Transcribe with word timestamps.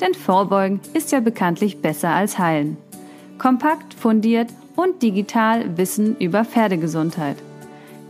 Denn 0.00 0.14
Vorbeugen 0.14 0.80
ist 0.94 1.12
ja 1.12 1.20
bekanntlich 1.20 1.80
besser 1.82 2.10
als 2.10 2.38
Heilen. 2.38 2.76
Kompakt, 3.38 3.94
fundiert 3.94 4.48
und 4.76 5.02
digital 5.02 5.76
Wissen 5.76 6.16
über 6.18 6.44
Pferdegesundheit. 6.44 7.36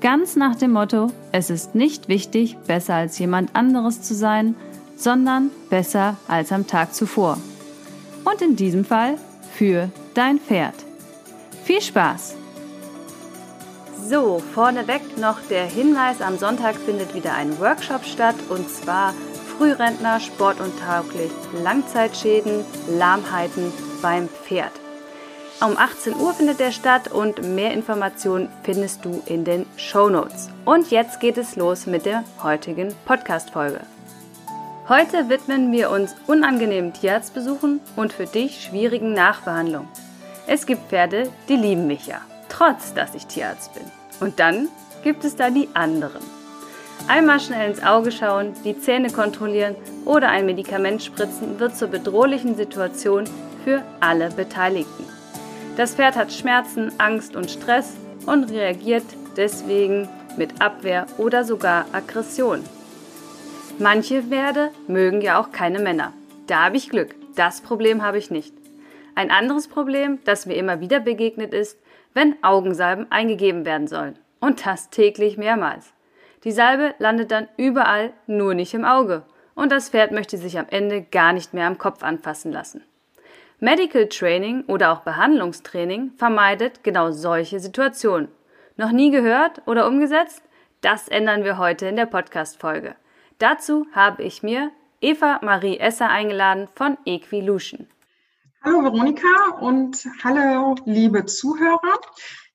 Ganz 0.00 0.36
nach 0.36 0.54
dem 0.54 0.72
Motto, 0.72 1.08
es 1.32 1.50
ist 1.50 1.74
nicht 1.74 2.08
wichtig, 2.08 2.56
besser 2.66 2.94
als 2.94 3.18
jemand 3.18 3.56
anderes 3.56 4.02
zu 4.02 4.14
sein, 4.14 4.54
sondern 4.96 5.50
besser 5.70 6.16
als 6.28 6.52
am 6.52 6.66
Tag 6.66 6.94
zuvor. 6.94 7.38
Und 8.24 8.42
in 8.42 8.54
diesem 8.54 8.84
Fall 8.84 9.16
für 9.54 9.90
dein 10.14 10.38
Pferd. 10.38 10.74
Viel 11.64 11.80
Spaß! 11.80 12.36
So, 14.08 14.40
vorneweg 14.54 15.18
noch 15.18 15.38
der 15.50 15.66
Hinweis, 15.66 16.22
am 16.22 16.38
Sonntag 16.38 16.76
findet 16.76 17.14
wieder 17.14 17.34
ein 17.34 17.58
Workshop 17.58 18.04
statt 18.04 18.36
und 18.48 18.68
zwar 18.70 19.12
Frührentner, 19.58 20.20
sportuntauglich, 20.20 21.32
Langzeitschäden, 21.64 22.64
Lahmheiten 22.88 23.72
beim 24.00 24.28
Pferd. 24.28 24.70
Um 25.60 25.76
18 25.76 26.14
Uhr 26.14 26.32
findet 26.32 26.60
der 26.60 26.70
statt 26.70 27.10
und 27.10 27.42
mehr 27.42 27.72
Informationen 27.72 28.48
findest 28.62 29.04
du 29.04 29.20
in 29.26 29.44
den 29.44 29.66
Show 29.76 30.08
Notes. 30.08 30.48
Und 30.64 30.92
jetzt 30.92 31.18
geht 31.18 31.36
es 31.36 31.56
los 31.56 31.86
mit 31.86 32.06
der 32.06 32.22
heutigen 32.40 32.94
Podcast-Folge. 33.04 33.80
Heute 34.88 35.28
widmen 35.28 35.72
wir 35.72 35.90
uns 35.90 36.14
unangenehmen 36.28 36.92
Tierarztbesuchen 36.92 37.80
und 37.96 38.12
für 38.12 38.26
dich 38.26 38.62
schwierigen 38.62 39.12
Nachbehandlungen. 39.12 39.88
Es 40.46 40.66
gibt 40.66 40.88
Pferde, 40.88 41.32
die 41.48 41.56
lieben 41.56 41.88
mich 41.88 42.06
ja, 42.06 42.20
trotz 42.48 42.94
dass 42.94 43.16
ich 43.16 43.26
Tierarzt 43.26 43.74
bin. 43.74 43.82
Und 44.20 44.38
dann 44.38 44.68
gibt 45.02 45.24
es 45.24 45.34
da 45.34 45.50
die 45.50 45.68
anderen. 45.74 46.37
Einmal 47.06 47.40
schnell 47.40 47.70
ins 47.70 47.82
Auge 47.82 48.12
schauen, 48.12 48.52
die 48.64 48.78
Zähne 48.78 49.10
kontrollieren 49.10 49.76
oder 50.04 50.28
ein 50.28 50.46
Medikament 50.46 51.02
spritzen 51.02 51.58
wird 51.58 51.76
zur 51.76 51.88
bedrohlichen 51.88 52.54
Situation 52.54 53.24
für 53.64 53.82
alle 54.00 54.30
Beteiligten. 54.30 55.04
Das 55.76 55.94
Pferd 55.94 56.16
hat 56.16 56.32
Schmerzen, 56.32 56.92
Angst 56.98 57.36
und 57.36 57.50
Stress 57.50 57.96
und 58.26 58.50
reagiert 58.50 59.04
deswegen 59.36 60.08
mit 60.36 60.60
Abwehr 60.60 61.06
oder 61.16 61.44
sogar 61.44 61.86
Aggression. 61.92 62.64
Manche 63.78 64.22
Pferde 64.22 64.70
mögen 64.88 65.20
ja 65.20 65.40
auch 65.40 65.52
keine 65.52 65.78
Männer. 65.78 66.12
Da 66.46 66.64
habe 66.64 66.76
ich 66.76 66.90
Glück. 66.90 67.14
Das 67.36 67.60
Problem 67.60 68.02
habe 68.02 68.18
ich 68.18 68.30
nicht. 68.30 68.52
Ein 69.14 69.30
anderes 69.30 69.68
Problem, 69.68 70.18
das 70.24 70.46
mir 70.46 70.54
immer 70.54 70.80
wieder 70.80 71.00
begegnet 71.00 71.54
ist, 71.54 71.78
wenn 72.12 72.42
Augensalben 72.42 73.06
eingegeben 73.10 73.64
werden 73.64 73.86
sollen. 73.86 74.18
Und 74.40 74.66
das 74.66 74.90
täglich 74.90 75.36
mehrmals. 75.36 75.92
Die 76.44 76.52
Salbe 76.52 76.94
landet 76.98 77.30
dann 77.30 77.48
überall, 77.56 78.12
nur 78.26 78.54
nicht 78.54 78.74
im 78.74 78.84
Auge. 78.84 79.24
Und 79.54 79.72
das 79.72 79.88
Pferd 79.90 80.12
möchte 80.12 80.38
sich 80.38 80.58
am 80.58 80.66
Ende 80.70 81.02
gar 81.02 81.32
nicht 81.32 81.52
mehr 81.52 81.66
am 81.66 81.78
Kopf 81.78 82.02
anfassen 82.02 82.52
lassen. 82.52 82.84
Medical 83.58 84.06
Training 84.06 84.64
oder 84.66 84.92
auch 84.92 85.00
Behandlungstraining 85.00 86.12
vermeidet 86.16 86.84
genau 86.84 87.10
solche 87.10 87.58
Situationen. 87.58 88.28
Noch 88.76 88.92
nie 88.92 89.10
gehört 89.10 89.62
oder 89.66 89.88
umgesetzt? 89.88 90.42
Das 90.80 91.08
ändern 91.08 91.42
wir 91.42 91.58
heute 91.58 91.86
in 91.86 91.96
der 91.96 92.06
Podcast-Folge. 92.06 92.94
Dazu 93.38 93.86
habe 93.92 94.22
ich 94.22 94.44
mir 94.44 94.70
Eva 95.00 95.40
Marie 95.42 95.78
Esser 95.78 96.08
eingeladen 96.08 96.68
von 96.76 96.96
Equilution. 97.04 97.88
Hallo 98.62 98.84
Veronika 98.84 99.58
und 99.60 100.04
hallo 100.22 100.76
liebe 100.84 101.24
Zuhörer. 101.24 102.00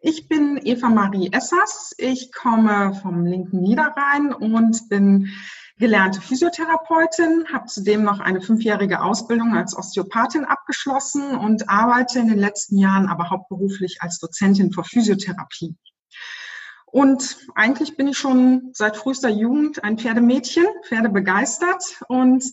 Ich 0.06 0.28
bin 0.28 0.59
Eva 0.62 0.90
Marie 0.90 1.31
Essers. 1.31 1.96
Ich 1.97 2.34
komme 2.34 2.94
vom 3.02 3.25
linken 3.25 3.62
Niederrhein 3.62 4.34
und 4.34 4.90
bin 4.90 5.30
gelernte 5.78 6.19
Physiotherapeutin, 6.19 7.46
habe 7.53 7.68
zudem 7.68 8.03
noch 8.03 8.19
eine 8.19 8.42
fünfjährige 8.42 9.02
Ausbildung 9.02 9.56
als 9.56 9.78
Osteopathin 9.78 10.44
abgeschlossen 10.44 11.38
und 11.38 11.69
arbeite 11.69 12.19
in 12.19 12.28
den 12.28 12.38
letzten 12.38 12.80
Jahren 12.80 13.08
aber 13.08 13.30
hauptberuflich 13.30 14.02
als 14.02 14.19
Dozentin 14.19 14.74
für 14.74 14.84
Physiotherapie. 14.84 15.74
Und 16.86 17.38
eigentlich 17.56 17.96
bin 17.96 18.09
ich 18.09 18.18
schon 18.18 18.72
seit 18.74 18.97
frühester 18.97 19.30
Jugend 19.30 19.86
ein 19.86 19.97
Pferdemädchen, 19.97 20.66
Pferde 20.86 21.08
begeistert. 21.08 22.03
Und 22.09 22.44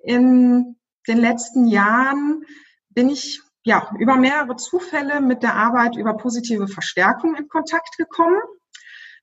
in 0.00 0.74
den 1.06 1.18
letzten 1.18 1.68
Jahren 1.68 2.44
bin 2.90 3.08
ich 3.08 3.40
ja, 3.68 3.90
über 3.98 4.16
mehrere 4.16 4.56
Zufälle 4.56 5.20
mit 5.20 5.42
der 5.42 5.54
Arbeit 5.54 5.94
über 5.94 6.16
positive 6.16 6.68
Verstärkung 6.68 7.36
in 7.36 7.48
Kontakt 7.48 7.98
gekommen. 7.98 8.40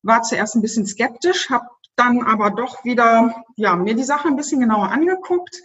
War 0.04 0.22
zuerst 0.22 0.56
ein 0.56 0.62
bisschen 0.62 0.86
skeptisch, 0.86 1.50
habe 1.50 1.66
dann 1.96 2.22
aber 2.22 2.52
doch 2.52 2.86
wieder 2.86 3.44
ja, 3.56 3.76
mir 3.76 3.96
die 3.96 4.04
Sache 4.04 4.28
ein 4.28 4.36
bisschen 4.36 4.60
genauer 4.60 4.92
angeguckt, 4.92 5.60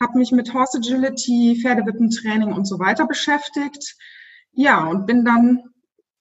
habe 0.00 0.18
mich 0.18 0.32
mit 0.32 0.52
Horse 0.52 0.78
Agility, 0.78 1.60
Pferdewippentraining 1.62 2.52
und 2.52 2.64
so 2.64 2.80
weiter 2.80 3.06
beschäftigt. 3.06 3.94
Ja, 4.50 4.84
und 4.84 5.06
bin 5.06 5.24
dann 5.24 5.62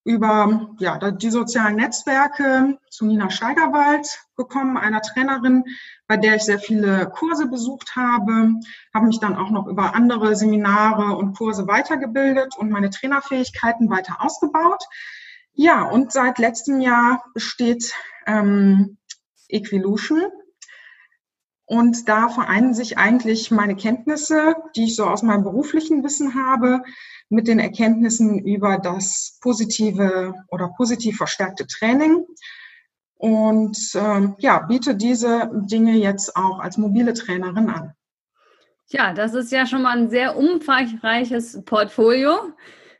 über 0.06 0.69
ja, 0.80 1.12
die 1.12 1.30
sozialen 1.30 1.78
Netzwerke 1.78 2.78
zu 2.90 3.06
Nina 3.06 3.30
Steigerwald 3.30 4.08
gekommen, 4.36 4.78
einer 4.78 5.02
Trainerin, 5.02 5.64
bei 6.08 6.18
der 6.18 6.36
ich 6.36 6.44
sehr 6.44 6.59
viele 6.59 7.09
Kurse 7.09 7.47
besucht 7.47 7.96
habe, 7.96 8.53
habe 8.94 9.06
mich 9.06 9.19
dann 9.19 9.38
auch 9.38 9.50
noch 9.50 9.68
über 9.68 9.96
andere 9.96 10.36
Seminare 10.36 11.16
und 11.16 11.38
Kurse 11.38 11.68
weitergebildet 11.68 12.58
und 12.58 12.69
meine 12.69 12.90
Trainerfähigkeiten 12.90 13.90
weiter 13.90 14.18
ausgebaut. 14.19 14.84
Ja, 15.53 15.84
und 15.84 16.12
seit 16.12 16.38
letztem 16.38 16.81
Jahr 16.81 17.24
besteht 17.34 17.94
ähm, 18.25 18.97
Equilution. 19.47 20.24
Und 21.66 22.09
da 22.09 22.28
vereinen 22.28 22.74
sich 22.74 22.97
eigentlich 22.97 23.50
meine 23.50 23.75
Kenntnisse, 23.75 24.56
die 24.75 24.85
ich 24.85 24.96
so 24.97 25.06
aus 25.06 25.24
meinem 25.24 25.44
beruflichen 25.44 26.03
Wissen 26.03 26.35
habe, 26.35 26.84
mit 27.34 27.48
den 27.48 27.60
Erkenntnissen 27.60 28.40
über 28.40 28.78
das 28.78 29.38
positive 29.42 30.34
oder 30.50 30.70
positiv 30.78 31.18
verstärkte 31.18 31.68
Training 31.68 32.26
und 33.16 33.78
ähm, 33.96 34.36
ja, 34.38 34.60
biete 34.60 34.96
diese 34.96 35.50
Dinge 35.54 35.94
jetzt 35.94 36.36
auch 36.36 36.60
als 36.60 36.78
mobile 36.78 37.14
Trainerin 37.14 37.70
an. 37.70 37.94
Ja, 38.90 39.14
das 39.14 39.34
ist 39.34 39.52
ja 39.52 39.66
schon 39.66 39.82
mal 39.82 39.98
ein 39.98 40.10
sehr 40.10 40.38
umfangreiches 40.38 41.64
Portfolio. 41.64 42.54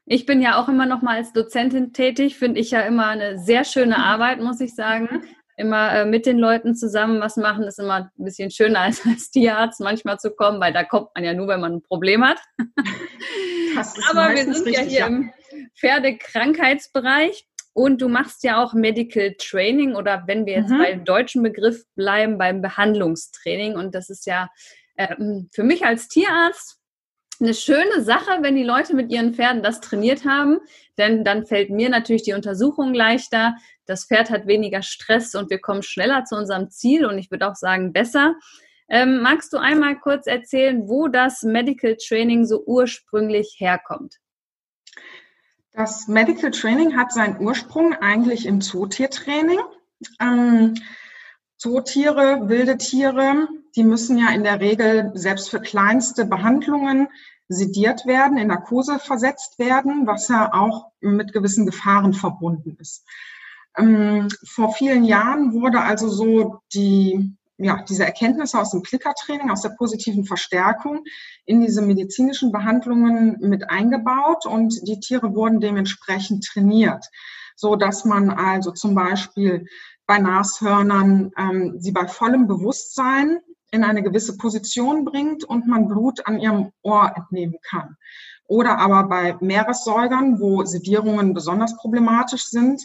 Ich 0.06 0.26
bin 0.26 0.42
ja 0.42 0.62
auch 0.62 0.70
immer 0.70 0.86
noch 0.86 1.02
mal 1.02 1.18
als 1.18 1.34
Dozentin 1.34 1.94
tätig, 1.94 2.38
finde 2.38 2.60
ich 2.60 2.72
ja 2.72 2.82
immer 2.82 3.08
eine 3.08 3.38
sehr 3.40 3.64
schöne 3.64 3.98
Arbeit, 4.04 4.42
muss 4.42 4.62
ich 4.62 4.76
sagen. 4.76 5.24
Immer 5.56 5.94
äh, 5.94 6.06
mit 6.06 6.26
den 6.26 6.40
Leuten 6.40 6.76
zusammen 6.76 7.22
was 7.22 7.38
machen, 7.38 7.64
ist 7.64 7.80
immer 7.80 8.12
ein 8.18 8.24
bisschen 8.24 8.52
schöner 8.52 8.80
als 8.82 9.06
als 9.06 9.32
Tierarzt 9.32 9.80
manchmal 9.80 10.20
zu 10.20 10.32
kommen, 10.32 10.60
weil 10.60 10.74
da 10.74 10.84
kommt 10.84 11.10
man 11.16 11.24
ja 11.24 11.34
nur, 11.34 11.48
wenn 11.48 11.62
man 11.62 11.74
ein 11.74 11.82
Problem 11.82 12.26
hat. 12.26 12.40
Aber 14.10 14.36
wir 14.36 14.44
sind 14.44 14.66
richtig, 14.66 14.76
ja 14.76 14.82
hier 14.82 15.00
ja. 15.00 15.08
im 15.08 15.32
Pferdekrankheitsbereich 15.80 17.48
und 17.74 18.02
du 18.02 18.08
machst 18.08 18.44
ja 18.44 18.64
auch 18.64 18.74
Medical 18.74 19.36
Training 19.40 19.96
oder 19.96 20.24
wenn 20.28 20.46
wir 20.46 20.54
jetzt 20.54 20.70
mhm. 20.70 20.78
beim 20.78 21.06
deutschen 21.06 21.42
Begriff 21.42 21.84
bleiben, 21.96 22.38
beim 22.38 22.62
Behandlungstraining. 22.62 23.76
Und 23.76 23.96
das 23.96 24.10
ist 24.10 24.28
ja 24.28 24.50
äh, 24.96 25.16
für 25.52 25.64
mich 25.64 25.86
als 25.86 26.08
Tierarzt 26.08 26.80
eine 27.40 27.56
schöne 27.56 28.02
Sache, 28.04 28.40
wenn 28.42 28.56
die 28.56 28.64
Leute 28.64 28.96
mit 28.96 29.12
ihren 29.12 29.34
Pferden 29.34 29.64
das 29.64 29.82
trainiert 29.82 30.24
haben, 30.24 30.60
denn 31.00 31.24
dann 31.24 31.48
fällt 31.48 31.72
mir 31.72 31.90
natürlich 31.90 32.24
die 32.24 32.34
Untersuchung 32.34 32.94
leichter. 32.94 33.56
Das 33.86 34.06
Pferd 34.06 34.30
hat 34.30 34.48
weniger 34.48 34.82
Stress 34.82 35.36
und 35.36 35.50
wir 35.50 35.60
kommen 35.60 35.84
schneller 35.84 36.26
zu 36.26 36.36
unserem 36.36 36.70
Ziel 36.70 37.06
und 37.06 37.18
ich 37.18 37.32
würde 37.32 37.50
auch 37.50 37.56
sagen 37.56 37.94
besser. 37.94 38.36
Ähm, 38.90 39.22
magst 39.22 39.54
du 39.54 39.58
einmal 39.58 40.00
kurz 40.00 40.28
erzählen, 40.28 40.88
wo 40.88 41.08
das 41.08 41.44
Medical 41.44 41.98
Training 41.98 42.46
so 42.46 42.64
ursprünglich 42.66 43.56
herkommt? 43.58 44.20
Das 45.72 46.08
Medical 46.08 46.52
Training 46.52 46.96
hat 46.96 47.12
seinen 47.12 47.40
Ursprung 47.40 47.94
eigentlich 47.94 48.46
im 48.46 48.62
Zootiertraining. 48.62 49.60
Ähm, 50.20 50.76
Zootiere, 51.58 52.50
wilde 52.50 52.78
Tiere, 52.78 53.48
die 53.76 53.84
müssen 53.84 54.18
ja 54.18 54.30
in 54.30 54.44
der 54.44 54.60
Regel 54.60 55.12
selbst 55.16 55.50
für 55.50 55.62
kleinste 55.62 56.26
Behandlungen 56.26 57.08
sediert 57.48 58.06
werden, 58.06 58.38
in 58.38 58.48
Narkose 58.48 59.00
versetzt 59.00 59.60
werden, 59.60 60.06
was 60.06 60.28
ja 60.28 60.54
auch 60.54 60.92
mit 61.00 61.34
gewissen 61.34 61.66
Gefahren 61.66 62.14
verbunden 62.14 62.78
ist. 62.80 63.06
Ähm, 63.78 64.28
vor 64.46 64.74
vielen 64.74 65.04
Jahren 65.04 65.54
wurde 65.54 65.82
also 65.82 66.10
so 66.10 66.60
die 66.74 67.36
ja, 67.58 67.84
diese 67.88 68.06
Erkenntnisse 68.06 68.60
aus 68.60 68.72
dem 68.72 68.82
Klickertraining, 68.82 69.52
aus 69.52 69.62
der 69.62 69.70
positiven 69.70 70.26
Verstärkung 70.26 71.04
in 71.46 71.62
diese 71.62 71.82
medizinischen 71.82 72.52
Behandlungen 72.52 73.38
mit 73.40 73.70
eingebaut 73.70 74.46
und 74.46 74.88
die 74.88 75.00
Tiere 75.00 75.36
wurden 75.36 75.60
dementsprechend 75.60 76.46
trainiert, 76.46 77.06
so 77.56 77.76
dass 77.76 78.06
man 78.06 78.32
also 78.32 78.72
zum 78.72 78.96
Beispiel 78.96 79.68
bei 80.06 80.20
Nashörnern 80.20 81.32
ähm, 81.38 81.76
sie 81.80 81.92
bei 81.92 82.08
vollem 82.08 82.48
Bewusstsein 82.48 83.40
in 83.72 83.84
eine 83.84 84.04
gewisse 84.04 84.38
Position 84.38 85.06
bringt 85.06 85.44
und 85.44 85.68
man 85.68 85.88
Blut 85.88 86.26
an 86.28 86.40
ihrem 86.40 86.72
Ohr 86.82 87.14
entnehmen 87.16 87.58
kann. 87.64 87.96
Oder 88.46 88.78
aber 88.78 89.06
bei 89.06 89.38
Meeressäugern, 89.40 90.40
wo 90.40 90.64
Sedierungen 90.64 91.34
besonders 91.34 91.78
problematisch 91.78 92.46
sind, 92.46 92.84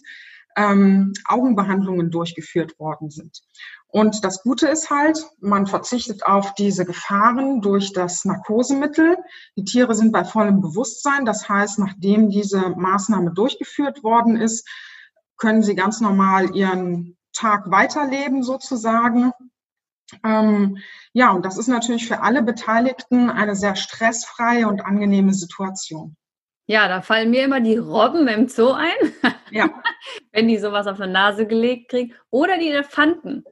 ähm, 0.58 1.12
Augenbehandlungen 1.24 2.10
durchgeführt 2.10 2.78
worden 2.80 3.10
sind. 3.10 3.40
Und 3.86 4.24
das 4.24 4.42
Gute 4.42 4.68
ist 4.68 4.90
halt, 4.90 5.24
man 5.40 5.66
verzichtet 5.66 6.26
auf 6.26 6.52
diese 6.54 6.84
Gefahren 6.84 7.62
durch 7.62 7.92
das 7.92 8.24
Narkosemittel. 8.24 9.16
Die 9.56 9.64
Tiere 9.64 9.94
sind 9.94 10.12
bei 10.12 10.24
vollem 10.24 10.60
Bewusstsein. 10.60 11.24
Das 11.24 11.48
heißt, 11.48 11.78
nachdem 11.78 12.28
diese 12.28 12.70
Maßnahme 12.70 13.32
durchgeführt 13.32 14.02
worden 14.02 14.36
ist, 14.36 14.68
können 15.38 15.62
sie 15.62 15.74
ganz 15.74 16.00
normal 16.00 16.54
ihren 16.54 17.16
Tag 17.32 17.70
weiterleben 17.70 18.42
sozusagen. 18.42 19.32
Ähm, 20.24 20.78
ja, 21.12 21.30
und 21.30 21.44
das 21.46 21.56
ist 21.56 21.68
natürlich 21.68 22.08
für 22.08 22.20
alle 22.20 22.42
Beteiligten 22.42 23.30
eine 23.30 23.54
sehr 23.54 23.76
stressfreie 23.76 24.66
und 24.66 24.84
angenehme 24.84 25.32
Situation. 25.32 26.16
Ja, 26.66 26.86
da 26.88 27.00
fallen 27.00 27.30
mir 27.30 27.44
immer 27.44 27.60
die 27.60 27.78
Robben 27.78 28.28
im 28.28 28.48
Zoo 28.48 28.72
ein, 28.72 29.32
ja. 29.50 29.68
wenn 30.32 30.48
die 30.48 30.58
sowas 30.58 30.86
auf 30.86 30.98
der 30.98 31.06
Nase 31.06 31.46
gelegt 31.46 31.90
kriegen. 31.90 32.14
Oder 32.30 32.58
die 32.58 32.68
Elefanten. 32.68 33.44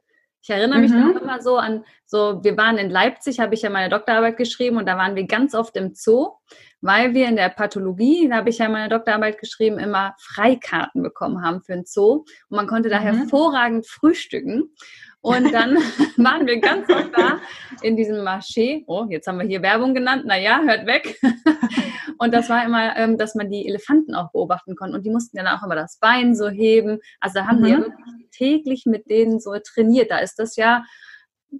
Ich 0.42 0.50
erinnere 0.50 0.78
mich 0.78 0.92
mhm. 0.92 1.08
noch 1.08 1.20
immer 1.20 1.42
so 1.42 1.56
an, 1.56 1.84
so, 2.04 2.44
wir 2.44 2.56
waren 2.56 2.78
in 2.78 2.88
Leipzig, 2.88 3.40
habe 3.40 3.54
ich 3.54 3.62
ja 3.62 3.70
meine 3.70 3.88
Doktorarbeit 3.88 4.36
geschrieben 4.36 4.76
und 4.76 4.86
da 4.86 4.96
waren 4.96 5.16
wir 5.16 5.26
ganz 5.26 5.56
oft 5.56 5.76
im 5.76 5.94
Zoo, 5.94 6.34
weil 6.80 7.14
wir 7.14 7.26
in 7.26 7.34
der 7.34 7.48
Pathologie, 7.48 8.28
da 8.28 8.36
habe 8.36 8.50
ich 8.50 8.58
ja 8.58 8.68
meine 8.68 8.88
Doktorarbeit 8.88 9.40
geschrieben, 9.40 9.80
immer 9.80 10.14
Freikarten 10.20 11.02
bekommen 11.02 11.42
haben 11.44 11.62
für 11.62 11.72
den 11.72 11.84
Zoo 11.84 12.24
und 12.48 12.56
man 12.56 12.68
konnte 12.68 12.88
da 12.88 13.00
mhm. 13.00 13.04
hervorragend 13.04 13.88
frühstücken. 13.88 14.72
Und 15.20 15.52
dann 15.52 15.76
waren 16.16 16.46
wir 16.46 16.60
ganz 16.60 16.88
oft 16.88 17.10
da 17.18 17.40
in 17.82 17.96
diesem 17.96 18.18
Marché. 18.18 18.84
Oh, 18.86 19.06
jetzt 19.08 19.26
haben 19.26 19.38
wir 19.38 19.46
hier 19.46 19.62
Werbung 19.62 19.94
genannt. 19.94 20.24
Naja, 20.26 20.60
hört 20.64 20.86
weg. 20.86 21.18
Und 22.18 22.32
das 22.32 22.48
war 22.48 22.64
immer, 22.64 22.96
ähm, 22.96 23.18
dass 23.18 23.34
man 23.34 23.50
die 23.50 23.68
Elefanten 23.68 24.14
auch 24.14 24.32
beobachten 24.32 24.74
konnte. 24.76 24.96
Und 24.96 25.04
die 25.04 25.10
mussten 25.10 25.36
dann 25.36 25.46
auch 25.46 25.62
immer 25.62 25.74
das 25.74 25.98
Bein 25.98 26.34
so 26.34 26.48
heben. 26.48 26.98
Also 27.20 27.40
da 27.40 27.46
haben 27.46 27.60
mhm. 27.60 27.64
wir 27.64 27.70
ja 27.70 27.78
wirklich 27.78 28.30
täglich 28.30 28.86
mit 28.86 29.10
denen 29.10 29.40
so 29.40 29.52
trainiert. 29.58 30.10
Da 30.10 30.18
ist 30.18 30.38
das 30.38 30.56
ja 30.56 30.84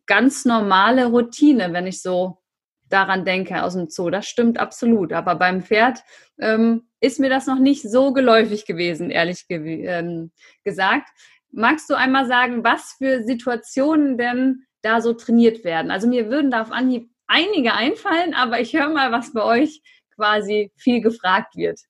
ganz 0.07 0.45
normale 0.45 1.07
Routine, 1.07 1.73
wenn 1.73 1.87
ich 1.87 2.03
so 2.03 2.39
daran 2.89 3.25
denke 3.25 3.63
aus 3.63 3.75
dem 3.75 3.89
Zoo. 3.89 4.11
Das 4.11 4.27
stimmt 4.27 4.59
absolut. 4.59 5.13
Aber 5.13 5.35
beim 5.35 5.63
Pferd 5.63 6.03
ähm, 6.39 6.89
ist 7.01 7.21
mir 7.21 7.31
das 7.31 7.47
noch 7.47 7.59
nicht 7.59 7.83
so 7.83 8.13
geläufig 8.13 8.67
gewesen, 8.67 9.11
ehrlich 9.11 9.49
ge 9.49 9.87
ähm, 9.87 10.33
gesagt. 10.65 11.09
Magst 11.53 11.89
du 11.91 11.95
einmal 11.95 12.27
sagen, 12.27 12.65
was 12.65 12.95
für 12.99 13.23
Situationen 13.23 14.19
denn 14.19 14.66
da 14.87 15.01
so 15.01 15.13
trainiert 15.13 15.65
werden? 15.65 15.91
Also 15.91 16.09
mir 16.09 16.31
würden 16.31 16.51
da 16.51 16.63
auf 16.63 16.73
Anhieb 16.73 17.11
einige 17.27 17.75
einfallen, 17.75 18.35
aber 18.35 18.61
ich 18.61 18.73
höre 18.73 18.89
mal, 18.89 19.13
was 19.13 19.33
bei 19.33 19.43
euch 19.43 19.83
quasi 20.15 20.73
viel 20.77 21.01
gefragt 21.01 21.57
wird. 21.57 21.81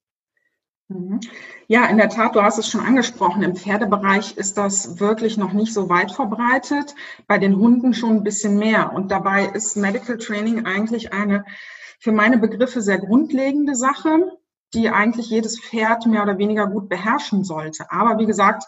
Mhm. 0.89 1.21
Ja, 1.69 1.87
in 1.87 1.97
der 1.97 2.09
Tat, 2.09 2.35
du 2.35 2.43
hast 2.43 2.59
es 2.59 2.69
schon 2.69 2.81
angesprochen. 2.81 3.43
Im 3.43 3.57
Pferdebereich 3.57 4.37
ist 4.37 4.57
das 4.57 5.01
wirklich 5.01 5.37
noch 5.37 5.53
nicht 5.53 5.73
so 5.73 5.89
weit 5.89 6.13
verbreitet. 6.13 6.95
Bei 7.27 7.39
den 7.39 7.57
Hunden 7.57 7.93
schon 7.93 8.17
ein 8.17 8.25
bisschen 8.25 8.57
mehr. 8.57 8.93
Und 8.93 9.11
dabei 9.11 9.47
ist 9.47 9.77
Medical 9.77 10.17
Training 10.17 10.65
eigentlich 10.65 11.13
eine 11.13 11.45
für 11.99 12.13
meine 12.13 12.39
Begriffe 12.39 12.83
sehr 12.83 12.99
grundlegende 12.99 13.75
Sache, 13.75 14.39
die 14.75 14.91
eigentlich 14.91 15.31
jedes 15.31 15.61
Pferd 15.61 16.07
mehr 16.07 16.23
oder 16.23 16.39
weniger 16.39 16.67
gut 16.67 16.89
beherrschen 16.89 17.45
sollte. 17.45 17.91
Aber 17.91 18.19
wie 18.19 18.27
gesagt, 18.27 18.65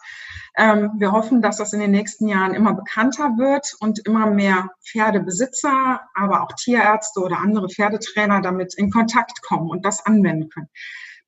ähm, 0.56 0.92
wir 0.96 1.12
hoffen, 1.12 1.42
dass 1.42 1.58
das 1.58 1.72
in 1.72 1.80
den 1.80 1.90
nächsten 1.90 2.28
Jahren 2.28 2.54
immer 2.54 2.74
bekannter 2.74 3.36
wird 3.36 3.74
und 3.80 4.00
immer 4.06 4.26
mehr 4.26 4.70
Pferdebesitzer, 4.84 6.00
aber 6.14 6.42
auch 6.42 6.52
Tierärzte 6.52 7.20
oder 7.20 7.38
andere 7.38 7.68
Pferdetrainer 7.68 8.40
damit 8.40 8.74
in 8.74 8.90
Kontakt 8.90 9.42
kommen 9.42 9.70
und 9.70 9.84
das 9.84 10.04
anwenden 10.04 10.48
können. 10.48 10.68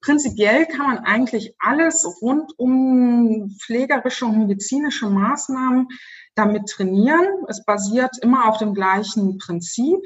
Prinzipiell 0.00 0.66
kann 0.66 0.86
man 0.86 0.98
eigentlich 0.98 1.54
alles 1.58 2.06
rund 2.22 2.58
um 2.58 3.54
pflegerische 3.60 4.24
und 4.24 4.38
medizinische 4.38 5.08
Maßnahmen 5.10 5.88
damit 6.34 6.68
trainieren. 6.68 7.26
Es 7.48 7.64
basiert 7.64 8.16
immer 8.22 8.48
auf 8.48 8.56
dem 8.58 8.72
gleichen 8.72 9.36
Prinzip. 9.36 10.00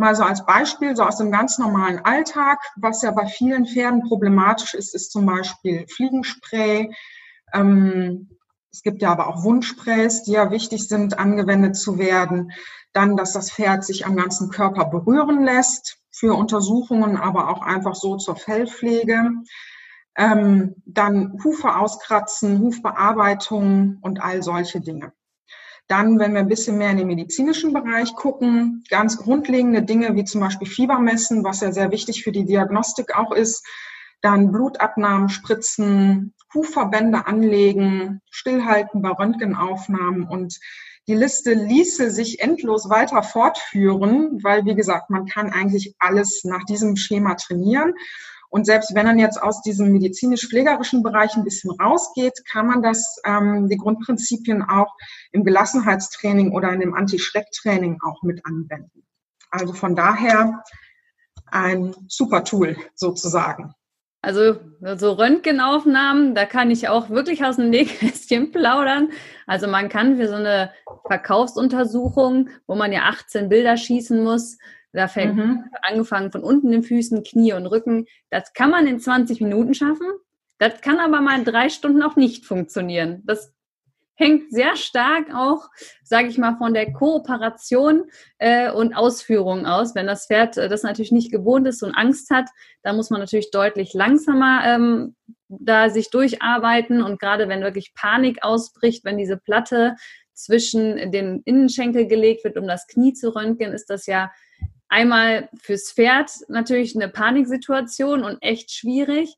Mal 0.00 0.16
so 0.16 0.24
als 0.24 0.44
Beispiel, 0.44 0.96
so 0.96 1.04
aus 1.04 1.18
dem 1.18 1.30
ganz 1.30 1.58
normalen 1.58 2.04
Alltag, 2.04 2.58
was 2.76 3.02
ja 3.02 3.12
bei 3.12 3.26
vielen 3.26 3.66
Pferden 3.66 4.02
problematisch 4.02 4.74
ist, 4.74 4.94
ist 4.94 5.12
zum 5.12 5.26
Beispiel 5.26 5.86
Fliegenspray, 5.88 6.92
ähm, 7.52 8.28
es 8.72 8.82
gibt 8.82 9.02
ja 9.02 9.10
aber 9.10 9.28
auch 9.28 9.42
Wundsprays, 9.42 10.22
die 10.22 10.32
ja 10.32 10.50
wichtig 10.50 10.86
sind, 10.86 11.18
angewendet 11.18 11.76
zu 11.76 11.98
werden. 11.98 12.52
Dann, 12.92 13.16
dass 13.16 13.32
das 13.32 13.52
Pferd 13.52 13.84
sich 13.84 14.06
am 14.06 14.16
ganzen 14.16 14.50
Körper 14.50 14.84
berühren 14.84 15.44
lässt 15.44 15.98
für 16.10 16.34
Untersuchungen, 16.34 17.16
aber 17.16 17.48
auch 17.50 17.62
einfach 17.62 17.94
so 17.94 18.16
zur 18.16 18.36
Fellpflege. 18.36 19.30
Ähm, 20.16 20.74
dann 20.86 21.38
Hufe 21.44 21.76
auskratzen, 21.76 22.60
Hufbearbeitung 22.60 23.98
und 24.02 24.20
all 24.20 24.42
solche 24.42 24.80
Dinge. 24.80 25.12
Dann, 25.90 26.20
wenn 26.20 26.34
wir 26.34 26.40
ein 26.40 26.48
bisschen 26.48 26.78
mehr 26.78 26.90
in 26.90 26.98
den 26.98 27.08
medizinischen 27.08 27.72
Bereich 27.72 28.14
gucken, 28.14 28.84
ganz 28.90 29.16
grundlegende 29.16 29.82
Dinge 29.82 30.14
wie 30.14 30.24
zum 30.24 30.40
Beispiel 30.40 30.68
Fiebermessen, 30.68 31.42
was 31.42 31.62
ja 31.62 31.72
sehr 31.72 31.90
wichtig 31.90 32.22
für 32.22 32.30
die 32.30 32.44
Diagnostik 32.44 33.16
auch 33.18 33.32
ist, 33.32 33.66
dann 34.20 34.52
Blutabnahmen, 34.52 35.28
Spritzen, 35.28 36.32
Hufverbände 36.54 37.26
anlegen, 37.26 38.20
stillhalten 38.30 39.02
bei 39.02 39.10
Röntgenaufnahmen 39.10 40.28
und 40.28 40.60
die 41.08 41.16
Liste 41.16 41.54
ließe 41.54 42.12
sich 42.12 42.40
endlos 42.40 42.88
weiter 42.88 43.24
fortführen, 43.24 44.38
weil, 44.44 44.64
wie 44.66 44.76
gesagt, 44.76 45.10
man 45.10 45.26
kann 45.26 45.50
eigentlich 45.50 45.96
alles 45.98 46.44
nach 46.44 46.62
diesem 46.66 46.94
Schema 46.94 47.34
trainieren. 47.34 47.94
Und 48.50 48.66
selbst 48.66 48.94
wenn 48.94 49.06
man 49.06 49.18
jetzt 49.18 49.40
aus 49.40 49.62
diesem 49.62 49.92
medizinisch-pflegerischen 49.92 51.02
Bereich 51.02 51.36
ein 51.36 51.44
bisschen 51.44 51.70
rausgeht, 51.70 52.44
kann 52.50 52.66
man 52.66 52.82
das, 52.82 53.16
ähm, 53.24 53.68
die 53.68 53.76
Grundprinzipien 53.76 54.62
auch 54.62 54.92
im 55.32 55.44
Gelassenheitstraining 55.44 56.52
oder 56.52 56.72
in 56.72 56.80
dem 56.80 56.94
Anti-Schreck-Training 56.94 57.98
auch 58.04 58.22
mit 58.22 58.44
anwenden. 58.44 59.04
Also 59.50 59.72
von 59.72 59.94
daher 59.94 60.62
ein 61.46 61.94
super 62.08 62.44
Tool 62.44 62.76
sozusagen. 62.94 63.74
Also 64.22 64.60
so 64.96 65.12
Röntgenaufnahmen, 65.12 66.34
da 66.34 66.44
kann 66.44 66.70
ich 66.70 66.88
auch 66.88 67.08
wirklich 67.08 67.42
aus 67.42 67.56
dem 67.56 67.70
Nähkästchen 67.70 68.50
plaudern. 68.52 69.10
Also 69.46 69.66
man 69.66 69.88
kann 69.88 70.16
für 70.16 70.28
so 70.28 70.34
eine 70.34 70.72
Verkaufsuntersuchung, 71.06 72.50
wo 72.66 72.74
man 72.74 72.92
ja 72.92 73.04
18 73.04 73.48
Bilder 73.48 73.76
schießen 73.78 74.22
muss, 74.22 74.58
da 74.92 75.08
fängt 75.08 75.36
mhm. 75.36 75.64
angefangen 75.82 76.32
von 76.32 76.42
unten 76.42 76.70
den 76.70 76.82
Füßen, 76.82 77.22
Knie 77.22 77.52
und 77.52 77.66
Rücken, 77.66 78.06
das 78.30 78.52
kann 78.52 78.70
man 78.70 78.86
in 78.86 78.98
20 78.98 79.40
Minuten 79.40 79.74
schaffen. 79.74 80.06
Das 80.58 80.80
kann 80.82 80.98
aber 80.98 81.20
mal 81.20 81.38
in 81.38 81.44
drei 81.44 81.68
Stunden 81.68 82.02
auch 82.02 82.16
nicht 82.16 82.44
funktionieren. 82.44 83.22
Das 83.24 83.54
hängt 84.20 84.52
sehr 84.52 84.76
stark 84.76 85.34
auch, 85.34 85.70
sage 86.04 86.28
ich 86.28 86.36
mal, 86.36 86.56
von 86.58 86.74
der 86.74 86.92
Kooperation 86.92 88.04
äh, 88.38 88.70
und 88.70 88.92
Ausführung 88.92 89.64
aus. 89.64 89.94
Wenn 89.94 90.06
das 90.06 90.26
Pferd 90.26 90.58
äh, 90.58 90.68
das 90.68 90.82
natürlich 90.82 91.12
nicht 91.12 91.32
gewohnt 91.32 91.66
ist 91.66 91.82
und 91.82 91.94
Angst 91.94 92.28
hat, 92.30 92.50
dann 92.82 92.96
muss 92.96 93.08
man 93.08 93.20
natürlich 93.20 93.50
deutlich 93.50 93.94
langsamer 93.94 94.62
ähm, 94.66 95.16
da 95.48 95.88
sich 95.88 96.10
durcharbeiten 96.10 97.02
und 97.02 97.18
gerade 97.18 97.48
wenn 97.48 97.62
wirklich 97.62 97.94
Panik 97.94 98.44
ausbricht, 98.44 99.04
wenn 99.04 99.18
diese 99.18 99.38
Platte 99.38 99.96
zwischen 100.34 101.10
den 101.10 101.42
Innenschenkel 101.44 102.06
gelegt 102.06 102.44
wird, 102.44 102.56
um 102.56 102.68
das 102.68 102.86
Knie 102.86 103.14
zu 103.14 103.34
röntgen, 103.34 103.72
ist 103.72 103.90
das 103.90 104.06
ja 104.06 104.30
einmal 104.90 105.48
fürs 105.62 105.92
Pferd 105.92 106.30
natürlich 106.48 106.94
eine 106.94 107.08
Paniksituation 107.08 108.24
und 108.24 108.38
echt 108.42 108.70
schwierig. 108.70 109.34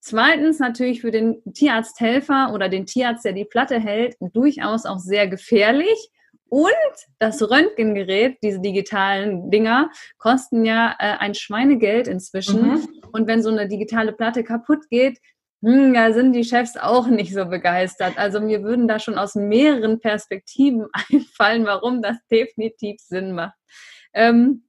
Zweitens 0.00 0.58
natürlich 0.58 1.00
für 1.00 1.10
den 1.10 1.42
Tierarzthelfer 1.54 2.52
oder 2.52 2.68
den 2.68 2.86
Tierarzt, 2.86 3.24
der 3.24 3.32
die 3.32 3.44
Platte 3.44 3.78
hält, 3.80 4.16
durchaus 4.20 4.84
auch 4.84 4.98
sehr 4.98 5.28
gefährlich. 5.28 6.10
Und 6.48 6.72
das 7.18 7.42
Röntgengerät, 7.42 8.38
diese 8.42 8.60
digitalen 8.60 9.50
Dinger, 9.50 9.90
kosten 10.18 10.64
ja 10.64 10.94
äh, 10.98 11.16
ein 11.18 11.34
Schweinegeld 11.34 12.06
inzwischen. 12.06 12.62
Mhm. 12.62 12.88
Und 13.12 13.26
wenn 13.26 13.42
so 13.42 13.50
eine 13.50 13.66
digitale 13.66 14.12
Platte 14.12 14.44
kaputt 14.44 14.88
geht, 14.90 15.18
hm, 15.64 15.94
da 15.94 16.12
sind 16.12 16.34
die 16.34 16.44
Chefs 16.44 16.76
auch 16.76 17.06
nicht 17.06 17.32
so 17.32 17.46
begeistert. 17.46 18.18
Also 18.18 18.40
mir 18.40 18.62
würden 18.62 18.86
da 18.86 18.98
schon 18.98 19.16
aus 19.16 19.34
mehreren 19.34 19.98
Perspektiven 19.98 20.86
einfallen, 21.10 21.64
warum 21.64 22.02
das 22.02 22.18
definitiv 22.30 23.00
Sinn 23.00 23.32
macht. 23.32 23.56
Ähm, 24.12 24.63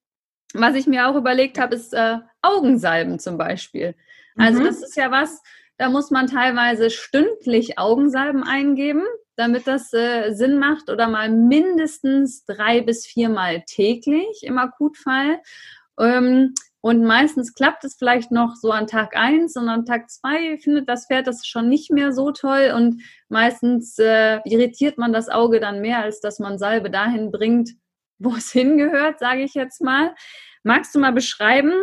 was 0.55 0.75
ich 0.75 0.87
mir 0.87 1.07
auch 1.07 1.15
überlegt 1.15 1.59
habe, 1.59 1.75
ist 1.75 1.93
äh, 1.93 2.17
Augensalben 2.41 3.19
zum 3.19 3.37
Beispiel. 3.37 3.95
Also 4.37 4.59
mhm. 4.59 4.65
das 4.65 4.81
ist 4.81 4.95
ja 4.97 5.11
was, 5.11 5.41
da 5.77 5.89
muss 5.89 6.11
man 6.11 6.27
teilweise 6.27 6.89
stündlich 6.89 7.77
Augensalben 7.77 8.43
eingeben. 8.43 9.03
damit 9.37 9.67
das 9.67 9.91
äh, 9.93 10.31
Sinn 10.33 10.59
macht 10.59 10.89
oder 10.89 11.07
mal 11.07 11.29
mindestens 11.29 12.45
drei 12.45 12.81
bis 12.81 13.05
viermal 13.05 13.63
täglich 13.67 14.43
im 14.43 14.57
Akutfall. 14.57 15.41
Ähm, 15.99 16.53
und 16.81 17.03
meistens 17.03 17.53
klappt 17.53 17.83
es 17.83 17.95
vielleicht 17.95 18.31
noch 18.31 18.55
so 18.55 18.71
an 18.71 18.85
Tag 18.85 19.17
eins 19.17 19.57
und 19.57 19.67
an 19.69 19.85
Tag 19.85 20.09
zwei 20.09 20.57
findet 20.59 20.87
das 20.87 21.07
Pferd 21.07 21.25
das 21.25 21.45
schon 21.45 21.67
nicht 21.67 21.91
mehr 21.91 22.13
so 22.13 22.31
toll 22.31 22.73
und 22.75 23.01
meistens 23.27 23.97
äh, 23.97 24.39
irritiert 24.45 24.99
man 24.99 25.11
das 25.11 25.27
Auge 25.27 25.59
dann 25.59 25.81
mehr, 25.81 26.03
als 26.03 26.21
dass 26.21 26.37
man 26.37 26.59
Salbe 26.59 26.91
dahin 26.91 27.31
bringt, 27.31 27.71
wo 28.19 28.35
es 28.35 28.51
hingehört, 28.51 29.19
sage 29.19 29.41
ich 29.41 29.53
jetzt 29.53 29.81
mal. 29.81 30.15
Magst 30.63 30.95
du 30.95 30.99
mal 30.99 31.13
beschreiben, 31.13 31.73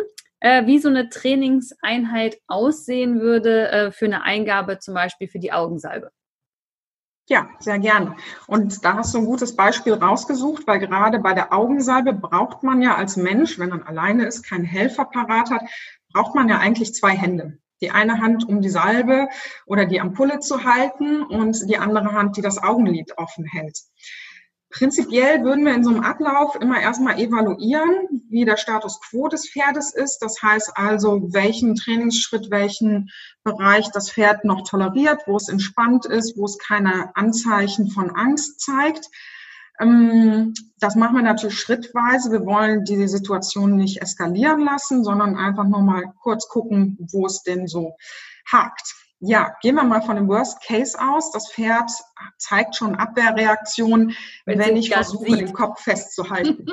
äh, 0.41 0.67
wie 0.67 0.79
so 0.79 0.89
eine 0.89 1.09
Trainingseinheit 1.09 2.39
aussehen 2.49 3.21
würde 3.21 3.69
äh, 3.71 3.93
für 3.93 4.07
eine 4.07 4.23
Eingabe 4.23 4.79
zum 4.79 4.95
Beispiel 4.95 5.29
für 5.29 5.39
die 5.39 5.53
Augensalbe? 5.53 6.11
Ja, 7.29 7.49
sehr 7.61 7.79
gerne. 7.79 8.17
Und 8.49 8.85
da 8.85 8.97
hast 8.97 9.15
du 9.15 9.19
ein 9.19 9.27
gutes 9.27 9.55
Beispiel 9.55 9.95
rausgesucht, 9.95 10.67
weil 10.67 10.81
gerade 10.81 11.21
bei 11.21 11.33
der 11.33 11.53
Augensalbe 11.53 12.13
braucht 12.13 12.65
man 12.65 12.83
ja 12.83 12.97
als 12.97 13.17
Mensch, 13.17 13.59
wenn 13.59 13.69
man 13.69 13.85
alleine 13.85 14.27
ist, 14.27 14.43
keinen 14.43 14.65
Helfer 14.65 15.05
parat 15.05 15.51
hat, 15.51 15.63
braucht 16.13 16.35
man 16.35 16.49
ja 16.49 16.59
eigentlich 16.59 16.95
zwei 16.95 17.13
Hände. 17.13 17.59
Die 17.81 17.91
eine 17.91 18.21
Hand, 18.21 18.49
um 18.49 18.61
die 18.61 18.69
Salbe 18.69 19.29
oder 19.67 19.87
die 19.87 20.01
Ampulle 20.01 20.41
zu 20.41 20.65
halten 20.65 21.23
und 21.23 21.69
die 21.69 21.79
andere 21.79 22.13
Hand, 22.13 22.37
die 22.37 22.43
das 22.43 22.63
Augenlid 22.63 23.17
offen 23.17 23.45
hält. 23.45 23.79
Prinzipiell 24.73 25.45
würden 25.45 25.67
wir 25.67 25.75
in 25.75 25.85
so 25.85 25.91
einem 25.91 26.03
Ablauf 26.03 26.57
immer 26.57 26.81
erstmal 26.81 27.19
evaluieren, 27.19 28.25
wie 28.31 28.47
der 28.47 28.57
Status 28.57 29.01
quo 29.01 29.29
des 29.29 29.51
Pferdes 29.51 29.93
ist. 29.93 30.21
Das 30.21 30.43
heißt 30.43 30.73
also, 30.77 31.33
welchen 31.33 31.75
Trainingsschritt, 31.75 32.51
welchen 32.51 33.11
Bereich 33.45 33.91
das 33.91 34.11
Pferd 34.11 34.45
noch 34.45 34.67
toleriert, 34.67 35.21
wo 35.27 35.37
es 35.37 35.49
entspannt 35.49 36.07
ist, 36.07 36.39
wo 36.39 36.47
es 36.47 36.59
keine 36.59 37.15
Anzeichen 37.15 37.91
von 37.91 38.11
Angst 38.11 38.61
zeigt. 38.61 39.11
Ähm, 39.79 40.55
das 40.81 40.97
machen 40.97 41.17
wir 41.17 41.23
natürlich 41.23 41.61
schrittweise. 41.61 42.33
Wir 42.33 42.47
wollen 42.47 42.85
die 42.85 43.09
Situation 43.09 43.77
nicht 43.77 44.01
eskalieren 44.01 44.65
lassen, 44.65 45.05
sondern 45.05 45.37
einfach 45.37 45.65
nur 45.65 45.83
mal 45.83 46.15
kurz 46.23 46.49
gucken, 46.49 46.97
wo 47.13 47.27
es 47.27 47.43
denn 47.43 47.67
so 47.67 47.97
hakt 48.51 49.02
ja, 49.25 49.55
gehen 49.63 49.77
wir 49.77 49.85
mal 49.85 50.03
von 50.03 50.17
dem 50.17 50.27
Worst 50.27 50.61
Case 50.63 50.99
aus. 51.01 51.31
Das 51.31 51.53
Pferd 51.53 51.93
zeigt 52.39 52.75
schon 52.75 52.97
Abwehrreaktionen, 52.97 54.17
wenn, 54.47 54.59
wenn 54.59 54.77
ich 54.77 54.91
versuche, 54.91 55.31
sieht. 55.31 55.41
den 55.41 55.53
Kopf 55.53 55.81
festzuhalten. 55.81 56.67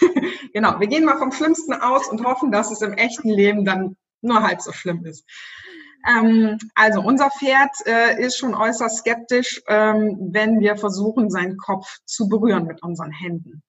genau, 0.52 0.78
wir 0.78 0.86
gehen 0.86 1.04
mal 1.04 1.18
vom 1.18 1.32
Schlimmsten 1.32 1.72
aus 1.72 2.06
und 2.08 2.24
hoffen, 2.24 2.52
dass 2.52 2.70
es 2.70 2.82
im 2.82 2.92
echten 2.92 3.28
Leben 3.28 3.64
dann 3.64 3.96
nur 4.20 4.44
halb 4.44 4.60
so 4.62 4.70
schlimm 4.70 5.04
ist. 5.06 5.24
Ähm, 6.08 6.58
also 6.76 7.00
unser 7.00 7.30
Pferd 7.30 7.74
äh, 7.84 8.24
ist 8.24 8.38
schon 8.38 8.54
äußerst 8.54 8.98
skeptisch, 8.98 9.60
ähm, 9.66 10.16
wenn 10.30 10.60
wir 10.60 10.76
versuchen, 10.76 11.30
seinen 11.30 11.56
Kopf 11.56 11.98
zu 12.04 12.28
berühren 12.28 12.66
mit 12.66 12.80
unseren 12.80 13.10
Händen. 13.10 13.64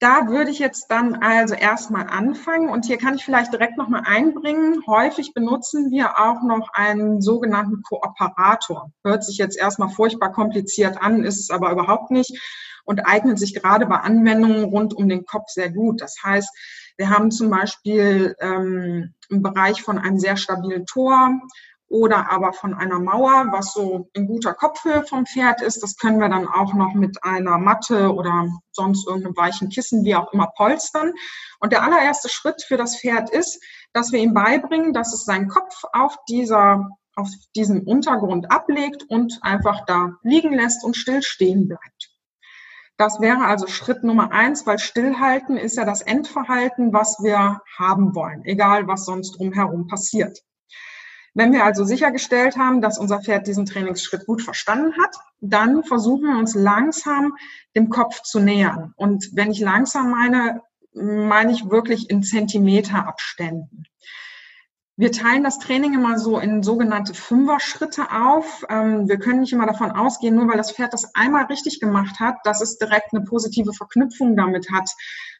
Da 0.00 0.28
würde 0.28 0.52
ich 0.52 0.60
jetzt 0.60 0.92
dann 0.92 1.16
also 1.16 1.54
erstmal 1.54 2.06
anfangen 2.06 2.68
und 2.68 2.86
hier 2.86 2.98
kann 2.98 3.16
ich 3.16 3.24
vielleicht 3.24 3.52
direkt 3.52 3.76
nochmal 3.76 4.04
einbringen. 4.06 4.80
Häufig 4.86 5.34
benutzen 5.34 5.90
wir 5.90 6.20
auch 6.20 6.42
noch 6.42 6.68
einen 6.72 7.20
sogenannten 7.20 7.82
Kooperator. 7.82 8.92
Hört 9.02 9.24
sich 9.24 9.38
jetzt 9.38 9.58
erstmal 9.58 9.88
furchtbar 9.88 10.32
kompliziert 10.32 11.02
an, 11.02 11.24
ist 11.24 11.40
es 11.40 11.50
aber 11.50 11.72
überhaupt 11.72 12.12
nicht 12.12 12.38
und 12.84 13.00
eignet 13.00 13.40
sich 13.40 13.54
gerade 13.54 13.86
bei 13.86 13.96
Anwendungen 13.96 14.64
rund 14.64 14.94
um 14.94 15.08
den 15.08 15.26
Kopf 15.26 15.48
sehr 15.48 15.70
gut. 15.70 16.00
Das 16.00 16.16
heißt, 16.22 16.48
wir 16.96 17.10
haben 17.10 17.30
zum 17.32 17.50
Beispiel 17.50 18.36
ähm, 18.40 19.14
im 19.28 19.42
Bereich 19.42 19.82
von 19.82 19.98
einem 19.98 20.18
sehr 20.20 20.36
stabilen 20.36 20.86
Tor 20.86 21.40
oder 21.88 22.30
aber 22.30 22.52
von 22.52 22.74
einer 22.74 22.98
Mauer, 22.98 23.46
was 23.50 23.72
so 23.72 24.08
in 24.12 24.26
guter 24.26 24.54
Kopfhöhe 24.54 25.04
vom 25.04 25.26
Pferd 25.26 25.62
ist. 25.62 25.82
Das 25.82 25.96
können 25.96 26.20
wir 26.20 26.28
dann 26.28 26.46
auch 26.46 26.74
noch 26.74 26.94
mit 26.94 27.24
einer 27.24 27.58
Matte 27.58 28.14
oder 28.14 28.48
sonst 28.72 29.06
irgendeinem 29.06 29.36
weichen 29.36 29.70
Kissen, 29.70 30.04
wie 30.04 30.14
auch 30.14 30.32
immer, 30.32 30.48
polstern. 30.56 31.12
Und 31.60 31.72
der 31.72 31.82
allererste 31.82 32.28
Schritt 32.28 32.62
für 32.62 32.76
das 32.76 33.00
Pferd 33.00 33.30
ist, 33.30 33.62
dass 33.92 34.12
wir 34.12 34.20
ihm 34.20 34.34
beibringen, 34.34 34.92
dass 34.92 35.14
es 35.14 35.24
seinen 35.24 35.48
Kopf 35.48 35.82
auf 35.92 36.16
dieser 36.28 36.88
auf 37.16 37.28
diesem 37.56 37.82
Untergrund 37.82 38.52
ablegt 38.52 39.04
und 39.08 39.40
einfach 39.42 39.84
da 39.86 40.12
liegen 40.22 40.52
lässt 40.54 40.84
und 40.84 40.96
still 40.96 41.20
stehen 41.22 41.66
bleibt. 41.66 42.12
Das 42.96 43.20
wäre 43.20 43.44
also 43.44 43.66
Schritt 43.66 44.04
Nummer 44.04 44.30
eins, 44.30 44.66
weil 44.66 44.78
Stillhalten 44.78 45.56
ist 45.56 45.76
ja 45.76 45.84
das 45.84 46.02
Endverhalten, 46.02 46.92
was 46.92 47.18
wir 47.20 47.60
haben 47.76 48.14
wollen, 48.14 48.44
egal 48.44 48.86
was 48.86 49.04
sonst 49.04 49.38
drumherum 49.38 49.88
passiert. 49.88 50.38
Wenn 51.38 51.52
wir 51.52 51.64
also 51.64 51.84
sichergestellt 51.84 52.56
haben, 52.56 52.80
dass 52.80 52.98
unser 52.98 53.20
Pferd 53.20 53.46
diesen 53.46 53.64
Trainingsschritt 53.64 54.26
gut 54.26 54.42
verstanden 54.42 55.00
hat, 55.00 55.14
dann 55.40 55.84
versuchen 55.84 56.24
wir 56.24 56.36
uns 56.36 56.56
langsam 56.56 57.36
dem 57.76 57.90
Kopf 57.90 58.22
zu 58.22 58.40
nähern. 58.40 58.92
Und 58.96 59.30
wenn 59.34 59.52
ich 59.52 59.60
langsam 59.60 60.10
meine, 60.10 60.62
meine 60.94 61.52
ich 61.52 61.70
wirklich 61.70 62.10
in 62.10 62.24
Zentimeterabständen. 62.24 63.84
Wir 65.00 65.12
teilen 65.12 65.44
das 65.44 65.60
Training 65.60 65.94
immer 65.94 66.18
so 66.18 66.40
in 66.40 66.64
sogenannte 66.64 67.14
Fünfer-Schritte 67.14 68.10
auf. 68.10 68.66
Ähm, 68.68 69.08
wir 69.08 69.20
können 69.20 69.38
nicht 69.38 69.52
immer 69.52 69.66
davon 69.66 69.92
ausgehen, 69.92 70.34
nur 70.34 70.48
weil 70.48 70.56
das 70.56 70.72
Pferd 70.72 70.92
das 70.92 71.14
einmal 71.14 71.44
richtig 71.44 71.78
gemacht 71.78 72.18
hat, 72.18 72.34
dass 72.42 72.60
es 72.60 72.78
direkt 72.78 73.14
eine 73.14 73.24
positive 73.24 73.72
Verknüpfung 73.72 74.36
damit 74.36 74.72
hat 74.72 74.90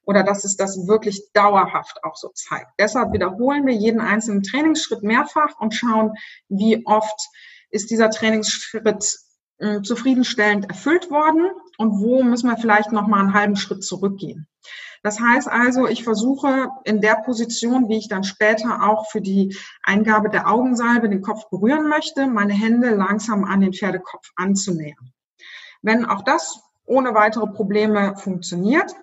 oder 0.05 0.23
dass 0.23 0.45
es 0.45 0.57
das 0.57 0.87
wirklich 0.87 1.33
dauerhaft 1.33 2.05
auch 2.05 2.15
so 2.15 2.29
zeigt. 2.35 2.69
Deshalb 2.79 3.13
wiederholen 3.13 3.67
wir 3.67 3.75
jeden 3.75 4.01
einzelnen 4.01 4.45
Trainingsschritt 4.45 5.03
mehrfach 5.03 5.59
und 5.59 5.75
schauen, 5.75 6.13
wie 6.49 6.87
oft 6.87 7.29
ist 7.71 7.91
dieser 7.91 8.11
Trainingsschritt 8.11 9.19
äh, 9.59 9.83
zufriedenstellend 9.83 10.69
erfüllt 10.69 11.11
worden 11.11 11.51
und 11.79 12.01
wo 12.01 12.23
müssen 12.23 12.51
wir 12.51 12.59
vielleicht 12.59 12.93
noch 12.93 13.07
mal 13.07 13.21
einen 13.21 13.35
halben 13.35 13.57
Schritt 13.57 13.83
zurückgehen. 13.83 14.47
Das 15.03 15.21
heißt 15.21 15.49
also, 15.49 15.87
ich 15.87 16.03
versuche 16.03 16.69
in 16.85 17.01
der 17.01 17.23
Position, 17.25 17.89
wie 17.89 17.99
ich 17.99 18.09
dann 18.09 18.25
später 18.25 18.83
auch 18.83 19.09
für 19.11 19.21
die 19.21 19.57
Eingabe 19.85 20.29
der 20.29 20.51
Augensalbe 20.51 21.09
den 21.09 21.23
Kopf 21.23 21.49
berühren 21.51 21.89
möchte, 21.89 22.27
meine 22.27 22.53
Hände 22.53 22.91
langsam 22.91 23.45
an 23.45 23.61
den 23.61 23.73
Pferdekopf 23.73 24.33
anzunähern. 24.35 25.13
Wenn 25.83 26.05
auch 26.05 26.23
das 26.23 26.61
ohne 26.85 27.15
weitere 27.15 27.47
Probleme 27.47 28.17
funktioniert, 28.17 28.95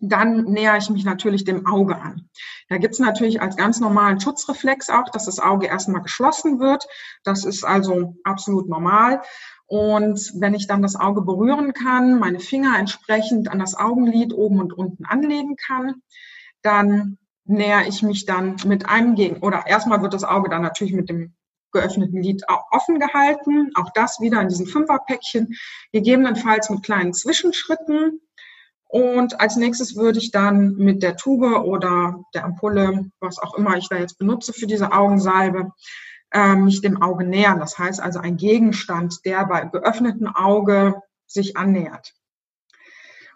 dann 0.00 0.44
nähere 0.44 0.76
ich 0.76 0.90
mich 0.90 1.04
natürlich 1.04 1.44
dem 1.44 1.66
Auge 1.66 1.96
an. 1.96 2.28
Da 2.68 2.76
gibt 2.76 2.94
es 2.94 3.00
natürlich 3.00 3.40
als 3.40 3.56
ganz 3.56 3.80
normalen 3.80 4.20
Schutzreflex 4.20 4.90
auch, 4.90 5.08
dass 5.08 5.24
das 5.24 5.38
Auge 5.38 5.66
erstmal 5.66 6.02
geschlossen 6.02 6.60
wird. 6.60 6.86
Das 7.24 7.44
ist 7.44 7.64
also 7.64 8.14
absolut 8.24 8.68
normal. 8.68 9.22
Und 9.66 10.32
wenn 10.36 10.54
ich 10.54 10.66
dann 10.66 10.82
das 10.82 10.96
Auge 10.96 11.22
berühren 11.22 11.72
kann, 11.72 12.18
meine 12.18 12.38
Finger 12.40 12.78
entsprechend 12.78 13.48
an 13.48 13.58
das 13.58 13.74
Augenlid 13.74 14.32
oben 14.32 14.60
und 14.60 14.72
unten 14.72 15.04
anlegen 15.04 15.56
kann, 15.56 16.02
dann 16.62 17.18
näher 17.44 17.86
ich 17.88 18.02
mich 18.02 18.26
dann 18.26 18.56
mit 18.64 18.88
einem 18.88 19.14
Gegen. 19.16 19.38
Oder 19.38 19.66
erstmal 19.66 20.02
wird 20.02 20.14
das 20.14 20.24
Auge 20.24 20.48
dann 20.48 20.62
natürlich 20.62 20.94
mit 20.94 21.08
dem 21.08 21.34
geöffneten 21.72 22.22
Lid 22.22 22.44
offen 22.70 23.00
gehalten. 23.00 23.70
Auch 23.74 23.90
das 23.94 24.20
wieder 24.20 24.40
in 24.40 24.48
diesem 24.48 24.66
Fünferpäckchen, 24.66 25.54
gegebenenfalls 25.92 26.70
mit 26.70 26.82
kleinen 26.82 27.12
Zwischenschritten. 27.12 28.20
Und 28.88 29.40
als 29.40 29.56
nächstes 29.56 29.96
würde 29.96 30.20
ich 30.20 30.30
dann 30.30 30.76
mit 30.76 31.02
der 31.02 31.16
Tube 31.16 31.64
oder 31.64 32.24
der 32.34 32.44
Ampulle, 32.44 33.10
was 33.20 33.38
auch 33.40 33.54
immer 33.54 33.76
ich 33.76 33.88
da 33.88 33.96
jetzt 33.96 34.18
benutze 34.18 34.52
für 34.52 34.66
diese 34.66 34.92
Augensalbe, 34.92 35.72
mich 36.56 36.80
dem 36.80 37.00
Auge 37.02 37.24
nähern. 37.24 37.60
Das 37.60 37.78
heißt 37.78 38.00
also 38.00 38.18
ein 38.18 38.36
Gegenstand, 38.36 39.24
der 39.24 39.46
bei 39.46 39.64
geöffnetem 39.64 40.28
Auge 40.28 41.02
sich 41.26 41.56
annähert. 41.56 42.14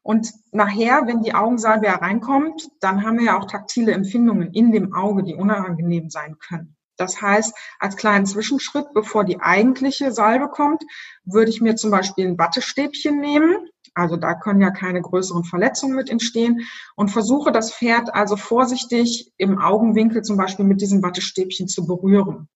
Und 0.03 0.33
nachher, 0.53 1.07
wenn 1.07 1.23
die 1.23 1.35
Augensalbe 1.35 1.89
hereinkommt, 1.89 2.69
dann 2.81 3.05
haben 3.05 3.19
wir 3.19 3.27
ja 3.27 3.39
auch 3.39 3.47
taktile 3.47 3.93
Empfindungen 3.93 4.53
in 4.53 4.73
dem 4.73 4.95
Auge, 4.95 5.23
die 5.23 5.35
unangenehm 5.35 6.09
sein 6.11 6.39
können. 6.39 6.77
Das 6.97 7.21
heißt, 7.21 7.55
als 7.79 7.97
kleinen 7.97 8.27
Zwischenschritt, 8.27 8.93
bevor 8.93 9.25
die 9.25 9.41
eigentliche 9.41 10.13
Salbe 10.13 10.49
kommt, 10.49 10.83
würde 11.25 11.51
ich 11.51 11.61
mir 11.61 11.77
zum 11.77 11.91
Beispiel 11.91 12.29
ein 12.29 12.39
Wattestäbchen 12.39 13.19
nehmen. 13.21 13.69
Also 13.95 14.17
da 14.17 14.35
können 14.35 14.61
ja 14.61 14.71
keine 14.71 15.01
größeren 15.01 15.45
Verletzungen 15.45 15.97
mit 15.97 16.11
entstehen 16.11 16.67
und 16.97 17.11
versuche 17.11 17.53
das 17.53 17.75
Pferd 17.75 18.15
also 18.15 18.37
vorsichtig 18.37 19.33
im 19.37 19.59
Augenwinkel 19.59 20.23
zum 20.23 20.37
Beispiel 20.37 20.65
mit 20.65 20.81
diesem 20.81 21.03
Wattestäbchen 21.03 21.69
zu 21.69 21.87
berühren. 21.87 22.49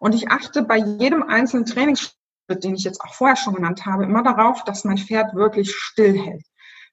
Und 0.00 0.14
ich 0.14 0.30
achte 0.30 0.62
bei 0.62 0.78
jedem 0.78 1.22
einzelnen 1.22 1.66
Trainingsschritt, 1.66 2.14
den 2.64 2.74
ich 2.74 2.84
jetzt 2.84 3.02
auch 3.02 3.14
vorher 3.14 3.36
schon 3.36 3.54
genannt 3.54 3.84
habe, 3.84 4.04
immer 4.04 4.22
darauf, 4.22 4.64
dass 4.64 4.84
mein 4.84 4.98
Pferd 4.98 5.34
wirklich 5.34 5.72
stillhält. 5.72 6.42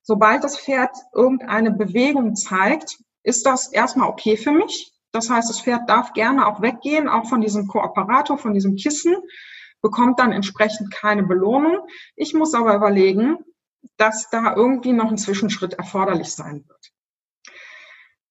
Sobald 0.03 0.43
das 0.43 0.59
Pferd 0.59 0.91
irgendeine 1.13 1.71
Bewegung 1.71 2.35
zeigt, 2.35 2.97
ist 3.23 3.45
das 3.45 3.71
erstmal 3.71 4.09
okay 4.09 4.35
für 4.37 4.51
mich. 4.51 4.91
Das 5.11 5.29
heißt, 5.29 5.49
das 5.49 5.61
Pferd 5.61 5.89
darf 5.89 6.13
gerne 6.13 6.47
auch 6.47 6.61
weggehen, 6.61 7.07
auch 7.07 7.27
von 7.27 7.41
diesem 7.41 7.67
Kooperator, 7.67 8.37
von 8.37 8.53
diesem 8.53 8.75
Kissen, 8.75 9.15
bekommt 9.81 10.19
dann 10.19 10.33
entsprechend 10.33 10.93
keine 10.93 11.23
Belohnung. 11.23 11.87
Ich 12.15 12.33
muss 12.33 12.53
aber 12.53 12.75
überlegen, 12.75 13.37
dass 13.95 14.29
da 14.29 14.53
irgendwie 14.53 14.91
noch 14.91 15.09
ein 15.09 15.17
Zwischenschritt 15.17 15.73
erforderlich 15.75 16.29
sein 16.33 16.65
wird. 16.67 16.91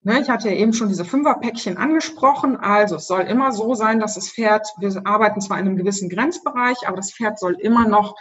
Ne, 0.06 0.20
ich 0.20 0.30
hatte 0.30 0.48
ja 0.48 0.54
eben 0.54 0.72
schon 0.72 0.86
diese 0.86 1.04
Fünferpäckchen 1.04 1.78
angesprochen. 1.78 2.56
Also 2.56 2.94
es 2.94 3.08
soll 3.08 3.22
immer 3.22 3.50
so 3.50 3.74
sein, 3.74 3.98
dass 3.98 4.14
das 4.14 4.30
Pferd, 4.30 4.64
wir 4.78 5.02
arbeiten 5.04 5.40
zwar 5.40 5.58
in 5.58 5.66
einem 5.66 5.76
gewissen 5.76 6.08
Grenzbereich, 6.08 6.86
aber 6.86 6.96
das 6.96 7.12
Pferd 7.12 7.40
soll 7.40 7.56
immer 7.58 7.88
noch 7.88 8.14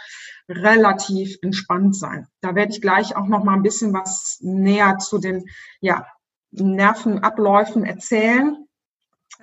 relativ 0.48 1.36
entspannt 1.42 1.94
sein. 1.94 2.26
Da 2.40 2.56
werde 2.56 2.72
ich 2.72 2.80
gleich 2.80 3.14
auch 3.14 3.28
noch 3.28 3.44
mal 3.44 3.52
ein 3.52 3.62
bisschen 3.62 3.92
was 3.92 4.38
näher 4.40 4.98
zu 4.98 5.18
den 5.18 5.44
ja, 5.80 6.04
Nervenabläufen 6.50 7.84
erzählen. 7.84 8.66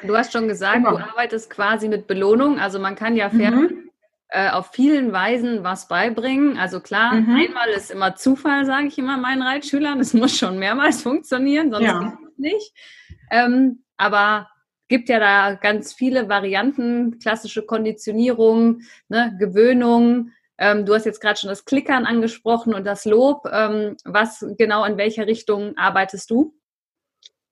Du 0.03 0.17
hast 0.17 0.33
schon 0.33 0.49
gesagt, 0.49 0.83
genau. 0.83 0.97
du 0.97 0.97
arbeitest 0.97 1.49
quasi 1.49 1.87
mit 1.87 2.07
Belohnung. 2.07 2.59
Also 2.59 2.77
man 2.77 2.95
kann 2.95 3.15
ja 3.15 3.29
Pferd 3.29 3.53
mhm. 3.53 3.89
äh, 4.27 4.49
auf 4.49 4.71
vielen 4.73 5.13
Weisen 5.13 5.63
was 5.63 5.87
beibringen. 5.87 6.57
Also 6.57 6.81
klar, 6.81 7.13
mhm. 7.13 7.37
einmal 7.37 7.69
ist 7.69 7.89
immer 7.89 8.17
Zufall, 8.17 8.65
sage 8.65 8.87
ich 8.87 8.97
immer 8.97 9.15
meinen 9.15 9.43
Reitschülern. 9.43 10.01
Es 10.01 10.13
muss 10.13 10.37
schon 10.37 10.59
mehrmals 10.59 11.01
funktionieren, 11.01 11.71
sonst 11.71 11.85
ja. 11.85 12.17
Es 12.33 12.39
nicht. 12.39 12.73
Ähm, 13.31 13.83
aber 13.97 14.49
gibt 14.87 15.09
ja 15.09 15.19
da 15.19 15.55
ganz 15.55 15.93
viele 15.93 16.29
Varianten, 16.29 17.19
klassische 17.19 17.63
Konditionierung, 17.65 18.81
ne, 19.07 19.35
Gewöhnung. 19.39 20.31
Ähm, 20.57 20.85
du 20.85 20.93
hast 20.93 21.05
jetzt 21.05 21.21
gerade 21.21 21.39
schon 21.39 21.49
das 21.49 21.65
Klickern 21.65 22.05
angesprochen 22.05 22.73
und 22.73 22.85
das 22.85 23.05
Lob. 23.05 23.47
Ähm, 23.51 23.97
was 24.03 24.45
genau 24.57 24.85
in 24.85 24.97
welcher 24.97 25.25
Richtung 25.25 25.77
arbeitest 25.77 26.29
du? 26.29 26.53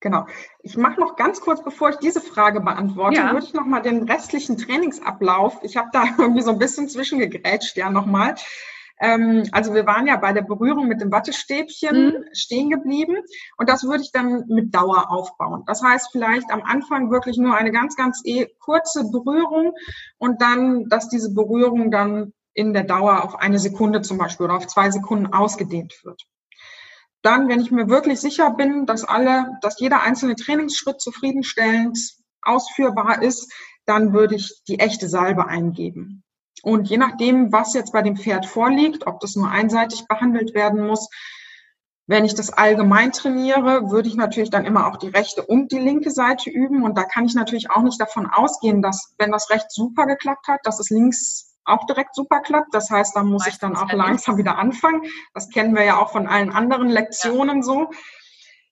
Genau. 0.02 0.26
Ich 0.62 0.76
mache 0.76 1.00
noch 1.00 1.16
ganz 1.16 1.40
kurz, 1.40 1.62
bevor 1.62 1.90
ich 1.90 1.96
diese 1.96 2.20
Frage 2.20 2.60
beantworte, 2.60 3.16
ja. 3.16 3.32
würde 3.32 3.46
ich 3.46 3.54
noch 3.54 3.66
mal 3.66 3.80
den 3.80 4.02
restlichen 4.10 4.58
Trainingsablauf, 4.58 5.60
ich 5.62 5.76
habe 5.76 5.88
da 5.92 6.04
irgendwie 6.18 6.42
so 6.42 6.50
ein 6.50 6.58
bisschen 6.58 6.88
zwischengegrätscht, 6.88 7.76
ja 7.76 7.88
nochmal. 7.88 8.34
Ähm, 9.02 9.42
also 9.50 9.74
wir 9.74 9.84
waren 9.84 10.06
ja 10.06 10.16
bei 10.16 10.32
der 10.32 10.42
Berührung 10.42 10.86
mit 10.86 11.00
dem 11.00 11.10
Wattestäbchen 11.10 12.06
mhm. 12.06 12.24
stehen 12.32 12.70
geblieben 12.70 13.16
und 13.58 13.68
das 13.68 13.82
würde 13.82 14.04
ich 14.04 14.12
dann 14.12 14.44
mit 14.46 14.72
Dauer 14.72 15.10
aufbauen. 15.10 15.64
Das 15.66 15.82
heißt 15.82 16.10
vielleicht 16.12 16.50
am 16.52 16.62
Anfang 16.62 17.10
wirklich 17.10 17.36
nur 17.36 17.56
eine 17.56 17.72
ganz, 17.72 17.96
ganz 17.96 18.22
eh 18.24 18.46
kurze 18.60 19.10
Berührung 19.10 19.72
und 20.18 20.40
dann, 20.40 20.88
dass 20.88 21.08
diese 21.08 21.34
Berührung 21.34 21.90
dann 21.90 22.32
in 22.54 22.72
der 22.74 22.84
Dauer 22.84 23.24
auf 23.24 23.40
eine 23.40 23.58
Sekunde 23.58 24.02
zum 24.02 24.18
Beispiel 24.18 24.44
oder 24.44 24.56
auf 24.56 24.68
zwei 24.68 24.88
Sekunden 24.92 25.32
ausgedehnt 25.32 25.94
wird. 26.04 26.22
Dann, 27.22 27.48
wenn 27.48 27.60
ich 27.60 27.72
mir 27.72 27.88
wirklich 27.88 28.20
sicher 28.20 28.50
bin, 28.50 28.86
dass 28.86 29.02
alle, 29.02 29.58
dass 29.62 29.80
jeder 29.80 30.02
einzelne 30.02 30.36
Trainingsschritt 30.36 31.00
zufriedenstellend 31.00 31.98
ausführbar 32.42 33.20
ist, 33.20 33.52
dann 33.84 34.12
würde 34.12 34.36
ich 34.36 34.62
die 34.68 34.78
echte 34.78 35.08
Salbe 35.08 35.46
eingeben. 35.46 36.22
Und 36.62 36.88
je 36.88 36.96
nachdem, 36.96 37.52
was 37.52 37.74
jetzt 37.74 37.92
bei 37.92 38.02
dem 38.02 38.16
Pferd 38.16 38.46
vorliegt, 38.46 39.06
ob 39.06 39.20
das 39.20 39.36
nur 39.36 39.50
einseitig 39.50 40.06
behandelt 40.06 40.54
werden 40.54 40.86
muss, 40.86 41.08
wenn 42.06 42.24
ich 42.24 42.34
das 42.34 42.50
allgemein 42.50 43.12
trainiere, 43.12 43.90
würde 43.90 44.08
ich 44.08 44.16
natürlich 44.16 44.50
dann 44.50 44.64
immer 44.64 44.86
auch 44.86 44.96
die 44.96 45.08
rechte 45.08 45.42
und 45.42 45.72
die 45.72 45.78
linke 45.78 46.10
Seite 46.10 46.50
üben. 46.50 46.82
Und 46.82 46.98
da 46.98 47.04
kann 47.04 47.24
ich 47.24 47.34
natürlich 47.34 47.70
auch 47.70 47.82
nicht 47.82 48.00
davon 48.00 48.26
ausgehen, 48.26 48.82
dass, 48.82 49.14
wenn 49.18 49.30
das 49.30 49.50
rechts 49.50 49.74
super 49.74 50.06
geklappt 50.06 50.48
hat, 50.48 50.60
dass 50.64 50.80
es 50.80 50.90
links 50.90 51.56
auch 51.64 51.86
direkt 51.86 52.14
super 52.14 52.40
klappt. 52.40 52.74
Das 52.74 52.90
heißt, 52.90 53.14
da 53.16 53.22
muss 53.22 53.46
ich 53.46 53.58
dann 53.58 53.76
auch 53.76 53.92
langsam 53.92 54.36
wieder 54.36 54.58
anfangen. 54.58 55.02
Das 55.32 55.48
kennen 55.48 55.74
wir 55.74 55.84
ja 55.84 55.98
auch 55.98 56.10
von 56.10 56.26
allen 56.26 56.50
anderen 56.50 56.88
Lektionen 56.88 57.58
ja. 57.58 57.62
so. 57.62 57.90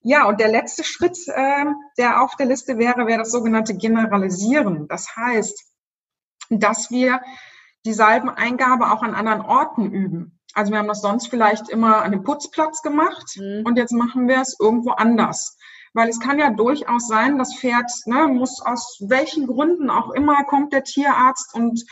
Ja, 0.03 0.27
und 0.27 0.41
der 0.41 0.49
letzte 0.49 0.83
Schritt, 0.83 1.19
äh, 1.29 1.67
der 1.99 2.23
auf 2.23 2.35
der 2.37 2.47
Liste 2.47 2.79
wäre, 2.79 3.07
wäre 3.07 3.19
das 3.19 3.31
sogenannte 3.31 3.77
Generalisieren. 3.77 4.89
Das 4.89 5.15
heißt, 5.15 5.73
dass 6.49 6.91
wir 6.91 7.21
die 7.85 7.93
Salbeneingabe 7.93 8.91
auch 8.91 9.03
an 9.03 9.15
anderen 9.15 9.41
Orten 9.41 9.91
üben. 9.91 10.39
Also 10.55 10.73
wir 10.73 10.79
haben 10.79 10.89
das 10.89 11.01
sonst 11.01 11.29
vielleicht 11.29 11.69
immer 11.69 12.03
an 12.03 12.13
dem 12.13 12.25
Putzplatz 12.25 12.83
gemacht 12.83 13.37
mhm. 13.37 13.63
und 13.65 13.77
jetzt 13.77 13.93
machen 13.93 14.29
wir 14.29 14.41
es 14.41 14.57
irgendwo 14.59 14.91
anders. 14.91 15.57
Weil 15.93 16.09
es 16.09 16.21
kann 16.21 16.39
ja 16.39 16.51
durchaus 16.51 17.09
sein, 17.09 17.39
das 17.39 17.55
Pferd 17.57 17.91
ne, 18.07 18.29
muss 18.29 18.61
aus 18.61 18.99
welchen 19.09 19.47
Gründen 19.47 19.91
auch 19.91 20.11
immer 20.11 20.45
kommt 20.45 20.73
der 20.73 20.85
Tierarzt 20.85 21.55
und 21.55 21.85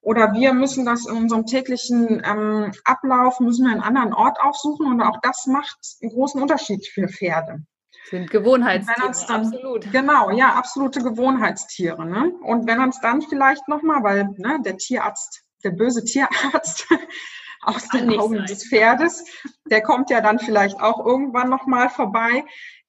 oder 0.00 0.32
wir 0.34 0.52
müssen 0.52 0.84
das 0.84 1.06
in 1.06 1.16
unserem 1.16 1.46
täglichen 1.46 2.22
ähm, 2.24 2.70
Ablauf, 2.84 3.40
müssen 3.40 3.66
wir 3.66 3.72
einen 3.72 3.82
anderen 3.82 4.14
Ort 4.14 4.38
aufsuchen 4.40 4.86
und 4.86 5.02
auch 5.02 5.18
das 5.20 5.46
macht 5.46 5.78
einen 6.00 6.12
großen 6.12 6.40
Unterschied 6.40 6.86
für 6.86 7.08
Pferde. 7.08 7.64
Sind 8.10 8.30
Gewohnheitstiere, 8.30 9.12
dann, 9.26 9.46
absolut. 9.46 9.92
Genau, 9.92 10.30
ja, 10.30 10.54
absolute 10.54 11.00
Gewohnheitstiere. 11.00 12.06
Ne? 12.06 12.32
Und 12.42 12.66
wenn 12.66 12.80
uns 12.80 13.00
dann 13.00 13.22
vielleicht 13.22 13.66
nochmal, 13.68 14.02
weil 14.02 14.28
ne, 14.36 14.60
der 14.64 14.76
Tierarzt, 14.76 15.42
der 15.64 15.70
böse 15.70 16.04
Tierarzt 16.04 16.86
aus 17.62 17.88
den 17.88 18.16
Augen 18.18 18.36
sein. 18.36 18.46
des 18.46 18.68
Pferdes, 18.68 19.24
der 19.68 19.82
kommt 19.82 20.10
ja 20.10 20.20
dann 20.20 20.38
vielleicht 20.38 20.80
auch 20.80 21.04
irgendwann 21.04 21.50
nochmal 21.50 21.88
vorbei, 21.88 22.44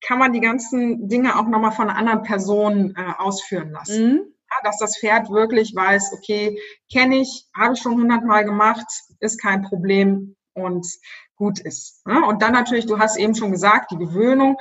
kann 0.05 0.19
man 0.19 0.33
die 0.33 0.41
ganzen 0.41 1.09
Dinge 1.09 1.35
auch 1.35 1.47
nochmal 1.47 1.71
von 1.71 1.89
einer 1.89 1.97
anderen 1.97 2.21
Person 2.21 2.93
äh, 2.95 3.13
ausführen 3.17 3.71
lassen. 3.71 4.13
Mhm 4.13 4.33
dass 4.63 4.77
das 4.77 4.97
Pferd 4.97 5.29
wirklich 5.29 5.75
weiß, 5.75 6.13
okay, 6.13 6.59
kenne 6.91 7.17
ich, 7.17 7.47
habe 7.55 7.73
ich 7.73 7.81
schon 7.81 7.95
hundertmal 7.95 8.45
gemacht, 8.45 8.87
ist 9.19 9.41
kein 9.41 9.63
Problem 9.63 10.35
und 10.53 10.87
gut 11.35 11.59
ist. 11.59 12.01
Und 12.05 12.41
dann 12.41 12.53
natürlich, 12.53 12.85
du 12.85 12.99
hast 12.99 13.17
eben 13.17 13.35
schon 13.35 13.51
gesagt, 13.51 13.91
die 13.91 13.97
Gewöhnung. 13.97 14.57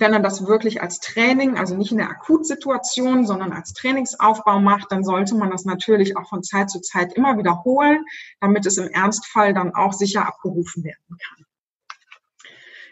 Wenn 0.00 0.12
er 0.12 0.20
das 0.20 0.46
wirklich 0.46 0.80
als 0.80 1.00
Training, 1.00 1.58
also 1.58 1.74
nicht 1.74 1.90
in 1.90 1.98
der 1.98 2.10
Akutsituation, 2.10 3.26
sondern 3.26 3.52
als 3.52 3.72
Trainingsaufbau 3.72 4.60
macht, 4.60 4.92
dann 4.92 5.02
sollte 5.02 5.34
man 5.34 5.50
das 5.50 5.64
natürlich 5.64 6.16
auch 6.16 6.28
von 6.28 6.42
Zeit 6.42 6.70
zu 6.70 6.80
Zeit 6.80 7.14
immer 7.14 7.36
wiederholen, 7.36 8.04
damit 8.40 8.64
es 8.66 8.76
im 8.76 8.88
Ernstfall 8.88 9.54
dann 9.54 9.74
auch 9.74 9.92
sicher 9.92 10.26
abgerufen 10.26 10.84
werden 10.84 10.98
kann. 11.08 11.44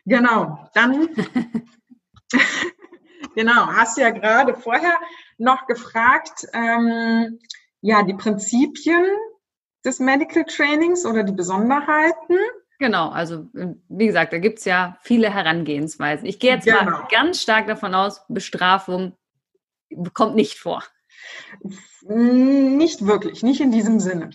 Genau, 0.05 0.69
dann 0.75 1.09
genau, 3.35 3.67
hast 3.67 3.97
du 3.97 4.03
ja 4.03 4.11
gerade 4.11 4.55
vorher 4.55 4.95
noch 5.39 5.67
gefragt, 5.67 6.47
ähm, 6.53 7.39
ja, 7.81 8.03
die 8.03 8.15
Prinzipien 8.15 9.07
des 9.85 10.01
Medical 10.01 10.45
Trainings 10.45 11.07
oder 11.07 11.23
die 11.23 11.33
Besonderheiten. 11.33 12.37
Genau, 12.79 13.09
also 13.09 13.47
wie 13.89 14.07
gesagt, 14.07 14.33
da 14.33 14.39
gibt 14.39 14.59
es 14.59 14.65
ja 14.67 14.99
viele 15.03 15.33
Herangehensweisen. 15.33 16.27
Ich 16.27 16.39
gehe 16.39 16.55
jetzt 16.55 16.67
genau. 16.67 16.85
mal 16.85 17.09
ganz 17.11 17.41
stark 17.41 17.67
davon 17.67 17.95
aus, 17.95 18.23
Bestrafung 18.29 19.17
kommt 20.13 20.35
nicht 20.35 20.59
vor. 20.59 20.83
Nicht 22.03 23.07
wirklich, 23.07 23.43
nicht 23.43 23.61
in 23.61 23.73
diesem 23.73 23.99
Sinne. 24.01 24.31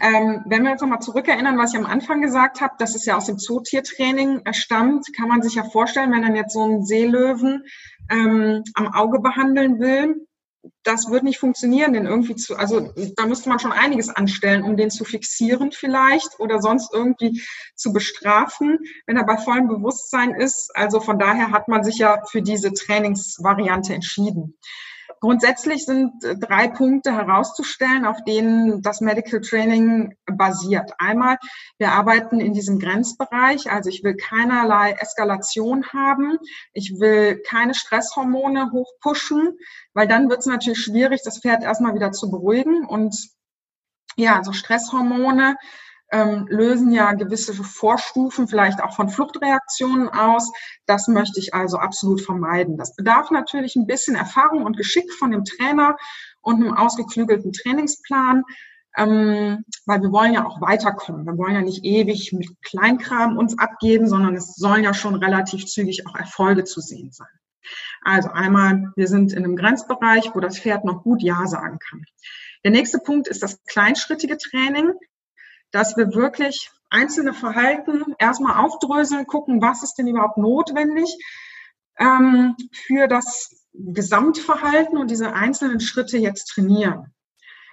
Ähm, 0.00 0.42
wenn 0.46 0.62
wir 0.62 0.72
uns 0.72 0.82
nochmal 0.82 1.00
zurückerinnern, 1.00 1.56
was 1.56 1.72
ich 1.72 1.78
am 1.78 1.86
Anfang 1.86 2.20
gesagt 2.20 2.60
habe, 2.60 2.74
dass 2.78 2.94
es 2.94 3.06
ja 3.06 3.16
aus 3.16 3.26
dem 3.26 3.38
Zootiertraining 3.38 4.42
stammt, 4.52 5.06
kann 5.16 5.28
man 5.28 5.40
sich 5.40 5.54
ja 5.54 5.64
vorstellen, 5.64 6.12
wenn 6.12 6.22
dann 6.22 6.36
jetzt 6.36 6.52
so 6.52 6.64
ein 6.64 6.84
Seelöwen 6.84 7.64
ähm, 8.10 8.62
am 8.74 8.92
Auge 8.92 9.20
behandeln 9.20 9.80
will, 9.80 10.25
das 10.82 11.10
wird 11.10 11.24
nicht 11.24 11.38
funktionieren, 11.38 11.92
denn 11.92 12.06
irgendwie 12.06 12.36
zu, 12.36 12.56
also 12.56 12.92
da 13.16 13.26
müsste 13.26 13.48
man 13.48 13.58
schon 13.58 13.72
einiges 13.72 14.08
anstellen, 14.08 14.62
um 14.62 14.76
den 14.76 14.90
zu 14.90 15.04
fixieren 15.04 15.72
vielleicht 15.72 16.38
oder 16.38 16.60
sonst 16.60 16.92
irgendwie 16.92 17.42
zu 17.74 17.92
bestrafen, 17.92 18.78
wenn 19.06 19.16
er 19.16 19.24
bei 19.24 19.36
vollem 19.36 19.68
Bewusstsein 19.68 20.34
ist. 20.34 20.70
Also 20.74 21.00
von 21.00 21.18
daher 21.18 21.50
hat 21.50 21.68
man 21.68 21.84
sich 21.84 21.98
ja 21.98 22.22
für 22.30 22.42
diese 22.42 22.72
Trainingsvariante 22.72 23.94
entschieden. 23.94 24.58
Grundsätzlich 25.20 25.86
sind 25.86 26.12
drei 26.40 26.68
Punkte 26.68 27.12
herauszustellen, 27.12 28.04
auf 28.04 28.22
denen 28.24 28.82
das 28.82 29.00
Medical 29.00 29.40
Training 29.40 30.14
basiert. 30.26 30.92
Einmal, 30.98 31.38
wir 31.78 31.92
arbeiten 31.92 32.40
in 32.40 32.52
diesem 32.52 32.78
Grenzbereich, 32.78 33.70
also 33.70 33.88
ich 33.88 34.04
will 34.04 34.14
keinerlei 34.14 34.92
Eskalation 34.92 35.86
haben, 35.92 36.38
ich 36.72 37.00
will 37.00 37.42
keine 37.48 37.74
Stresshormone 37.74 38.72
hochpushen, 38.72 39.56
weil 39.94 40.06
dann 40.06 40.28
wird 40.28 40.40
es 40.40 40.46
natürlich 40.46 40.80
schwierig, 40.80 41.22
das 41.24 41.40
Pferd 41.40 41.62
erstmal 41.62 41.94
wieder 41.94 42.12
zu 42.12 42.30
beruhigen. 42.30 42.84
Und 42.86 43.16
ja, 44.16 44.42
so 44.44 44.52
Stresshormone 44.52 45.56
ähm, 46.12 46.46
lösen 46.48 46.92
ja 46.92 47.12
gewisse 47.12 47.54
Vorstufen 47.54 48.48
vielleicht 48.48 48.82
auch 48.82 48.94
von 48.94 49.08
Fluchtreaktionen 49.08 50.08
aus. 50.08 50.52
Das 50.86 51.08
möchte 51.08 51.40
ich 51.40 51.54
also 51.54 51.78
absolut 51.78 52.20
vermeiden. 52.20 52.76
Das 52.76 52.94
bedarf 52.94 53.30
natürlich 53.30 53.76
ein 53.76 53.86
bisschen 53.86 54.14
Erfahrung 54.14 54.64
und 54.64 54.76
Geschick 54.76 55.12
von 55.12 55.30
dem 55.32 55.44
Trainer 55.44 55.96
und 56.42 56.56
einem 56.56 56.74
ausgeklügelten 56.74 57.52
Trainingsplan, 57.52 58.44
ähm, 58.96 59.64
weil 59.84 60.00
wir 60.00 60.12
wollen 60.12 60.32
ja 60.32 60.46
auch 60.46 60.60
weiterkommen. 60.60 61.26
Wir 61.26 61.36
wollen 61.36 61.54
ja 61.54 61.62
nicht 61.62 61.84
ewig 61.84 62.32
mit 62.32 62.48
Kleinkram 62.62 63.36
uns 63.36 63.58
abgeben, 63.58 64.08
sondern 64.08 64.36
es 64.36 64.54
sollen 64.54 64.84
ja 64.84 64.94
schon 64.94 65.16
relativ 65.16 65.66
zügig 65.66 66.06
auch 66.06 66.14
Erfolge 66.14 66.64
zu 66.64 66.80
sehen 66.80 67.10
sein. 67.10 67.28
Also 68.02 68.30
einmal, 68.30 68.92
wir 68.94 69.08
sind 69.08 69.32
in 69.32 69.44
einem 69.44 69.56
Grenzbereich, 69.56 70.30
wo 70.34 70.40
das 70.40 70.60
Pferd 70.60 70.84
noch 70.84 71.02
gut 71.02 71.20
Ja 71.20 71.46
sagen 71.48 71.80
kann. 71.80 72.04
Der 72.64 72.70
nächste 72.70 72.98
Punkt 72.98 73.26
ist 73.26 73.42
das 73.42 73.62
kleinschrittige 73.64 74.38
Training 74.38 74.92
dass 75.76 75.94
wir 75.98 76.14
wirklich 76.14 76.70
einzelne 76.88 77.34
Verhalten 77.34 78.14
erstmal 78.18 78.64
aufdröseln, 78.64 79.26
gucken, 79.26 79.60
was 79.60 79.82
ist 79.82 79.96
denn 79.98 80.06
überhaupt 80.06 80.38
notwendig 80.38 81.14
ähm, 81.98 82.56
für 82.72 83.08
das 83.08 83.66
Gesamtverhalten 83.74 84.96
und 84.96 85.10
diese 85.10 85.34
einzelnen 85.34 85.80
Schritte 85.80 86.16
jetzt 86.16 86.46
trainieren. 86.46 87.12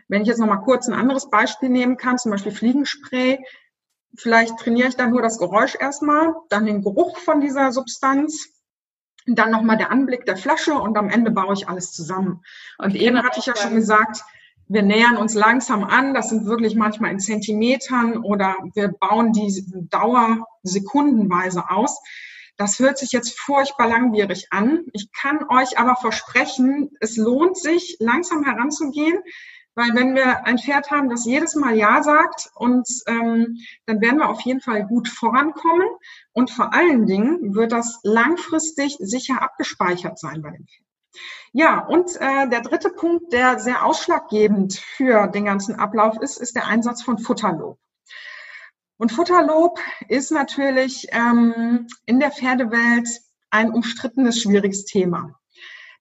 Wenn 0.09 0.21
ich 0.21 0.27
jetzt 0.27 0.39
noch 0.39 0.47
mal 0.47 0.57
kurz 0.57 0.89
ein 0.89 0.93
anderes 0.93 1.29
Beispiel 1.29 1.69
nehmen 1.69 1.95
kann, 1.95 2.17
zum 2.17 2.31
Beispiel 2.31 2.51
Fliegenspray, 2.51 3.39
vielleicht 4.17 4.57
trainiere 4.57 4.89
ich 4.89 4.97
dann 4.97 5.11
nur 5.11 5.21
das 5.21 5.37
Geräusch 5.37 5.77
erstmal, 5.79 6.33
dann 6.49 6.65
den 6.65 6.81
Geruch 6.81 7.17
von 7.19 7.39
dieser 7.39 7.71
Substanz 7.71 8.49
dann 9.25 9.51
nochmal 9.51 9.77
der 9.77 9.91
Anblick 9.91 10.25
der 10.25 10.35
Flasche 10.35 10.73
und 10.73 10.97
am 10.97 11.09
Ende 11.09 11.31
baue 11.31 11.53
ich 11.53 11.69
alles 11.69 11.93
zusammen. 11.93 12.43
Und 12.77 12.95
eben 12.95 13.23
hatte 13.23 13.39
ich 13.39 13.45
ja 13.45 13.55
schon 13.55 13.75
gesagt, 13.75 14.25
wir 14.67 14.82
nähern 14.82 15.17
uns 15.17 15.34
langsam 15.34 15.84
an. 15.84 16.13
Das 16.13 16.30
sind 16.30 16.45
wirklich 16.45 16.76
manchmal 16.76 17.12
in 17.12 17.19
Zentimetern 17.19 18.17
oder 18.17 18.56
wir 18.73 18.89
bauen 18.89 19.34
die 19.34 19.63
Dauer 19.89 20.45
sekundenweise 20.63 21.69
aus. 21.69 22.02
Das 22.58 22.80
hört 22.80 22.97
sich 22.97 23.12
jetzt 23.12 23.39
furchtbar 23.39 23.88
langwierig 23.88 24.47
an. 24.52 24.86
Ich 24.93 25.12
kann 25.12 25.39
euch 25.49 25.78
aber 25.80 25.95
versprechen, 25.95 26.91
es 26.99 27.17
lohnt 27.17 27.58
sich, 27.58 27.97
langsam 27.99 28.43
heranzugehen, 28.43 29.19
weil 29.76 29.95
wenn 29.95 30.13
wir 30.13 30.45
ein 30.45 30.60
Pferd 30.60 30.91
haben, 30.91 31.10
das 31.10 31.26
jedes 31.26 31.56
Mal 31.56 31.76
Ja 31.76 32.04
sagt, 32.04 32.52
und 32.56 32.88
ähm, 33.08 33.58
dann 33.88 34.02
werden 34.02 34.19
wir 34.19 34.30
auf 34.30 34.41
jeden 34.41 34.62
Fall 34.62 34.86
gut 34.86 35.08
vorankommen. 35.08 35.88
Und 36.32 36.52
vor 36.52 36.73
allen 36.73 37.08
Dingen 37.08 37.56
wird 37.56 37.71
das 37.71 37.99
langfristig 38.04 38.97
sicher 38.99 39.41
abgespeichert 39.41 40.19
sein 40.19 40.43
bei 40.43 40.52
dem 40.52 40.67
Pferd. 40.67 40.92
Ja, 41.52 41.86
und 41.86 42.15
äh, 42.19 42.49
der 42.49 42.62
dritte 42.62 42.89
Punkt, 42.89 43.32
der 43.32 43.60
sehr 43.60 43.86
ausschlaggebend 43.86 44.76
für 44.76 45.28
den 45.28 45.45
ganzen 45.45 45.76
Ablauf 45.76 46.17
ist, 46.19 46.38
ist 46.38 46.56
der 46.56 46.67
Einsatz 46.67 47.04
von 47.04 47.19
Futterlob. 47.19 47.78
Und 48.97 49.12
Futterlob 49.12 49.80
ist 50.08 50.32
natürlich 50.32 51.08
ähm, 51.12 51.88
in 52.06 52.19
der 52.19 52.32
Pferdewelt 52.32 53.08
ein 53.52 53.71
umstrittenes, 53.71 54.41
schwieriges 54.41 54.86
Thema. 54.86 55.39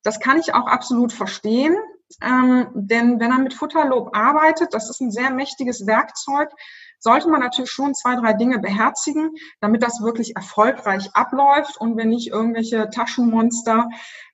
Das 0.02 0.20
kann 0.20 0.38
ich 0.38 0.54
auch 0.54 0.66
absolut 0.66 1.12
verstehen, 1.12 1.76
ähm, 2.20 2.68
denn 2.74 3.20
wenn 3.20 3.30
er 3.30 3.38
mit 3.38 3.54
Futterlob 3.54 4.16
arbeitet, 4.16 4.74
das 4.74 4.90
ist 4.90 5.00
ein 5.00 5.10
sehr 5.10 5.30
mächtiges 5.30 5.86
Werkzeug, 5.86 6.50
sollte 6.98 7.28
man 7.28 7.40
natürlich 7.40 7.70
schon 7.70 7.94
zwei, 7.94 8.14
drei 8.16 8.32
Dinge 8.32 8.58
beherzigen, 8.58 9.30
damit 9.60 9.82
das 9.82 10.02
wirklich 10.02 10.36
erfolgreich 10.36 11.10
abläuft 11.14 11.76
und 11.78 11.96
wenn 11.96 12.10
nicht 12.10 12.28
irgendwelche 12.28 12.90
Taschenmonster, 12.90 13.88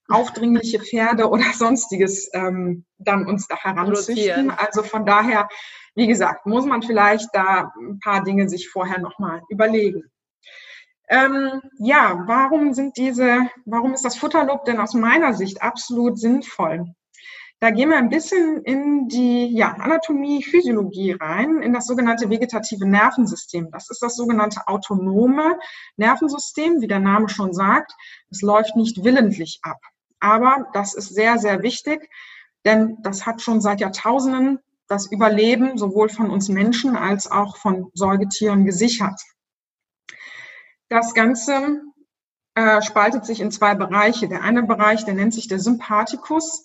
aufdringliche 0.08 0.80
Pferde 0.80 1.28
oder 1.28 1.44
sonstiges 1.54 2.30
ähm, 2.32 2.84
dann 2.98 3.26
uns 3.26 3.46
da 3.46 3.56
heranzüchten. 3.56 4.50
Also 4.50 4.82
von 4.82 5.04
daher 5.04 5.48
wie 5.98 6.06
gesagt, 6.06 6.46
muss 6.46 6.64
man 6.64 6.80
vielleicht 6.80 7.28
da 7.32 7.72
ein 7.76 7.98
paar 7.98 8.22
Dinge 8.22 8.48
sich 8.48 8.68
vorher 8.68 9.00
nochmal 9.00 9.42
überlegen. 9.48 10.04
Ähm, 11.08 11.60
ja, 11.80 12.22
warum 12.26 12.72
sind 12.72 12.96
diese, 12.96 13.48
warum 13.64 13.94
ist 13.94 14.04
das 14.04 14.16
Futterlob 14.16 14.64
denn 14.64 14.78
aus 14.78 14.94
meiner 14.94 15.34
Sicht 15.34 15.60
absolut 15.60 16.16
sinnvoll? 16.16 16.94
Da 17.58 17.72
gehen 17.72 17.90
wir 17.90 17.98
ein 17.98 18.10
bisschen 18.10 18.62
in 18.62 19.08
die 19.08 19.46
ja, 19.46 19.72
Anatomie, 19.72 20.44
Physiologie 20.44 21.16
rein, 21.18 21.62
in 21.62 21.72
das 21.72 21.86
sogenannte 21.86 22.30
vegetative 22.30 22.86
Nervensystem. 22.86 23.72
Das 23.72 23.90
ist 23.90 24.00
das 24.00 24.14
sogenannte 24.14 24.68
autonome 24.68 25.58
Nervensystem, 25.96 26.80
wie 26.80 26.86
der 26.86 27.00
Name 27.00 27.28
schon 27.28 27.52
sagt. 27.52 27.92
Es 28.30 28.40
läuft 28.40 28.76
nicht 28.76 29.02
willentlich 29.02 29.58
ab. 29.62 29.80
Aber 30.20 30.68
das 30.72 30.94
ist 30.94 31.14
sehr, 31.14 31.38
sehr 31.38 31.62
wichtig, 31.62 32.10
denn 32.64 32.98
das 33.02 33.26
hat 33.26 33.40
schon 33.42 33.60
seit 33.60 33.80
Jahrtausenden 33.80 34.58
das 34.88 35.10
Überleben 35.12 35.76
sowohl 35.76 36.08
von 36.08 36.30
uns 36.30 36.48
Menschen 36.48 36.96
als 36.96 37.30
auch 37.30 37.56
von 37.56 37.90
Säugetieren 37.94 38.64
gesichert. 38.64 39.20
Das 40.88 41.12
Ganze 41.12 41.82
äh, 42.54 42.80
spaltet 42.82 43.26
sich 43.26 43.40
in 43.40 43.50
zwei 43.50 43.74
Bereiche. 43.74 44.28
Der 44.28 44.42
eine 44.42 44.62
Bereich, 44.62 45.04
der 45.04 45.14
nennt 45.14 45.34
sich 45.34 45.46
der 45.46 45.60
Sympathikus, 45.60 46.64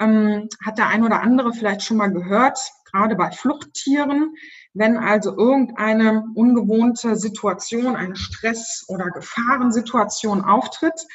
ähm, 0.00 0.48
hat 0.64 0.78
der 0.78 0.88
ein 0.88 1.04
oder 1.04 1.20
andere 1.22 1.52
vielleicht 1.52 1.82
schon 1.82 1.96
mal 1.96 2.12
gehört, 2.12 2.58
gerade 2.90 3.14
bei 3.14 3.30
Fluchttieren. 3.30 4.34
Wenn 4.74 4.96
also 4.96 5.36
irgendeine 5.36 6.24
ungewohnte 6.34 7.14
Situation, 7.14 7.94
eine 7.94 8.16
Stress- 8.16 8.84
oder 8.88 9.06
Gefahrensituation 9.06 10.42
auftritt, 10.44 11.06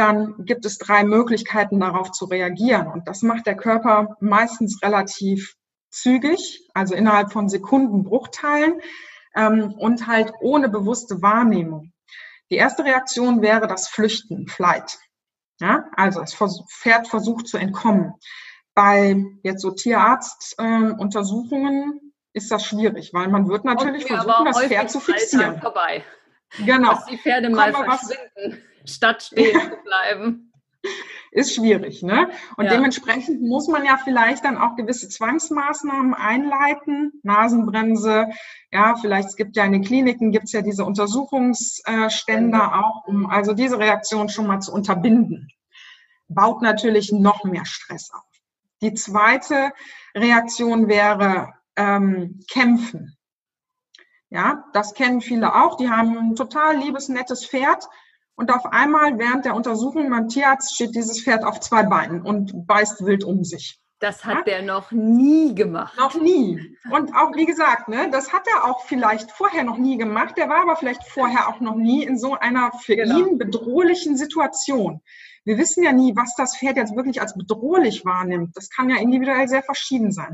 dann 0.00 0.46
gibt 0.46 0.64
es 0.64 0.78
drei 0.78 1.04
Möglichkeiten, 1.04 1.78
darauf 1.78 2.10
zu 2.10 2.24
reagieren. 2.24 2.86
Und 2.86 3.06
das 3.06 3.20
macht 3.20 3.46
der 3.46 3.56
Körper 3.56 4.16
meistens 4.20 4.82
relativ 4.82 5.56
zügig, 5.90 6.66
also 6.72 6.94
innerhalb 6.94 7.32
von 7.32 7.50
Sekundenbruchteilen 7.50 8.80
ähm, 9.34 9.74
und 9.74 10.06
halt 10.06 10.32
ohne 10.40 10.70
bewusste 10.70 11.20
Wahrnehmung. 11.20 11.92
Die 12.50 12.56
erste 12.56 12.84
Reaktion 12.84 13.42
wäre 13.42 13.66
das 13.66 13.88
Flüchten, 13.88 14.48
Flight. 14.48 14.98
Ja, 15.60 15.84
also 15.94 16.20
das 16.20 16.34
Pferd 16.34 17.06
versucht 17.06 17.46
zu 17.46 17.58
entkommen. 17.58 18.14
Bei 18.74 19.22
jetzt 19.42 19.60
so 19.60 19.72
Tierarztuntersuchungen 19.72 21.92
äh, 21.92 21.96
ist 22.32 22.50
das 22.50 22.64
schwierig, 22.64 23.12
weil 23.12 23.28
man 23.28 23.50
wird 23.50 23.66
natürlich 23.66 24.06
versuchen, 24.06 24.46
das 24.46 24.62
Pferd 24.62 24.90
zu 24.90 24.98
fixieren. 24.98 25.60
Vorbei. 25.60 26.02
Genau. 26.64 26.94
Dass 26.94 27.04
die 27.04 27.18
Pferde 27.18 27.50
mal 27.50 27.74
verschwinden, 27.74 28.64
statt 28.84 29.22
stehen 29.22 29.60
zu 29.60 29.76
bleiben 29.84 30.50
ist 31.30 31.54
schwierig. 31.54 32.02
Ne? 32.02 32.30
Und 32.56 32.66
ja. 32.66 32.72
dementsprechend 32.72 33.42
muss 33.42 33.68
man 33.68 33.84
ja 33.84 33.98
vielleicht 34.02 34.44
dann 34.44 34.58
auch 34.58 34.76
gewisse 34.76 35.08
Zwangsmaßnahmen 35.08 36.14
einleiten, 36.14 37.12
Nasenbremse, 37.22 38.28
ja, 38.72 38.96
vielleicht 38.96 39.28
es 39.28 39.36
gibt 39.36 39.56
ja 39.56 39.64
in 39.64 39.72
den 39.72 39.84
Kliniken 39.84 40.32
gibt 40.32 40.46
es 40.46 40.52
ja 40.52 40.62
diese 40.62 40.84
Untersuchungsständer 40.84 42.84
auch, 42.84 43.06
um 43.06 43.26
also 43.26 43.52
diese 43.52 43.78
Reaktion 43.78 44.28
schon 44.28 44.46
mal 44.46 44.60
zu 44.60 44.72
unterbinden. 44.72 45.48
Baut 46.28 46.62
natürlich 46.62 47.12
noch 47.12 47.44
mehr 47.44 47.64
Stress 47.64 48.10
auf. 48.12 48.22
Die 48.82 48.94
zweite 48.94 49.72
Reaktion 50.14 50.88
wäre 50.88 51.52
ähm, 51.76 52.40
Kämpfen. 52.50 53.16
Ja, 54.30 54.64
das 54.72 54.94
kennen 54.94 55.20
viele 55.20 55.56
auch. 55.56 55.76
Die 55.76 55.90
haben 55.90 56.16
ein 56.16 56.36
total 56.36 56.76
liebes, 56.76 57.08
nettes 57.08 57.44
Pferd 57.44 57.88
und 58.40 58.50
auf 58.50 58.64
einmal 58.72 59.18
während 59.18 59.44
der 59.44 59.54
Untersuchung 59.54 60.08
beim 60.08 60.28
Tierarzt 60.28 60.74
steht 60.74 60.94
dieses 60.94 61.22
Pferd 61.22 61.44
auf 61.44 61.60
zwei 61.60 61.82
Beinen 61.82 62.22
und 62.22 62.66
beißt 62.66 63.04
wild 63.04 63.22
um 63.22 63.44
sich. 63.44 63.78
Das 63.98 64.24
hat 64.24 64.38
ja? 64.38 64.42
der 64.44 64.62
noch 64.62 64.92
nie 64.92 65.54
gemacht. 65.54 65.94
Noch 65.98 66.14
nie. 66.14 66.74
Und 66.90 67.14
auch, 67.14 67.36
wie 67.36 67.44
gesagt, 67.44 67.88
ne, 67.88 68.08
das 68.10 68.32
hat 68.32 68.44
er 68.48 68.64
auch 68.64 68.86
vielleicht 68.86 69.30
vorher 69.30 69.62
noch 69.62 69.76
nie 69.76 69.98
gemacht. 69.98 70.38
Der 70.38 70.48
war 70.48 70.62
aber 70.62 70.76
vielleicht 70.76 71.06
vorher 71.06 71.48
auch 71.48 71.60
noch 71.60 71.76
nie 71.76 72.02
in 72.02 72.18
so 72.18 72.32
einer 72.32 72.72
für 72.82 72.96
genau. 72.96 73.18
ihn 73.18 73.36
bedrohlichen 73.36 74.16
Situation. 74.16 75.02
Wir 75.44 75.58
wissen 75.58 75.84
ja 75.84 75.92
nie, 75.92 76.16
was 76.16 76.34
das 76.34 76.56
Pferd 76.56 76.78
jetzt 76.78 76.96
wirklich 76.96 77.20
als 77.20 77.34
bedrohlich 77.34 78.06
wahrnimmt. 78.06 78.56
Das 78.56 78.70
kann 78.70 78.88
ja 78.88 78.96
individuell 78.96 79.48
sehr 79.48 79.62
verschieden 79.62 80.12
sein. 80.12 80.32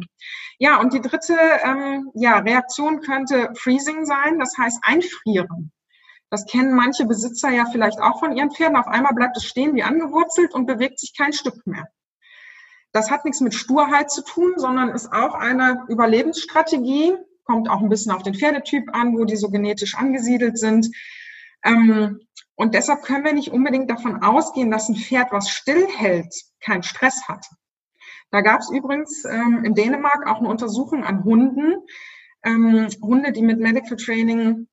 Ja, 0.59 0.79
und 0.79 0.93
die 0.93 1.01
dritte 1.01 1.37
ähm, 1.65 2.13
ja, 2.15 2.39
Reaktion 2.39 3.01
könnte 3.01 3.51
Freezing 3.57 4.05
sein, 4.05 4.39
das 4.39 4.57
heißt 4.57 4.79
einfrieren. 4.83 5.73
Das 6.31 6.45
kennen 6.47 6.75
manche 6.75 7.07
Besitzer 7.07 7.51
ja 7.51 7.67
vielleicht 7.71 8.01
auch 8.01 8.19
von 8.19 8.37
ihren 8.37 8.51
Pferden. 8.51 8.77
Auf 8.77 8.89
einmal 8.89 9.15
bleibt 9.15 9.37
es 9.37 9.45
stehen 9.45 9.75
wie 9.75 9.83
angewurzelt 9.83 10.55
und 10.55 10.67
bewegt 10.67 10.99
sich 10.99 11.17
kein 11.17 11.33
Stück 11.33 11.67
mehr. 11.67 11.89
Das 12.93 13.11
hat 13.11 13.25
nichts 13.25 13.41
mit 13.41 13.55
Sturheit 13.55 14.11
zu 14.11 14.25
tun, 14.25 14.55
sondern 14.57 14.89
ist 14.89 15.13
auch 15.13 15.35
eine 15.35 15.85
Überlebensstrategie. 15.89 17.15
Kommt 17.45 17.69
auch 17.69 17.81
ein 17.81 17.89
bisschen 17.89 18.13
auf 18.13 18.23
den 18.23 18.35
Pferdetyp 18.35 18.95
an, 18.95 19.17
wo 19.17 19.25
die 19.25 19.37
so 19.37 19.51
genetisch 19.51 19.95
angesiedelt 19.95 20.59
sind. 20.59 20.89
Ähm, 21.63 22.21
und 22.55 22.75
deshalb 22.75 23.03
können 23.03 23.25
wir 23.25 23.35
nicht 23.35 23.53
unbedingt 23.53 23.91
davon 23.91 24.23
ausgehen, 24.23 24.71
dass 24.71 24.89
ein 24.89 24.97
Pferd, 24.97 25.31
was 25.31 25.51
stillhält, 25.51 26.35
keinen 26.61 26.83
Stress 26.83 27.29
hat. 27.29 27.47
Da 28.31 28.41
gab 28.41 28.61
es 28.61 28.71
übrigens 28.71 29.25
ähm, 29.25 29.63
in 29.65 29.75
Dänemark 29.75 30.27
auch 30.27 30.39
eine 30.39 30.49
Untersuchung 30.49 31.05
an 31.05 31.23
Hunden. 31.23 31.77
Ähm, 32.43 32.89
Hunde, 33.03 33.33
die 33.33 33.43
mit 33.43 33.61
Medical 33.61 33.97
Training 33.97 34.69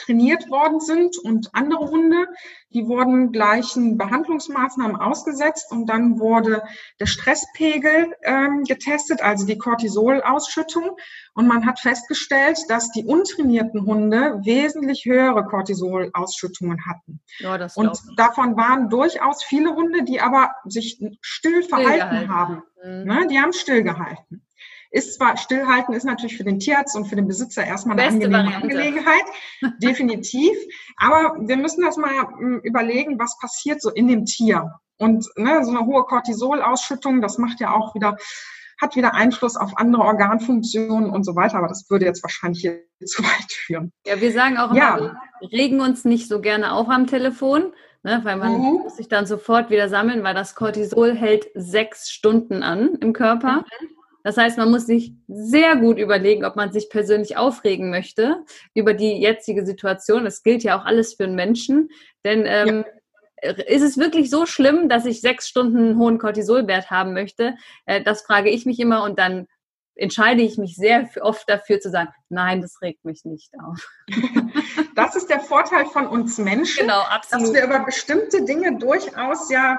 trainiert 0.00 0.50
worden 0.50 0.80
sind 0.80 1.18
und 1.18 1.50
andere 1.52 1.88
Hunde, 1.90 2.26
die 2.70 2.86
wurden 2.86 3.32
gleichen 3.32 3.98
Behandlungsmaßnahmen 3.98 4.96
ausgesetzt 4.96 5.70
und 5.70 5.86
dann 5.86 6.18
wurde 6.18 6.62
der 6.98 7.06
Stresspegel 7.06 8.14
ähm, 8.22 8.64
getestet, 8.64 9.22
also 9.22 9.46
die 9.46 9.58
Cortisolausschüttung 9.58 10.96
und 11.34 11.46
man 11.46 11.66
hat 11.66 11.80
festgestellt, 11.80 12.58
dass 12.68 12.90
die 12.92 13.04
untrainierten 13.04 13.84
Hunde 13.86 14.40
wesentlich 14.44 15.04
höhere 15.04 15.44
Cortisolausschüttungen 15.44 16.78
hatten. 16.86 17.20
Ja, 17.38 17.58
das 17.58 17.76
und 17.76 17.98
davon 18.16 18.56
waren 18.56 18.88
durchaus 18.88 19.42
viele 19.42 19.74
Hunde, 19.74 20.04
die 20.04 20.20
aber 20.20 20.50
sich 20.64 21.02
still 21.20 21.62
verhalten 21.62 22.28
haben. 22.28 22.62
Mhm. 22.84 23.04
Ne, 23.04 23.26
die 23.28 23.38
haben 23.38 23.52
stillgehalten. 23.52 24.42
Ist 24.90 25.14
zwar 25.14 25.36
stillhalten 25.36 25.94
ist 25.94 26.04
natürlich 26.04 26.36
für 26.36 26.44
den 26.44 26.58
Tierarzt 26.58 26.96
und 26.96 27.06
für 27.06 27.16
den 27.16 27.28
Besitzer 27.28 27.64
erstmal 27.64 27.98
eine 27.98 28.08
Beste 28.08 28.24
angenehme 28.24 28.44
Variante. 28.44 28.66
Angelegenheit, 28.66 29.24
definitiv. 29.82 30.56
Aber 30.96 31.36
wir 31.40 31.56
müssen 31.56 31.84
das 31.84 31.96
mal 31.96 32.26
hm, 32.38 32.60
überlegen, 32.64 33.18
was 33.18 33.38
passiert 33.38 33.80
so 33.80 33.90
in 33.90 34.08
dem 34.08 34.24
Tier. 34.24 34.70
Und 34.98 35.26
ne, 35.36 35.64
so 35.64 35.70
eine 35.70 35.86
hohe 35.86 36.04
Cortisolausschüttung, 36.04 37.22
das 37.22 37.38
macht 37.38 37.60
ja 37.60 37.72
auch 37.72 37.94
wieder 37.94 38.16
hat 38.80 38.96
wieder 38.96 39.14
Einfluss 39.14 39.56
auf 39.56 39.76
andere 39.76 40.02
Organfunktionen 40.02 41.10
und 41.10 41.24
so 41.24 41.36
weiter, 41.36 41.58
aber 41.58 41.68
das 41.68 41.88
würde 41.90 42.06
jetzt 42.06 42.22
wahrscheinlich 42.22 42.60
hier 42.62 42.82
zu 43.04 43.22
weit 43.22 43.52
führen. 43.52 43.92
Ja, 44.06 44.20
wir 44.20 44.32
sagen 44.32 44.56
auch 44.56 44.74
ja. 44.74 44.96
immer, 44.96 45.20
wir 45.40 45.52
regen 45.52 45.80
uns 45.80 46.04
nicht 46.04 46.28
so 46.28 46.40
gerne 46.40 46.72
auf 46.72 46.88
am 46.88 47.06
Telefon, 47.06 47.72
ne, 48.02 48.20
weil 48.22 48.36
man 48.36 48.52
mhm. 48.52 48.80
muss 48.82 48.96
sich 48.96 49.08
dann 49.08 49.26
sofort 49.26 49.70
wieder 49.70 49.88
sammeln, 49.88 50.24
weil 50.24 50.34
das 50.34 50.54
Cortisol 50.54 51.14
hält 51.14 51.48
sechs 51.54 52.10
Stunden 52.10 52.62
an 52.62 52.96
im 53.00 53.12
Körper. 53.12 53.64
Mhm. 53.80 53.88
Das 54.22 54.36
heißt, 54.36 54.58
man 54.58 54.70
muss 54.70 54.86
sich 54.86 55.12
sehr 55.28 55.76
gut 55.76 55.98
überlegen, 55.98 56.44
ob 56.44 56.56
man 56.56 56.72
sich 56.72 56.90
persönlich 56.90 57.36
aufregen 57.36 57.90
möchte 57.90 58.44
über 58.74 58.94
die 58.94 59.20
jetzige 59.20 59.64
Situation. 59.64 60.24
Das 60.24 60.42
gilt 60.42 60.62
ja 60.62 60.78
auch 60.78 60.84
alles 60.84 61.14
für 61.14 61.24
einen 61.24 61.34
Menschen, 61.34 61.88
denn 62.24 62.44
ähm, 62.46 62.84
ja. 63.42 63.50
ist 63.50 63.82
es 63.82 63.98
wirklich 63.98 64.30
so 64.30 64.46
schlimm, 64.46 64.88
dass 64.88 65.06
ich 65.06 65.20
sechs 65.20 65.48
Stunden 65.48 65.78
einen 65.78 65.98
hohen 65.98 66.18
Cortisolwert 66.18 66.90
haben 66.90 67.12
möchte? 67.14 67.54
Äh, 67.86 68.02
das 68.02 68.22
frage 68.22 68.50
ich 68.50 68.66
mich 68.66 68.78
immer 68.78 69.04
und 69.04 69.18
dann 69.18 69.46
entscheide 69.94 70.42
ich 70.42 70.56
mich 70.56 70.76
sehr 70.76 71.08
oft 71.20 71.48
dafür 71.48 71.78
zu 71.80 71.90
sagen, 71.90 72.10
nein, 72.28 72.62
das 72.62 72.80
regt 72.82 73.04
mich 73.04 73.24
nicht 73.24 73.52
auf. 73.64 73.88
Das 74.96 75.16
ist 75.16 75.30
der 75.30 75.40
Vorteil 75.40 75.86
von 75.86 76.06
uns 76.06 76.36
Menschen, 76.36 76.82
genau, 76.82 77.00
absolut. 77.00 77.46
dass 77.46 77.54
wir 77.54 77.64
über 77.64 77.84
bestimmte 77.86 78.44
Dinge 78.44 78.76
durchaus 78.76 79.50
ja 79.50 79.78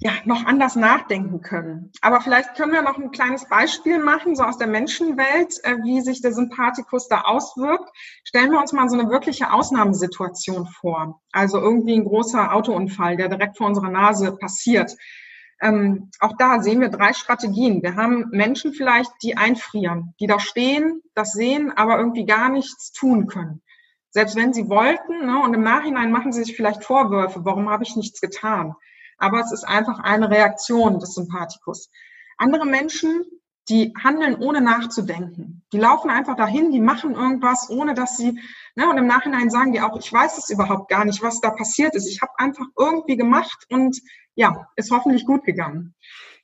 ja, 0.00 0.12
noch 0.24 0.46
anders 0.46 0.76
nachdenken 0.76 1.40
können. 1.40 1.90
Aber 2.02 2.20
vielleicht 2.20 2.54
können 2.54 2.72
wir 2.72 2.82
noch 2.82 2.98
ein 2.98 3.10
kleines 3.10 3.48
Beispiel 3.48 3.98
machen, 3.98 4.36
so 4.36 4.44
aus 4.44 4.56
der 4.56 4.68
Menschenwelt, 4.68 5.58
äh, 5.64 5.78
wie 5.82 6.00
sich 6.02 6.22
der 6.22 6.32
Sympathikus 6.32 7.08
da 7.08 7.22
auswirkt. 7.22 7.90
Stellen 8.22 8.52
wir 8.52 8.60
uns 8.60 8.72
mal 8.72 8.88
so 8.88 8.96
eine 8.96 9.10
wirkliche 9.10 9.52
Ausnahmesituation 9.52 10.66
vor. 10.66 11.20
Also 11.32 11.58
irgendwie 11.58 11.94
ein 11.94 12.04
großer 12.04 12.54
Autounfall, 12.54 13.16
der 13.16 13.28
direkt 13.28 13.56
vor 13.56 13.66
unserer 13.66 13.90
Nase 13.90 14.36
passiert. 14.36 14.96
Ähm, 15.60 16.12
auch 16.20 16.36
da 16.38 16.62
sehen 16.62 16.80
wir 16.80 16.90
drei 16.90 17.12
Strategien. 17.12 17.82
Wir 17.82 17.96
haben 17.96 18.28
Menschen 18.30 18.74
vielleicht, 18.74 19.10
die 19.24 19.36
einfrieren, 19.36 20.14
die 20.20 20.28
da 20.28 20.38
stehen, 20.38 21.02
das 21.16 21.32
sehen, 21.32 21.72
aber 21.76 21.98
irgendwie 21.98 22.24
gar 22.24 22.50
nichts 22.50 22.92
tun 22.92 23.26
können. 23.26 23.62
Selbst 24.10 24.36
wenn 24.36 24.52
sie 24.52 24.68
wollten, 24.68 25.26
ne, 25.26 25.42
und 25.42 25.54
im 25.54 25.62
Nachhinein 25.62 26.12
machen 26.12 26.32
sie 26.32 26.44
sich 26.44 26.54
vielleicht 26.54 26.84
Vorwürfe, 26.84 27.44
warum 27.44 27.68
habe 27.68 27.82
ich 27.82 27.96
nichts 27.96 28.20
getan? 28.20 28.76
Aber 29.18 29.40
es 29.40 29.52
ist 29.52 29.64
einfach 29.64 29.98
eine 30.00 30.30
Reaktion 30.30 30.98
des 30.98 31.14
Sympathikus. 31.14 31.90
Andere 32.36 32.66
Menschen, 32.66 33.24
die 33.68 33.92
handeln 34.02 34.36
ohne 34.36 34.60
nachzudenken. 34.60 35.62
Die 35.72 35.78
laufen 35.78 36.10
einfach 36.10 36.36
dahin, 36.36 36.70
die 36.70 36.80
machen 36.80 37.14
irgendwas, 37.14 37.68
ohne 37.68 37.94
dass 37.94 38.16
sie, 38.16 38.40
ne, 38.74 38.88
und 38.88 38.96
im 38.96 39.06
Nachhinein 39.06 39.50
sagen 39.50 39.72
die 39.72 39.80
auch, 39.80 39.98
ich 39.98 40.10
weiß 40.10 40.38
es 40.38 40.48
überhaupt 40.48 40.88
gar 40.88 41.04
nicht, 41.04 41.22
was 41.22 41.40
da 41.40 41.50
passiert 41.50 41.94
ist. 41.94 42.08
Ich 42.08 42.22
habe 42.22 42.32
einfach 42.38 42.64
irgendwie 42.78 43.16
gemacht 43.16 43.66
und 43.68 44.00
ja, 44.34 44.68
ist 44.76 44.90
hoffentlich 44.90 45.26
gut 45.26 45.44
gegangen. 45.44 45.94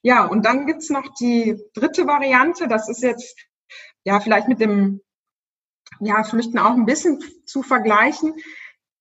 Ja, 0.03 0.27
und 0.27 0.45
dann 0.45 0.67
gibt's 0.67 0.91
noch 0.91 1.15
die 1.19 1.59
dritte 1.73 2.07
Variante, 2.07 2.69
das 2.69 2.89
ist 2.89 3.03
jetzt 3.03 3.37
ja 4.05 4.21
vielleicht 4.21 4.49
mit 4.49 4.61
dem 4.61 5.01
ja, 6.01 6.23
Flüchten 6.25 6.59
auch 6.59 6.73
ein 6.73 6.87
bisschen 6.87 7.21
zu 7.47 7.63
vergleichen. 7.63 8.35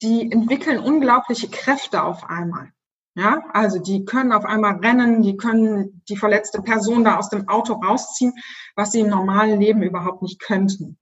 Die 0.02 0.32
entwickeln 0.32 0.80
unglaubliche 0.80 1.50
Kräfte 1.50 2.04
auf 2.04 2.30
einmal. 2.30 2.73
Ja, 3.16 3.44
also 3.54 3.78
die 3.78 4.06
können 4.06 4.32
auf 4.32 4.44
einmal 4.44 4.78
rennen, 4.78 5.22
die 5.22 5.38
können 5.38 6.02
die 6.10 6.18
verletzte 6.18 6.62
Person 6.64 7.04
da 7.04 7.18
aus 7.18 7.30
dem 7.30 7.48
Auto 7.48 7.74
rausziehen, 7.74 8.34
was 8.76 8.92
sie 8.92 9.02
im 9.02 9.10
normalen 9.10 9.60
Leben 9.60 9.84
überhaupt 9.84 10.24
nicht 10.24 10.40
könnten. 10.40 10.98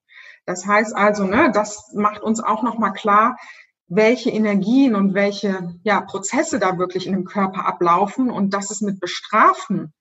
Das 0.45 0.65
heißt 0.65 0.93
also, 0.93 1.23
ne, 1.23 1.51
das 1.53 1.93
macht 1.93 2.21
uns 2.21 2.43
auch 2.43 2.63
nochmal 2.63 2.91
klar, 2.91 3.37
welche 3.87 4.29
Energien 4.29 4.95
und 4.95 5.13
welche 5.13 5.75
ja, 5.83 6.01
Prozesse 6.01 6.59
da 6.59 6.77
wirklich 6.77 7.07
in 7.07 7.13
dem 7.13 7.25
Körper 7.25 7.65
ablaufen 7.65 8.29
und 8.29 8.53
dass 8.53 8.71
es 8.71 8.81
mit 8.81 8.99
Bestrafen 8.99 9.93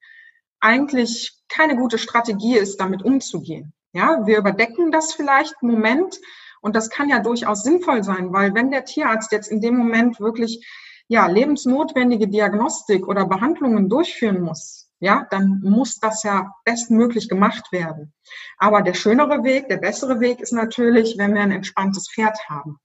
eigentlich 0.60 1.38
keine 1.48 1.76
gute 1.76 1.98
Strategie 1.98 2.56
ist, 2.56 2.80
damit 2.80 3.02
umzugehen. 3.02 3.72
Ja, 3.92 4.26
wir 4.26 4.38
überdecken 4.38 4.92
das 4.92 5.14
vielleicht 5.14 5.54
einen 5.60 5.72
Moment 5.72 6.18
und 6.60 6.76
das 6.76 6.90
kann 6.90 7.08
ja 7.08 7.20
durchaus 7.20 7.62
sinnvoll 7.62 8.04
sein, 8.04 8.32
weil 8.32 8.54
wenn 8.54 8.70
der 8.70 8.84
Tierarzt 8.84 9.32
jetzt 9.32 9.50
in 9.50 9.60
dem 9.60 9.76
Moment 9.76 10.20
wirklich 10.20 10.64
ja, 11.10 11.26
lebensnotwendige 11.26 12.28
Diagnostik 12.28 13.08
oder 13.08 13.26
Behandlungen 13.26 13.88
durchführen 13.88 14.40
muss, 14.40 14.92
ja, 15.00 15.26
dann 15.30 15.60
muss 15.64 15.98
das 15.98 16.22
ja 16.22 16.54
bestmöglich 16.64 17.28
gemacht 17.28 17.72
werden. 17.72 18.12
Aber 18.58 18.80
der 18.82 18.94
schönere 18.94 19.42
Weg, 19.42 19.68
der 19.68 19.78
bessere 19.78 20.20
Weg 20.20 20.38
ist 20.38 20.52
natürlich, 20.52 21.18
wenn 21.18 21.34
wir 21.34 21.40
ein 21.40 21.50
entspanntes 21.50 22.08
Pferd 22.14 22.38
haben. 22.48 22.78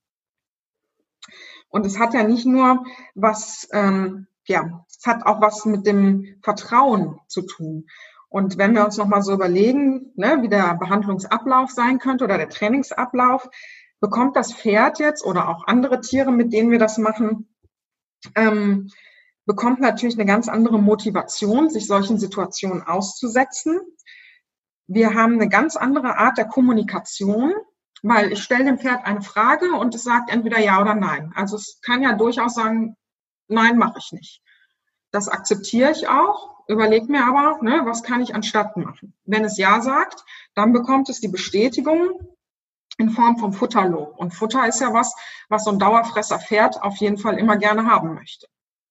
Und 1.69 1.85
es 1.85 1.99
hat 1.99 2.15
ja 2.15 2.23
nicht 2.23 2.47
nur 2.47 2.83
was, 3.13 3.67
ähm, 3.71 4.25
ja, 4.47 4.83
es 4.89 5.05
hat 5.05 5.23
auch 5.27 5.39
was 5.39 5.63
mit 5.65 5.85
dem 5.85 6.39
Vertrauen 6.41 7.19
zu 7.27 7.43
tun. 7.43 7.85
Und 8.27 8.57
wenn 8.57 8.73
wir 8.73 8.85
uns 8.85 8.97
nochmal 8.97 9.21
so 9.21 9.33
überlegen, 9.33 10.13
ne, 10.15 10.39
wie 10.41 10.49
der 10.49 10.73
Behandlungsablauf 10.73 11.69
sein 11.69 11.99
könnte 11.99 12.23
oder 12.23 12.39
der 12.39 12.49
Trainingsablauf, 12.49 13.47
bekommt 13.99 14.35
das 14.35 14.51
Pferd 14.51 14.97
jetzt 14.97 15.23
oder 15.23 15.47
auch 15.47 15.67
andere 15.67 16.01
Tiere, 16.01 16.31
mit 16.31 16.53
denen 16.53 16.71
wir 16.71 16.79
das 16.79 16.97
machen, 16.97 17.49
ähm, 18.35 18.89
bekommt 19.45 19.79
natürlich 19.79 20.15
eine 20.15 20.25
ganz 20.25 20.47
andere 20.47 20.79
Motivation, 20.79 21.69
sich 21.69 21.88
solchen 21.88 22.19
Situationen 22.19 22.81
auszusetzen. 22.81 23.79
Wir 24.88 25.13
haben 25.13 25.33
eine 25.33 25.49
ganz 25.49 25.75
andere 25.75 26.17
Art 26.17 26.38
der 26.38 26.45
Kommunikation, 26.45 27.53
weil 28.03 28.31
ich 28.31 28.43
stelle 28.43 28.65
dem 28.65 28.79
Pferd 28.79 29.05
eine 29.05 29.21
Frage 29.21 29.73
und 29.73 29.95
es 29.95 30.03
sagt 30.03 30.31
entweder 30.31 30.59
ja 30.59 30.81
oder 30.81 30.95
nein. 30.95 31.31
Also 31.35 31.55
es 31.55 31.79
kann 31.81 32.01
ja 32.01 32.13
durchaus 32.13 32.55
sagen, 32.55 32.95
nein, 33.47 33.77
mache 33.77 33.99
ich 33.99 34.11
nicht. 34.11 34.41
Das 35.11 35.29
akzeptiere 35.29 35.91
ich 35.91 36.07
auch, 36.07 36.63
überlege 36.67 37.05
mir 37.11 37.25
aber, 37.25 37.61
ne, 37.61 37.81
was 37.85 38.03
kann 38.03 38.21
ich 38.21 38.35
anstatt 38.35 38.77
machen. 38.77 39.13
Wenn 39.25 39.43
es 39.45 39.57
ja 39.57 39.81
sagt, 39.81 40.23
dann 40.55 40.73
bekommt 40.73 41.09
es 41.09 41.19
die 41.19 41.27
Bestätigung, 41.27 42.35
in 42.97 43.10
Form 43.10 43.38
von 43.38 43.53
Futterlob. 43.53 44.17
Und 44.17 44.34
Futter 44.34 44.67
ist 44.67 44.79
ja 44.79 44.93
was, 44.93 45.13
was 45.49 45.63
so 45.65 45.71
ein 45.71 45.79
Dauerfresser 45.79 46.39
Pferd 46.39 46.81
auf 46.81 46.97
jeden 46.97 47.17
Fall 47.17 47.38
immer 47.38 47.58
gerne 47.58 47.86
haben 47.86 48.13
möchte. 48.13 48.47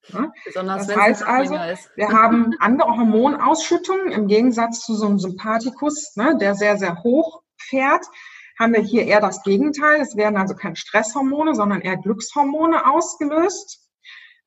Ja? 0.08 0.32
Besonders 0.44 0.86
das 0.86 0.96
heißt 0.96 1.22
also, 1.22 1.54
wir 1.96 2.08
haben 2.08 2.54
andere 2.58 2.96
Hormonausschüttungen 2.96 4.12
im 4.12 4.26
Gegensatz 4.28 4.80
zu 4.80 4.94
so 4.94 5.06
einem 5.06 5.18
Sympathikus, 5.18 6.14
ne, 6.16 6.36
der 6.38 6.54
sehr, 6.54 6.76
sehr 6.76 7.02
hoch 7.02 7.42
fährt, 7.56 8.04
haben 8.58 8.72
wir 8.74 8.80
hier 8.80 9.04
eher 9.04 9.20
das 9.20 9.42
Gegenteil. 9.42 10.00
Es 10.00 10.16
werden 10.16 10.36
also 10.36 10.54
keine 10.54 10.76
Stresshormone, 10.76 11.54
sondern 11.54 11.80
eher 11.80 11.96
Glückshormone 11.96 12.86
ausgelöst. 12.86 13.88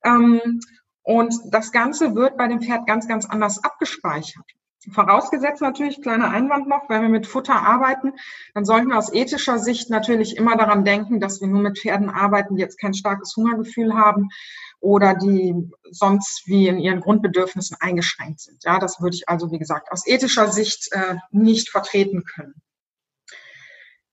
Ähm, 0.03 0.59
und 1.01 1.33
das 1.45 1.71
Ganze 1.71 2.15
wird 2.15 2.37
bei 2.37 2.47
dem 2.47 2.61
Pferd 2.61 2.85
ganz, 2.85 3.07
ganz 3.07 3.25
anders 3.25 3.63
abgespeichert. 3.63 4.45
Vorausgesetzt 4.91 5.61
natürlich, 5.61 6.01
kleiner 6.01 6.29
Einwand 6.29 6.67
noch, 6.67 6.89
wenn 6.89 7.01
wir 7.01 7.09
mit 7.09 7.27
Futter 7.27 7.55
arbeiten, 7.55 8.13
dann 8.53 8.65
sollten 8.65 8.89
wir 8.89 8.97
aus 8.97 9.13
ethischer 9.13 9.59
Sicht 9.59 9.89
natürlich 9.89 10.37
immer 10.37 10.55
daran 10.55 10.85
denken, 10.85 11.19
dass 11.19 11.41
wir 11.41 11.47
nur 11.47 11.61
mit 11.61 11.79
Pferden 11.79 12.09
arbeiten, 12.09 12.55
die 12.55 12.61
jetzt 12.61 12.79
kein 12.79 12.93
starkes 12.93 13.35
Hungergefühl 13.35 13.93
haben 13.93 14.29
oder 14.79 15.15
die 15.15 15.55
sonst 15.91 16.43
wie 16.45 16.67
in 16.67 16.79
ihren 16.79 17.01
Grundbedürfnissen 17.01 17.77
eingeschränkt 17.79 18.39
sind. 18.39 18.63
Ja, 18.63 18.79
das 18.79 19.01
würde 19.01 19.15
ich 19.15 19.27
also, 19.27 19.51
wie 19.51 19.59
gesagt, 19.59 19.91
aus 19.91 20.07
ethischer 20.07 20.47
Sicht 20.47 20.89
äh, 20.91 21.15
nicht 21.31 21.69
vertreten 21.69 22.23
können. 22.23 22.55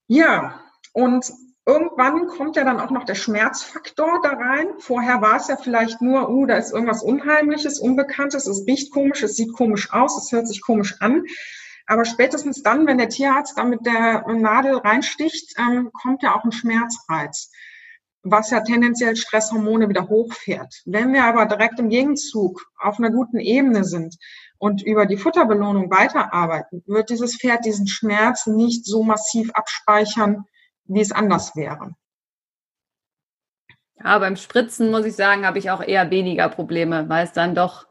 Ja, 0.06 0.60
und 0.92 1.32
Irgendwann 1.66 2.26
kommt 2.26 2.56
ja 2.56 2.64
dann 2.64 2.78
auch 2.78 2.90
noch 2.90 3.04
der 3.04 3.14
Schmerzfaktor 3.14 4.20
da 4.22 4.30
rein. 4.30 4.66
Vorher 4.80 5.22
war 5.22 5.36
es 5.36 5.48
ja 5.48 5.56
vielleicht 5.56 6.02
nur, 6.02 6.28
uh, 6.28 6.44
da 6.44 6.56
ist 6.56 6.72
irgendwas 6.72 7.02
Unheimliches, 7.02 7.78
Unbekanntes, 7.78 8.46
es 8.46 8.66
riecht 8.66 8.92
komisch, 8.92 9.22
es 9.22 9.36
sieht 9.36 9.54
komisch 9.54 9.90
aus, 9.90 10.22
es 10.22 10.30
hört 10.30 10.46
sich 10.46 10.60
komisch 10.60 10.96
an. 11.00 11.24
Aber 11.86 12.04
spätestens 12.04 12.62
dann, 12.62 12.86
wenn 12.86 12.98
der 12.98 13.08
Tierarzt 13.08 13.56
da 13.56 13.64
mit 13.64 13.86
der 13.86 14.26
Nadel 14.28 14.76
reinsticht, 14.76 15.54
ähm, 15.58 15.90
kommt 15.92 16.22
ja 16.22 16.34
auch 16.34 16.44
ein 16.44 16.52
Schmerzreiz, 16.52 17.50
was 18.22 18.50
ja 18.50 18.60
tendenziell 18.60 19.16
Stresshormone 19.16 19.88
wieder 19.88 20.08
hochfährt. 20.08 20.82
Wenn 20.84 21.14
wir 21.14 21.24
aber 21.24 21.46
direkt 21.46 21.78
im 21.78 21.88
Gegenzug 21.88 22.66
auf 22.78 22.98
einer 22.98 23.10
guten 23.10 23.38
Ebene 23.38 23.84
sind 23.84 24.16
und 24.58 24.82
über 24.82 25.06
die 25.06 25.18
Futterbelohnung 25.18 25.90
weiterarbeiten, 25.90 26.82
wird 26.86 27.08
dieses 27.08 27.36
Pferd 27.36 27.64
diesen 27.64 27.86
Schmerz 27.86 28.46
nicht 28.46 28.84
so 28.84 29.02
massiv 29.02 29.50
abspeichern, 29.52 30.44
wie 30.86 31.00
es 31.00 31.12
anders 31.12 31.56
wäre. 31.56 31.94
Ja, 34.02 34.18
beim 34.18 34.36
Spritzen 34.36 34.90
muss 34.90 35.06
ich 35.06 35.14
sagen, 35.14 35.46
habe 35.46 35.58
ich 35.58 35.70
auch 35.70 35.82
eher 35.82 36.10
weniger 36.10 36.48
Probleme, 36.48 37.08
weil 37.08 37.24
es 37.24 37.32
dann 37.32 37.54
doch, 37.54 37.86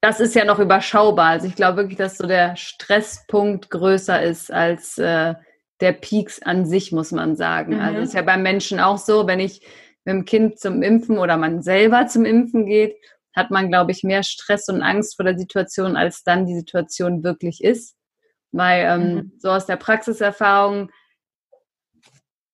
das 0.00 0.20
ist 0.20 0.34
ja 0.34 0.44
noch 0.44 0.58
überschaubar. 0.58 1.30
Also 1.30 1.46
ich 1.46 1.56
glaube 1.56 1.78
wirklich, 1.78 1.98
dass 1.98 2.18
so 2.18 2.26
der 2.26 2.56
Stresspunkt 2.56 3.70
größer 3.70 4.22
ist 4.22 4.52
als 4.52 4.98
äh, 4.98 5.34
der 5.80 5.92
Peaks 5.92 6.40
an 6.40 6.64
sich, 6.64 6.92
muss 6.92 7.12
man 7.12 7.36
sagen. 7.36 7.74
Also 7.74 7.82
mhm. 7.82 7.88
Also 7.88 8.00
ist 8.02 8.14
ja 8.14 8.22
beim 8.22 8.42
Menschen 8.42 8.80
auch 8.80 8.98
so, 8.98 9.26
wenn 9.26 9.40
ich 9.40 9.60
mit 10.04 10.14
dem 10.14 10.24
Kind 10.24 10.58
zum 10.58 10.82
Impfen 10.82 11.18
oder 11.18 11.36
man 11.36 11.62
selber 11.62 12.06
zum 12.06 12.24
Impfen 12.24 12.66
geht, 12.66 12.96
hat 13.34 13.50
man, 13.50 13.68
glaube 13.68 13.92
ich, 13.92 14.02
mehr 14.02 14.22
Stress 14.22 14.68
und 14.68 14.82
Angst 14.82 15.16
vor 15.16 15.24
der 15.24 15.38
Situation, 15.38 15.96
als 15.96 16.22
dann 16.22 16.46
die 16.46 16.54
Situation 16.54 17.24
wirklich 17.24 17.62
ist. 17.64 17.96
Weil 18.52 18.84
ähm, 18.86 19.14
mhm. 19.14 19.32
so 19.38 19.50
aus 19.50 19.66
der 19.66 19.76
Praxiserfahrung 19.76 20.90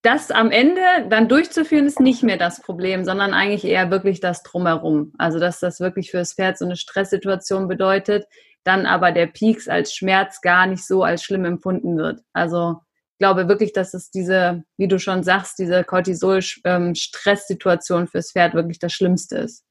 das 0.03 0.31
am 0.31 0.51
Ende 0.51 0.83
dann 1.09 1.29
durchzuführen, 1.29 1.87
ist 1.87 2.01
nicht 2.01 2.23
mehr 2.23 2.37
das 2.37 2.61
Problem, 2.63 3.05
sondern 3.05 3.33
eigentlich 3.35 3.65
eher 3.65 3.91
wirklich 3.91 4.21
das 4.21 4.43
Drumherum. 4.43 5.15
Also, 5.19 5.41
dass 5.41 5.61
das 5.61 5.81
wirklich 5.81 6.11
für 6.11 6.17
das 6.19 6.35
Pferd 6.35 6.59
so 6.59 6.65
eine 6.65 6.77
Stresssituation 6.77 7.69
bedeutet, 7.69 8.27
dann 8.65 8.87
aber 8.87 9.13
der 9.13 9.27
Peaks 9.27 9.69
als 9.69 9.95
Schmerz 9.95 10.41
gar 10.41 10.67
nicht 10.67 10.87
so 10.87 11.03
als 11.03 11.23
schlimm 11.25 11.45
empfunden 11.45 11.97
wird. 11.97 12.21
Also, 12.33 12.81
ich 13.13 13.19
glaube 13.19 13.49
wirklich, 13.49 13.73
dass 13.73 13.95
es 13.95 14.11
diese, 14.11 14.63
wie 14.77 14.87
du 14.87 15.01
schon 15.01 15.25
sagst, 15.25 15.59
diese 15.59 15.83
Cortisol-Stresssituation 15.83 18.07
fürs 18.07 18.31
Pferd 18.31 18.55
wirklich 18.55 18.79
das 18.79 18.93
Schlimmste 18.93 19.39
ist. 19.39 19.65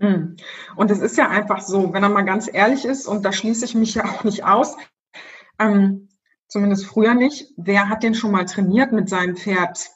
Hm. 0.00 0.34
Und 0.74 0.90
es 0.90 0.98
ist 0.98 1.16
ja 1.16 1.28
einfach 1.28 1.60
so, 1.60 1.92
wenn 1.92 2.02
er 2.02 2.08
mal 2.08 2.22
ganz 2.22 2.52
ehrlich 2.52 2.84
ist, 2.84 3.06
und 3.06 3.24
da 3.24 3.32
schließe 3.32 3.64
ich 3.64 3.76
mich 3.76 3.94
ja 3.94 4.06
auch 4.06 4.24
nicht 4.24 4.44
aus, 4.44 4.76
ähm, 5.60 6.08
zumindest 6.52 6.86
früher 6.86 7.14
nicht. 7.14 7.50
Wer 7.56 7.88
hat 7.88 8.02
den 8.02 8.14
schon 8.14 8.30
mal 8.30 8.44
trainiert 8.44 8.92
mit 8.92 9.08
seinem 9.08 9.36
Pferd 9.36 9.90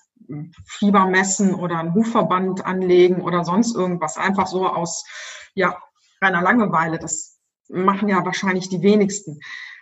Fieber 0.64 1.06
messen 1.06 1.54
oder 1.54 1.78
einen 1.78 1.94
Hufverband 1.94 2.64
anlegen 2.64 3.20
oder 3.20 3.44
sonst 3.44 3.76
irgendwas. 3.76 4.16
Einfach 4.16 4.46
so 4.46 4.66
aus, 4.66 5.04
ja, 5.54 5.76
reiner 6.20 6.40
Langeweile. 6.40 6.98
Das 6.98 7.38
machen 7.68 8.08
ja 8.08 8.24
wahrscheinlich 8.24 8.70
die 8.70 8.82
wenigsten. 8.82 9.38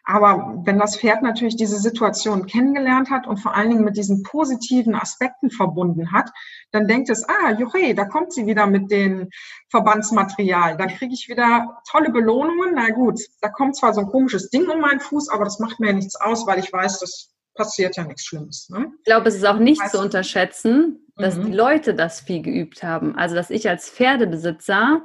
Aber 0.07 0.61
wenn 0.65 0.79
das 0.79 0.99
Pferd 0.99 1.23
natürlich 1.23 1.57
diese 1.57 1.79
Situation 1.79 2.47
kennengelernt 2.47 3.11
hat 3.11 3.27
und 3.27 3.39
vor 3.39 3.55
allen 3.55 3.71
Dingen 3.71 3.85
mit 3.85 3.97
diesen 3.97 4.23
positiven 4.23 4.95
Aspekten 4.95 5.51
verbunden 5.51 6.13
hat, 6.13 6.31
dann 6.73 6.87
denkt 6.87 7.09
es, 7.09 7.27
ah, 7.27 7.53
juhe, 7.53 7.95
da 7.95 8.05
kommt 8.05 8.33
sie 8.33 8.47
wieder 8.47 8.67
mit 8.67 8.91
dem 8.91 9.31
Verbandsmaterial. 9.71 10.77
Da 10.77 10.87
kriege 10.87 11.15
ich 11.15 11.29
wieder 11.29 11.81
tolle 11.91 12.11
Belohnungen. 12.11 12.75
Na 12.75 12.91
gut, 12.91 13.19
da 13.41 13.49
kommt 13.49 13.77
zwar 13.77 13.95
so 13.95 14.03
ein 14.03 14.09
komisches 14.09 14.51
Ding 14.51 14.69
um 14.69 14.81
meinen 14.81 15.01
Fuß, 15.01 15.31
aber 15.31 15.45
das 15.45 15.59
macht 15.59 15.81
mir 15.81 15.95
nichts 15.95 16.17
aus, 16.17 16.47
weil 16.47 16.59
ich 16.59 16.71
weiß, 16.71 17.01
das 17.01 17.31
passiert 17.55 17.97
ja 17.97 18.05
nichts 18.05 18.27
Schlimmes. 18.27 18.69
Ne? 18.69 18.93
Ich 18.99 19.05
glaube, 19.05 19.29
es 19.29 19.37
ist 19.37 19.47
auch 19.47 19.59
nicht 19.59 19.89
zu 19.89 20.01
unterschätzen, 20.01 21.07
dass 21.17 21.37
mhm. 21.37 21.47
die 21.47 21.53
Leute 21.53 21.95
das 21.95 22.21
viel 22.21 22.43
geübt 22.43 22.83
haben. 22.83 23.17
Also, 23.17 23.35
dass 23.35 23.49
ich 23.49 23.69
als 23.71 23.89
Pferdebesitzer 23.89 25.03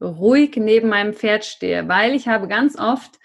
ruhig 0.00 0.56
neben 0.56 0.88
meinem 0.88 1.12
Pferd 1.12 1.44
stehe, 1.44 1.86
weil 1.86 2.14
ich 2.14 2.26
habe 2.26 2.48
ganz 2.48 2.76
oft 2.78 3.20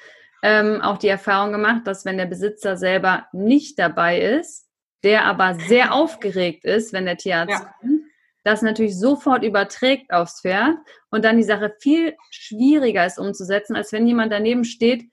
ähm, 0.45 0.79
auch 0.83 0.99
die 0.99 1.07
Erfahrung 1.07 1.51
gemacht, 1.51 1.87
dass 1.87 2.05
wenn 2.05 2.17
der 2.17 2.27
Besitzer 2.27 2.77
selber 2.77 3.25
nicht 3.33 3.79
dabei 3.79 4.21
ist, 4.21 4.69
der 5.03 5.25
aber 5.25 5.55
sehr 5.55 5.91
aufgeregt 5.93 6.65
ist, 6.65 6.93
wenn 6.93 7.05
der 7.05 7.17
Tierarzt 7.17 7.63
ja. 7.63 7.73
kommt, 7.81 8.01
das 8.43 8.61
natürlich 8.61 8.95
sofort 8.95 9.43
überträgt 9.43 10.13
aufs 10.13 10.41
Pferd 10.41 10.75
und 11.09 11.25
dann 11.25 11.37
die 11.37 11.43
Sache 11.43 11.75
viel 11.79 12.15
schwieriger 12.29 13.03
ist 13.07 13.17
umzusetzen, 13.17 13.75
als 13.75 13.91
wenn 13.91 14.05
jemand 14.05 14.31
daneben 14.31 14.65
steht, 14.65 15.09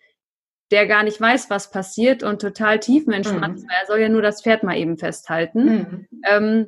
der 0.70 0.86
gar 0.86 1.02
nicht 1.02 1.18
weiß, 1.18 1.48
was 1.48 1.70
passiert 1.70 2.22
und 2.22 2.42
total 2.42 2.78
tiefenentspannt 2.78 3.60
mhm. 3.60 3.68
Er 3.70 3.86
soll 3.86 4.00
ja 4.00 4.10
nur 4.10 4.20
das 4.20 4.42
Pferd 4.42 4.64
mal 4.64 4.76
eben 4.76 4.98
festhalten. 4.98 5.64
Mhm. 5.64 6.08
Ähm, 6.26 6.66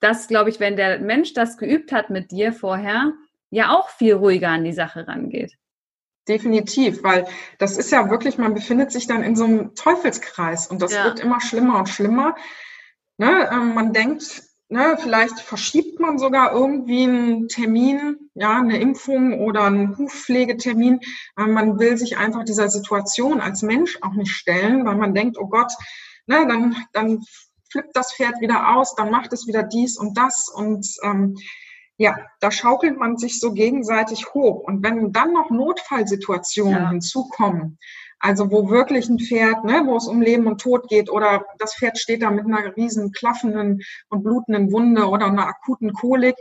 das, 0.00 0.28
glaube 0.28 0.50
ich, 0.50 0.60
wenn 0.60 0.76
der 0.76 0.98
Mensch 0.98 1.32
das 1.32 1.56
geübt 1.56 1.92
hat 1.92 2.10
mit 2.10 2.30
dir 2.30 2.52
vorher, 2.52 3.14
ja 3.48 3.74
auch 3.74 3.88
viel 3.88 4.12
ruhiger 4.12 4.50
an 4.50 4.64
die 4.64 4.74
Sache 4.74 5.08
rangeht. 5.08 5.56
Definitiv, 6.28 7.04
weil 7.04 7.26
das 7.58 7.76
ist 7.76 7.92
ja 7.92 8.10
wirklich, 8.10 8.36
man 8.36 8.54
befindet 8.54 8.90
sich 8.90 9.06
dann 9.06 9.22
in 9.22 9.36
so 9.36 9.44
einem 9.44 9.74
Teufelskreis 9.76 10.66
und 10.66 10.82
das 10.82 10.92
ja. 10.92 11.04
wird 11.04 11.20
immer 11.20 11.40
schlimmer 11.40 11.78
und 11.78 11.88
schlimmer. 11.88 12.34
Ne, 13.16 13.48
ähm, 13.52 13.74
man 13.74 13.92
denkt, 13.92 14.42
ne, 14.68 14.98
vielleicht 15.00 15.38
verschiebt 15.40 16.00
man 16.00 16.18
sogar 16.18 16.52
irgendwie 16.52 17.04
einen 17.04 17.48
Termin, 17.48 18.30
ja, 18.34 18.56
eine 18.56 18.80
Impfung 18.80 19.40
oder 19.40 19.64
einen 19.64 19.96
Hufpflegetermin. 19.96 21.00
Man 21.36 21.78
will 21.78 21.96
sich 21.96 22.18
einfach 22.18 22.44
dieser 22.44 22.68
Situation 22.68 23.40
als 23.40 23.62
Mensch 23.62 23.98
auch 24.02 24.14
nicht 24.14 24.32
stellen, 24.32 24.84
weil 24.84 24.96
man 24.96 25.14
denkt, 25.14 25.38
oh 25.38 25.46
Gott, 25.46 25.72
ne, 26.26 26.44
dann, 26.48 26.76
dann 26.92 27.22
flippt 27.70 27.94
das 27.94 28.12
Pferd 28.12 28.40
wieder 28.40 28.76
aus, 28.76 28.94
dann 28.96 29.10
macht 29.10 29.32
es 29.32 29.46
wieder 29.46 29.62
dies 29.62 29.96
und 29.96 30.18
das 30.18 30.48
und 30.48 30.86
ähm, 31.02 31.36
ja, 31.98 32.16
da 32.40 32.50
schaukelt 32.50 32.98
man 32.98 33.16
sich 33.16 33.40
so 33.40 33.52
gegenseitig 33.52 34.34
hoch. 34.34 34.62
Und 34.64 34.82
wenn 34.82 35.12
dann 35.12 35.32
noch 35.32 35.50
Notfallsituationen 35.50 36.82
ja. 36.82 36.90
hinzukommen, 36.90 37.78
also 38.18 38.50
wo 38.50 38.70
wirklich 38.70 39.08
ein 39.08 39.18
Pferd, 39.18 39.64
ne, 39.64 39.82
wo 39.86 39.96
es 39.96 40.06
um 40.06 40.20
Leben 40.20 40.46
und 40.46 40.60
Tod 40.60 40.88
geht 40.88 41.10
oder 41.10 41.44
das 41.58 41.74
Pferd 41.74 41.98
steht 41.98 42.22
da 42.22 42.30
mit 42.30 42.46
einer 42.46 42.76
riesen 42.76 43.12
klaffenden 43.12 43.82
und 44.08 44.22
blutenden 44.22 44.72
Wunde 44.72 45.06
oder 45.06 45.26
einer 45.26 45.46
akuten 45.46 45.92
Kolik, 45.92 46.36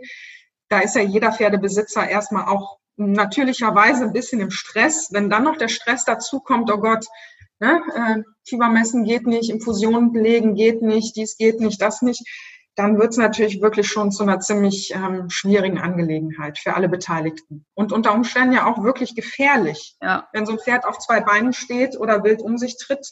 da 0.70 0.80
ist 0.80 0.96
ja 0.96 1.02
jeder 1.02 1.32
Pferdebesitzer 1.32 2.08
erstmal 2.08 2.46
auch 2.46 2.80
natürlicherweise 2.98 4.06
ein 4.06 4.14
bisschen 4.14 4.40
im 4.40 4.52
Stress. 4.52 5.10
Wenn 5.12 5.30
dann 5.30 5.44
noch 5.44 5.58
der 5.58 5.68
Stress 5.68 6.06
dazu 6.06 6.40
kommt, 6.40 6.72
oh 6.72 6.78
Gott, 6.78 7.06
ne, 7.60 7.82
äh, 7.96 8.24
Fiebermessen 8.48 9.04
geht 9.04 9.28
nicht, 9.28 9.50
Infusionen 9.50 10.14
legen 10.14 10.56
geht 10.56 10.82
nicht, 10.82 11.16
dies 11.16 11.38
geht 11.38 11.60
nicht, 11.60 11.82
das 11.82 12.02
nicht, 12.02 12.24
dann 12.76 13.00
wird 13.00 13.12
es 13.12 13.18
natürlich 13.18 13.62
wirklich 13.62 13.88
schon 13.88 14.12
zu 14.12 14.24
einer 14.24 14.40
ziemlich 14.40 14.94
ähm, 14.94 15.30
schwierigen 15.30 15.80
Angelegenheit 15.80 16.60
für 16.60 16.76
alle 16.76 16.90
Beteiligten. 16.90 17.66
Und 17.74 17.94
unter 17.94 18.14
Umständen 18.14 18.54
ja 18.54 18.66
auch 18.66 18.84
wirklich 18.84 19.16
gefährlich. 19.16 19.96
Ja. 20.02 20.28
Wenn 20.34 20.46
so 20.46 20.54
ein 20.54 20.60
Pferd 20.60 20.86
auf 20.86 21.00
zwei 21.00 21.22
Beinen 21.22 21.54
steht 21.54 21.98
oder 21.98 22.24
wild 22.24 22.42
um 22.42 22.58
sich 22.58 22.78
tritt. 22.78 23.08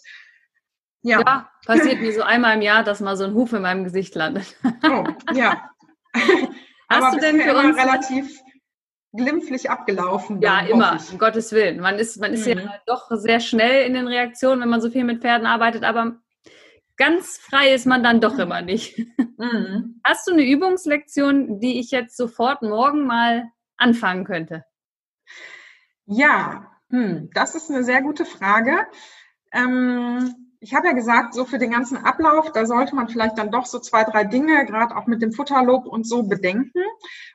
Ja. 1.02 1.20
ja, 1.20 1.50
passiert 1.66 2.00
mir 2.00 2.14
so 2.14 2.22
einmal 2.22 2.56
im 2.56 2.62
Jahr, 2.62 2.84
dass 2.84 3.02
mal 3.02 3.18
so 3.18 3.26
ein 3.26 3.34
Huf 3.34 3.52
in 3.54 3.62
meinem 3.62 3.84
Gesicht 3.84 4.16
landet. 4.16 4.56
Oh, 4.84 5.06
ja. 5.34 5.70
Hast 6.14 7.04
Aber 7.04 7.16
du 7.16 7.20
denn 7.20 7.42
für 7.42 7.56
uns 7.56 7.78
relativ 7.78 8.40
glimpflich 9.14 9.70
abgelaufen? 9.70 10.42
Ja, 10.42 10.60
immer, 10.60 10.98
um 11.12 11.18
Gottes 11.18 11.52
Willen. 11.52 11.80
Man 11.80 12.00
ist, 12.00 12.20
man 12.20 12.34
ist 12.34 12.48
mhm. 12.48 12.60
ja 12.60 12.82
doch 12.86 13.10
sehr 13.12 13.40
schnell 13.40 13.86
in 13.86 13.94
den 13.94 14.08
Reaktionen, 14.08 14.62
wenn 14.62 14.70
man 14.70 14.82
so 14.82 14.90
viel 14.90 15.04
mit 15.04 15.22
Pferden 15.22 15.48
arbeitet, 15.48 15.84
aber 15.84 16.18
ganz 16.98 17.38
frei 17.38 17.74
ist 17.74 17.86
man 17.86 18.04
dann 18.04 18.22
doch 18.22 18.38
immer 18.40 18.62
nicht. 18.62 19.02
Mhm. 19.36 20.00
Hast 20.06 20.28
du 20.28 20.32
eine 20.32 20.44
Übungslektion, 20.44 21.60
die 21.60 21.80
ich 21.80 21.90
jetzt 21.90 22.16
sofort 22.16 22.62
morgen 22.62 23.08
mal 23.08 23.52
anfangen 23.78 24.26
könnte? 24.26 24.64
Ja, 26.06 26.72
hm, 26.90 27.30
das 27.34 27.56
ist 27.56 27.70
eine 27.70 27.84
sehr 27.84 28.04
gute 28.04 28.26
Frage. 28.26 28.86
Ähm, 29.52 30.54
ich 30.60 30.74
habe 30.74 30.88
ja 30.88 30.94
gesagt, 30.94 31.34
so 31.34 31.44
für 31.44 31.58
den 31.58 31.72
ganzen 31.72 31.98
Ablauf, 31.98 32.52
da 32.54 32.66
sollte 32.66 32.96
man 32.96 33.10
vielleicht 33.10 33.38
dann 33.38 33.52
doch 33.52 33.66
so 33.66 33.80
zwei, 33.80 34.06
drei 34.06 34.24
Dinge, 34.24 34.66
gerade 34.66 34.96
auch 34.96 35.08
mit 35.08 35.22
dem 35.22 35.34
Futterlob 35.34 35.86
und 35.88 36.08
so 36.08 36.24
bedenken. 36.24 36.82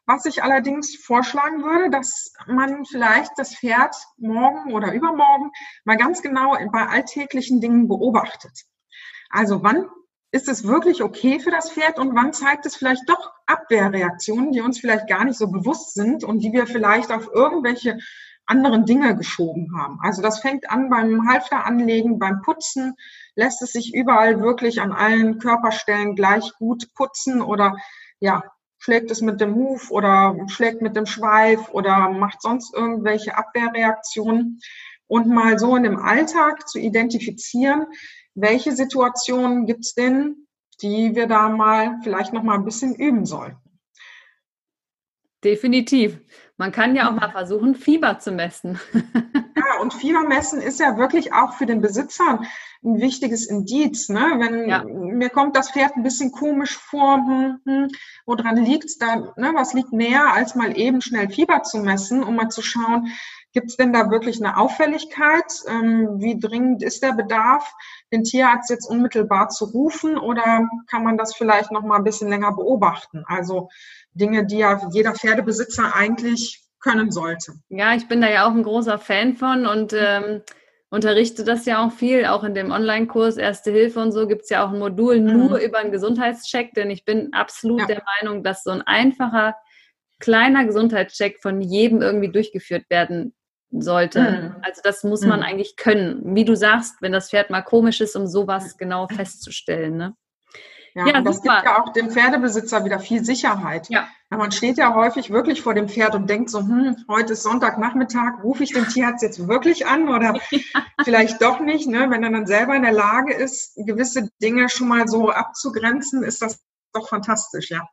Was 0.06 0.24
ich 0.24 0.42
allerdings 0.42 0.96
vorschlagen 0.96 1.62
würde, 1.62 1.90
dass 1.90 2.32
man 2.46 2.86
vielleicht 2.86 3.32
das 3.36 3.54
Pferd 3.54 3.94
morgen 4.16 4.72
oder 4.72 4.94
übermorgen 4.94 5.50
mal 5.84 5.98
ganz 5.98 6.22
genau 6.22 6.56
bei 6.72 6.86
alltäglichen 6.86 7.60
Dingen 7.60 7.86
beobachtet. 7.86 8.64
Also 9.30 9.62
wann 9.62 9.88
ist 10.30 10.48
es 10.48 10.66
wirklich 10.66 11.02
okay 11.02 11.40
für 11.40 11.50
das 11.50 11.72
Pferd 11.72 11.98
und 11.98 12.14
wann 12.14 12.32
zeigt 12.32 12.66
es 12.66 12.76
vielleicht 12.76 13.08
doch 13.08 13.32
Abwehrreaktionen, 13.46 14.52
die 14.52 14.60
uns 14.60 14.78
vielleicht 14.78 15.08
gar 15.08 15.24
nicht 15.24 15.38
so 15.38 15.48
bewusst 15.48 15.94
sind 15.94 16.22
und 16.22 16.40
die 16.40 16.52
wir 16.52 16.66
vielleicht 16.66 17.10
auf 17.10 17.30
irgendwelche 17.32 17.98
anderen 18.44 18.86
Dinge 18.86 19.14
geschoben 19.16 19.78
haben. 19.78 19.98
Also 20.02 20.22
das 20.22 20.40
fängt 20.40 20.70
an 20.70 20.88
beim 20.88 21.28
Halfter 21.28 21.66
anlegen, 21.66 22.18
beim 22.18 22.40
Putzen, 22.42 22.94
lässt 23.36 23.62
es 23.62 23.72
sich 23.72 23.94
überall 23.94 24.40
wirklich 24.40 24.80
an 24.80 24.92
allen 24.92 25.38
Körperstellen 25.38 26.14
gleich 26.14 26.52
gut 26.58 26.92
putzen 26.94 27.42
oder 27.42 27.76
ja, 28.20 28.42
schlägt 28.78 29.10
es 29.10 29.20
mit 29.20 29.40
dem 29.40 29.54
Huf 29.54 29.90
oder 29.90 30.34
schlägt 30.48 30.82
mit 30.82 30.96
dem 30.96 31.06
Schweif 31.06 31.68
oder 31.70 32.08
macht 32.08 32.40
sonst 32.40 32.74
irgendwelche 32.74 33.36
Abwehrreaktionen 33.36 34.60
und 35.06 35.26
mal 35.26 35.58
so 35.58 35.76
in 35.76 35.82
dem 35.82 35.98
Alltag 35.98 36.68
zu 36.68 36.78
identifizieren, 36.78 37.86
welche 38.40 38.72
Situationen 38.72 39.66
gibt 39.66 39.84
es 39.84 39.94
denn, 39.94 40.46
die 40.80 41.14
wir 41.14 41.26
da 41.26 41.48
mal 41.48 41.98
vielleicht 42.02 42.32
noch 42.32 42.42
mal 42.42 42.54
ein 42.54 42.64
bisschen 42.64 42.94
üben 42.94 43.26
sollten? 43.26 43.58
Definitiv. 45.44 46.20
Man 46.56 46.72
kann 46.72 46.96
ja 46.96 47.08
auch 47.08 47.14
mal 47.14 47.30
versuchen, 47.30 47.76
Fieber 47.76 48.18
zu 48.18 48.32
messen. 48.32 48.80
ja, 48.94 49.80
und 49.80 49.94
Fieber 49.94 50.24
messen 50.24 50.60
ist 50.60 50.80
ja 50.80 50.96
wirklich 50.98 51.32
auch 51.32 51.52
für 51.52 51.66
den 51.66 51.80
Besitzer 51.80 52.40
ein 52.84 53.00
wichtiges 53.00 53.46
Indiz. 53.46 54.08
Ne? 54.08 54.20
Wenn 54.38 54.68
ja. 54.68 54.82
mir 54.84 55.30
kommt 55.30 55.56
das 55.56 55.70
Pferd 55.70 55.96
ein 55.96 56.02
bisschen 56.02 56.32
komisch 56.32 56.76
vor, 56.76 57.16
hm, 57.16 57.60
hm, 57.64 57.88
woran 58.26 58.56
liegt 58.56 58.86
es 58.86 58.98
da? 58.98 59.32
Ne? 59.36 59.52
Was 59.54 59.74
liegt 59.74 59.92
näher, 59.92 60.32
als 60.32 60.56
mal 60.56 60.76
eben 60.76 61.00
schnell 61.00 61.28
Fieber 61.28 61.62
zu 61.62 61.78
messen, 61.78 62.24
um 62.24 62.34
mal 62.34 62.48
zu 62.48 62.62
schauen, 62.62 63.12
Gibt 63.58 63.70
es 63.70 63.76
denn 63.76 63.92
da 63.92 64.08
wirklich 64.08 64.38
eine 64.38 64.56
Auffälligkeit? 64.56 65.52
Ähm, 65.66 66.20
wie 66.20 66.38
dringend 66.38 66.84
ist 66.84 67.02
der 67.02 67.14
Bedarf, 67.14 67.68
den 68.12 68.22
Tierarzt 68.22 68.70
jetzt 68.70 68.88
unmittelbar 68.88 69.48
zu 69.48 69.64
rufen 69.64 70.16
oder 70.16 70.68
kann 70.88 71.02
man 71.02 71.18
das 71.18 71.34
vielleicht 71.34 71.72
noch 71.72 71.82
mal 71.82 71.96
ein 71.96 72.04
bisschen 72.04 72.28
länger 72.28 72.52
beobachten? 72.52 73.24
Also 73.26 73.68
Dinge, 74.12 74.46
die 74.46 74.58
ja 74.58 74.80
jeder 74.92 75.12
Pferdebesitzer 75.12 75.92
eigentlich 75.92 76.62
können 76.78 77.10
sollte. 77.10 77.54
Ja, 77.68 77.96
ich 77.96 78.06
bin 78.06 78.20
da 78.20 78.30
ja 78.30 78.46
auch 78.46 78.52
ein 78.52 78.62
großer 78.62 78.96
Fan 78.96 79.34
von 79.34 79.66
und 79.66 79.92
ähm, 79.92 80.42
unterrichte 80.88 81.42
das 81.42 81.66
ja 81.66 81.84
auch 81.84 81.90
viel, 81.90 82.26
auch 82.26 82.44
in 82.44 82.54
dem 82.54 82.70
Online-Kurs 82.70 83.38
Erste 83.38 83.72
Hilfe 83.72 83.98
und 83.98 84.12
so 84.12 84.28
gibt 84.28 84.42
es 84.42 84.50
ja 84.50 84.64
auch 84.64 84.72
ein 84.72 84.78
Modul 84.78 85.20
mhm. 85.20 85.36
nur 85.36 85.58
über 85.58 85.78
einen 85.78 85.90
Gesundheitscheck, 85.90 86.74
denn 86.74 86.90
ich 86.90 87.04
bin 87.04 87.32
absolut 87.32 87.80
ja. 87.80 87.86
der 87.86 88.02
Meinung, 88.20 88.44
dass 88.44 88.62
so 88.62 88.70
ein 88.70 88.82
einfacher 88.82 89.56
kleiner 90.20 90.64
Gesundheitscheck 90.64 91.40
von 91.42 91.60
jedem 91.60 92.02
irgendwie 92.02 92.30
durchgeführt 92.30 92.84
werden 92.88 93.34
sollte. 93.70 94.20
Mhm. 94.20 94.56
Also 94.62 94.80
das 94.82 95.04
muss 95.04 95.22
man 95.22 95.40
mhm. 95.40 95.46
eigentlich 95.46 95.76
können. 95.76 96.34
Wie 96.34 96.44
du 96.44 96.56
sagst, 96.56 96.96
wenn 97.00 97.12
das 97.12 97.30
Pferd 97.30 97.50
mal 97.50 97.62
komisch 97.62 98.00
ist, 98.00 98.16
um 98.16 98.26
sowas 98.26 98.76
genau 98.78 99.06
festzustellen. 99.08 99.96
Ne? 99.96 100.14
Ja, 100.94 101.06
ja 101.06 101.20
das 101.20 101.42
gibt 101.42 101.54
ja 101.64 101.82
auch 101.82 101.92
dem 101.92 102.10
Pferdebesitzer 102.10 102.84
wieder 102.84 102.98
viel 102.98 103.24
Sicherheit. 103.24 103.88
Ja. 103.88 104.08
Man 104.30 104.52
steht 104.52 104.78
ja 104.78 104.94
häufig 104.94 105.30
wirklich 105.30 105.62
vor 105.62 105.74
dem 105.74 105.88
Pferd 105.88 106.14
und 106.14 106.28
denkt 106.28 106.50
so, 106.50 106.60
hm, 106.60 106.96
heute 107.08 107.34
ist 107.34 107.42
Sonntagnachmittag, 107.42 108.42
rufe 108.42 108.62
ich 108.62 108.72
den 108.72 108.86
Tierarzt 108.86 109.22
jetzt 109.22 109.48
wirklich 109.48 109.86
an 109.86 110.08
oder 110.08 110.34
ja. 110.50 110.60
vielleicht 111.04 111.40
doch 111.40 111.60
nicht. 111.60 111.88
Ne? 111.88 112.10
Wenn 112.10 112.24
er 112.24 112.30
dann 112.30 112.46
selber 112.46 112.74
in 112.74 112.82
der 112.82 112.92
Lage 112.92 113.34
ist, 113.34 113.74
gewisse 113.76 114.28
Dinge 114.42 114.68
schon 114.68 114.88
mal 114.88 115.08
so 115.08 115.30
abzugrenzen, 115.30 116.22
ist 116.22 116.42
das 116.42 116.60
doch 116.92 117.08
fantastisch, 117.08 117.70
ja. 117.70 117.86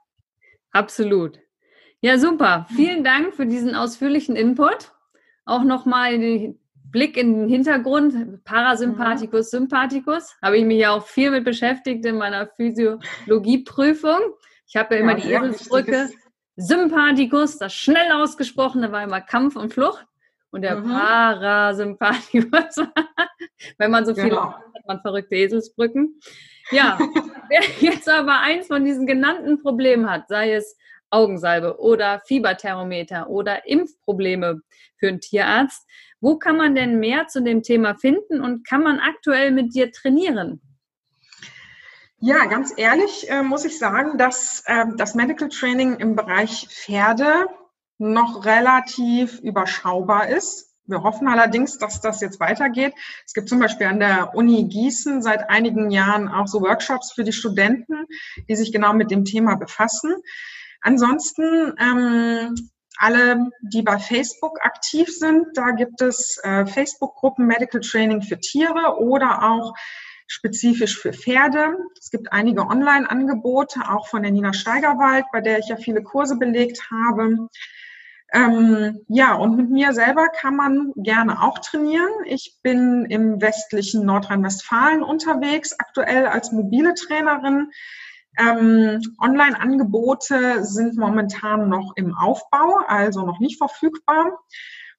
Absolut. 0.71 1.39
Ja, 2.01 2.17
super. 2.17 2.67
Vielen 2.75 3.03
Dank 3.03 3.33
für 3.33 3.45
diesen 3.45 3.75
ausführlichen 3.75 4.35
Input 4.35 4.94
auch 5.45 5.63
nochmal 5.63 6.17
die 6.17 6.57
Blick 6.91 7.17
in 7.17 7.33
den 7.33 7.49
Hintergrund, 7.49 8.43
Parasympathikus, 8.45 9.51
mhm. 9.51 9.57
Sympathikus, 9.57 10.35
habe 10.41 10.57
ich 10.57 10.65
mich 10.65 10.79
ja 10.79 10.91
auch 10.91 11.05
viel 11.05 11.31
mit 11.31 11.43
beschäftigt 11.43 12.05
in 12.05 12.17
meiner 12.17 12.47
Physiologieprüfung. 12.47 14.19
Ich 14.67 14.75
habe 14.75 14.95
ja 14.95 15.01
immer 15.01 15.17
ja, 15.17 15.23
die 15.23 15.33
Eselsbrücke. 15.33 16.09
Sympathikus, 16.57 17.57
das 17.57 17.73
schnell 17.73 18.11
ausgesprochene 18.13 18.91
war 18.91 19.03
immer 19.03 19.19
Kampf 19.21 19.55
und 19.55 19.73
Flucht. 19.73 20.05
Und 20.51 20.61
der 20.61 20.77
mhm. 20.77 20.89
Parasympathikus, 20.89 22.77
wenn 23.77 23.91
man 23.91 24.05
so 24.05 24.15
viel 24.15 24.29
genau. 24.29 24.53
hat, 24.53 24.55
hat 24.55 24.87
man 24.87 25.01
verrückte 25.01 25.35
Eselsbrücken. 25.35 26.19
Ja, 26.71 26.97
wer 27.49 27.61
jetzt 27.81 28.07
aber 28.07 28.39
eins 28.39 28.67
von 28.67 28.85
diesen 28.85 29.05
genannten 29.05 29.61
Problemen 29.61 30.09
hat, 30.09 30.29
sei 30.29 30.53
es 30.53 30.77
Augensalbe 31.15 31.79
oder 31.79 32.21
Fieberthermometer 32.25 33.29
oder 33.29 33.67
Impfprobleme 33.67 34.61
für 34.97 35.07
einen 35.07 35.21
Tierarzt, 35.21 35.87
wo 36.19 36.37
kann 36.37 36.57
man 36.57 36.75
denn 36.75 36.99
mehr 36.99 37.27
zu 37.27 37.41
dem 37.41 37.63
Thema 37.63 37.95
finden 37.95 38.41
und 38.41 38.67
kann 38.67 38.83
man 38.83 38.99
aktuell 38.99 39.51
mit 39.51 39.73
dir 39.73 39.91
trainieren? 39.91 40.61
Ja, 42.19 42.45
ganz 42.45 42.73
ehrlich 42.75 43.29
äh, 43.29 43.43
muss 43.43 43.65
ich 43.65 43.77
sagen, 43.77 44.17
dass 44.17 44.63
äh, 44.65 44.85
das 44.97 45.15
Medical 45.15 45.49
Training 45.49 45.97
im 45.97 46.15
Bereich 46.15 46.67
Pferde 46.69 47.47
noch 47.97 48.45
relativ 48.45 49.39
überschaubar 49.39 50.29
ist. 50.29 50.73
Wir 50.87 51.01
hoffen 51.03 51.27
allerdings, 51.27 51.77
dass 51.77 52.01
das 52.01 52.21
jetzt 52.21 52.39
weitergeht. 52.39 52.93
Es 53.25 53.33
gibt 53.33 53.49
zum 53.49 53.59
Beispiel 53.59 53.87
an 53.87 53.99
der 53.99 54.35
Uni 54.35 54.65
Gießen 54.65 55.21
seit 55.21 55.49
einigen 55.49 55.89
Jahren 55.89 56.27
auch 56.27 56.47
so 56.47 56.61
Workshops 56.61 57.11
für 57.13 57.23
die 57.23 57.33
Studenten, 57.33 58.05
die 58.47 58.55
sich 58.55 58.71
genau 58.71 58.93
mit 58.93 59.11
dem 59.11 59.25
Thema 59.25 59.55
befassen. 59.55 60.15
Ansonsten 60.85 61.73
ähm, 61.79 62.69
alle, 62.97 63.49
die 63.61 63.81
bei 63.81 63.97
Facebook 63.97 64.63
aktiv 64.63 65.09
sind, 65.09 65.47
da 65.55 65.71
gibt 65.71 65.99
es 66.01 66.39
äh, 66.43 66.67
Facebook-Gruppen 66.67 67.47
Medical 67.47 67.81
Training 67.81 68.21
für 68.21 68.39
Tiere 68.39 68.99
oder 68.99 69.41
auch 69.49 69.73
spezifisch 70.27 70.99
für 70.99 71.11
Pferde. 71.11 71.75
Es 71.99 72.11
gibt 72.11 72.31
einige 72.31 72.67
Online-Angebote, 72.67 73.81
auch 73.89 74.07
von 74.07 74.21
der 74.21 74.31
Nina 74.31 74.53
Steigerwald, 74.53 75.25
bei 75.33 75.41
der 75.41 75.57
ich 75.57 75.69
ja 75.69 75.77
viele 75.77 76.03
Kurse 76.03 76.37
belegt 76.37 76.91
habe. 76.91 77.49
Ähm, 78.31 78.99
ja, 79.07 79.33
und 79.33 79.57
mit 79.57 79.71
mir 79.71 79.91
selber 79.93 80.29
kann 80.29 80.55
man 80.55 80.93
gerne 80.97 81.41
auch 81.41 81.57
trainieren. 81.57 82.11
Ich 82.25 82.59
bin 82.61 83.05
im 83.05 83.41
westlichen 83.41 84.05
Nordrhein-Westfalen 84.05 85.01
unterwegs, 85.01 85.73
aktuell 85.79 86.27
als 86.27 86.51
mobile 86.51 86.93
Trainerin. 86.93 87.71
Ähm, 88.37 89.01
Online-Angebote 89.19 90.63
sind 90.63 90.97
momentan 90.97 91.69
noch 91.69 91.93
im 91.95 92.15
Aufbau, 92.15 92.79
also 92.87 93.25
noch 93.25 93.39
nicht 93.39 93.57
verfügbar. 93.57 94.39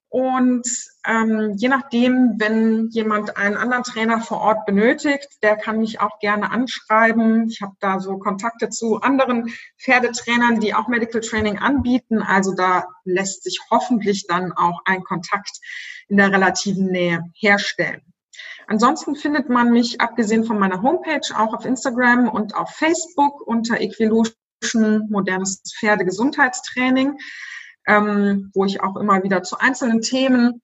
Und 0.08 0.66
ähm, 1.04 1.54
je 1.56 1.68
nachdem, 1.68 2.36
wenn 2.38 2.88
jemand 2.88 3.36
einen 3.36 3.56
anderen 3.56 3.82
Trainer 3.82 4.20
vor 4.20 4.40
Ort 4.40 4.64
benötigt, 4.64 5.28
der 5.42 5.56
kann 5.56 5.80
mich 5.80 6.00
auch 6.00 6.20
gerne 6.20 6.50
anschreiben. 6.50 7.48
Ich 7.50 7.60
habe 7.60 7.74
da 7.80 7.98
so 8.00 8.16
Kontakte 8.18 8.70
zu 8.70 9.00
anderen 9.00 9.52
Pferdetrainern, 9.78 10.60
die 10.60 10.74
auch 10.74 10.88
Medical 10.88 11.20
Training 11.20 11.58
anbieten. 11.58 12.22
Also 12.22 12.54
da 12.54 12.86
lässt 13.04 13.42
sich 13.42 13.60
hoffentlich 13.70 14.26
dann 14.26 14.52
auch 14.52 14.80
ein 14.84 15.02
Kontakt 15.02 15.58
in 16.08 16.16
der 16.16 16.32
relativen 16.32 16.86
Nähe 16.86 17.24
herstellen. 17.34 18.05
Ansonsten 18.66 19.14
findet 19.14 19.48
man 19.48 19.70
mich, 19.70 20.00
abgesehen 20.00 20.44
von 20.44 20.58
meiner 20.58 20.82
Homepage, 20.82 21.20
auch 21.36 21.54
auf 21.54 21.64
Instagram 21.64 22.28
und 22.28 22.54
auf 22.54 22.70
Facebook 22.70 23.46
unter 23.46 23.80
Equilution 23.80 25.08
modernes 25.08 25.62
Pferdegesundheitstraining 25.78 27.18
ähm, 27.86 28.50
wo 28.54 28.64
ich 28.64 28.80
auch 28.80 28.96
immer 28.96 29.22
wieder 29.22 29.42
zu 29.42 29.58
einzelnen 29.58 30.00
Themen 30.00 30.62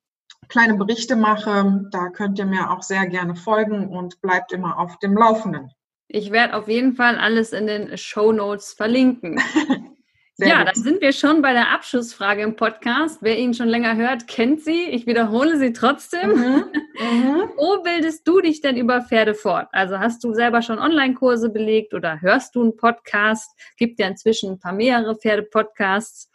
kleine 0.49 0.75
Berichte 0.75 1.17
mache. 1.17 1.87
Da 1.91 2.09
könnt 2.11 2.39
ihr 2.39 2.47
mir 2.47 2.71
auch 2.71 2.83
sehr 2.83 3.07
gerne 3.07 3.37
folgen 3.37 3.89
und 3.89 4.21
bleibt 4.21 4.53
immer 4.53 4.79
auf 4.79 4.99
dem 4.99 5.17
Laufenden. 5.17 5.71
Ich 6.09 6.31
werde 6.31 6.57
auf 6.57 6.69
jeden 6.69 6.95
Fall 6.95 7.17
alles 7.17 7.53
in 7.53 7.67
den 7.67 7.97
Show 7.97 8.33
Notes 8.33 8.73
verlinken. 8.73 9.41
Sehr 10.35 10.49
ja, 10.49 10.59
gut. 10.59 10.69
dann 10.69 10.83
sind 10.83 11.01
wir 11.03 11.13
schon 11.13 11.43
bei 11.43 11.53
der 11.53 11.73
Abschlussfrage 11.73 12.41
im 12.41 12.57
Podcast. 12.57 13.19
Wer 13.21 13.39
ihn 13.39 13.53
schon 13.53 13.69
länger 13.69 13.97
hört, 13.97 14.27
kennt 14.29 14.63
sie. 14.63 14.85
Ich 14.85 15.07
wiederhole 15.07 15.59
sie 15.59 15.75
trotzdem. 15.75 16.31
Mhm. 16.31 16.65
Mhm. 16.99 17.51
Wo 17.57 17.83
bildest 17.83 18.27
du 18.27 18.41
dich 18.41 18.63
denn 18.63 18.79
über 18.79 19.03
Pferde 19.03 19.35
fort? 19.35 19.69
Also 19.73 19.99
hast 19.99 20.25
du 20.25 20.33
selber 20.33 20.63
schon 20.63 20.79
Online-Kurse 20.79 21.51
belegt 21.51 21.93
oder 21.93 22.23
hörst 22.23 22.55
du 22.55 22.63
einen 22.63 22.77
Podcast? 22.77 23.51
Gibt 23.77 23.99
ja 24.01 24.07
inzwischen 24.07 24.53
ein 24.53 24.59
paar 24.59 24.73
mehrere 24.73 25.17
Pferde-Podcasts. 25.17 26.31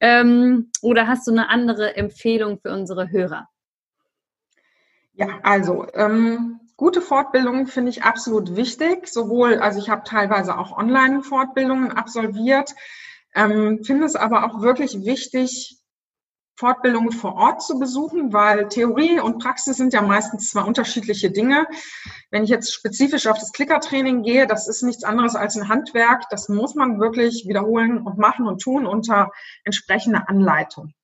Ähm, 0.00 0.70
oder 0.80 1.06
hast 1.06 1.26
du 1.26 1.32
eine 1.32 1.50
andere 1.50 1.96
Empfehlung 1.96 2.58
für 2.60 2.72
unsere 2.72 3.10
Hörer? 3.10 3.48
Ja, 5.12 5.28
also 5.42 5.86
ähm, 5.92 6.60
gute 6.78 7.02
Fortbildungen 7.02 7.66
finde 7.66 7.90
ich 7.90 8.04
absolut 8.04 8.56
wichtig. 8.56 9.06
Sowohl, 9.06 9.58
also 9.58 9.78
ich 9.78 9.90
habe 9.90 10.02
teilweise 10.04 10.56
auch 10.56 10.76
Online-Fortbildungen 10.78 11.92
absolviert 11.92 12.74
ähm, 13.34 13.82
finde 13.84 14.06
es 14.06 14.16
aber 14.16 14.44
auch 14.44 14.62
wirklich 14.62 15.04
wichtig, 15.04 15.78
Fortbildungen 16.56 17.10
vor 17.10 17.34
Ort 17.34 17.62
zu 17.62 17.78
besuchen, 17.78 18.32
weil 18.32 18.68
Theorie 18.68 19.18
und 19.18 19.42
Praxis 19.42 19.76
sind 19.76 19.92
ja 19.92 20.02
meistens 20.02 20.50
zwei 20.50 20.62
unterschiedliche 20.62 21.30
Dinge. 21.30 21.66
Wenn 22.30 22.44
ich 22.44 22.50
jetzt 22.50 22.72
spezifisch 22.72 23.26
auf 23.26 23.38
das 23.38 23.52
Klickertraining 23.52 24.22
gehe, 24.22 24.46
das 24.46 24.68
ist 24.68 24.82
nichts 24.82 25.02
anderes 25.02 25.34
als 25.34 25.56
ein 25.56 25.68
Handwerk. 25.68 26.28
Das 26.30 26.48
muss 26.48 26.76
man 26.76 27.00
wirklich 27.00 27.46
wiederholen 27.48 27.98
und 27.98 28.18
machen 28.18 28.46
und 28.46 28.62
tun 28.62 28.86
unter 28.86 29.32
entsprechender 29.64 30.28
Anleitung. 30.28 30.94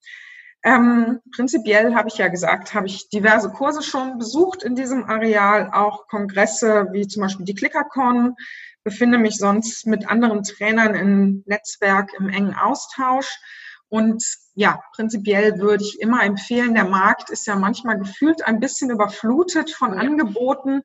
Ähm, 0.62 1.20
prinzipiell 1.34 1.94
habe 1.94 2.08
ich 2.08 2.18
ja 2.18 2.28
gesagt, 2.28 2.74
habe 2.74 2.86
ich 2.86 3.08
diverse 3.08 3.50
Kurse 3.50 3.82
schon 3.82 4.18
besucht 4.18 4.62
in 4.62 4.76
diesem 4.76 5.04
Areal, 5.04 5.70
auch 5.72 6.06
Kongresse 6.06 6.88
wie 6.92 7.08
zum 7.08 7.22
Beispiel 7.22 7.46
die 7.46 7.54
ClickerCon, 7.54 8.36
befinde 8.84 9.18
mich 9.18 9.36
sonst 9.36 9.86
mit 9.86 10.08
anderen 10.08 10.42
Trainern 10.42 10.94
im 10.94 11.42
Netzwerk 11.46 12.12
im 12.18 12.28
engen 12.28 12.54
Austausch. 12.54 13.38
Und 13.90 14.24
ja, 14.54 14.80
prinzipiell 14.94 15.58
würde 15.58 15.82
ich 15.82 16.00
immer 16.00 16.22
empfehlen, 16.22 16.74
der 16.74 16.84
Markt 16.84 17.28
ist 17.28 17.48
ja 17.48 17.56
manchmal 17.56 17.98
gefühlt 17.98 18.46
ein 18.46 18.60
bisschen 18.60 18.90
überflutet 18.90 19.72
von 19.72 19.94
Angeboten. 19.94 20.82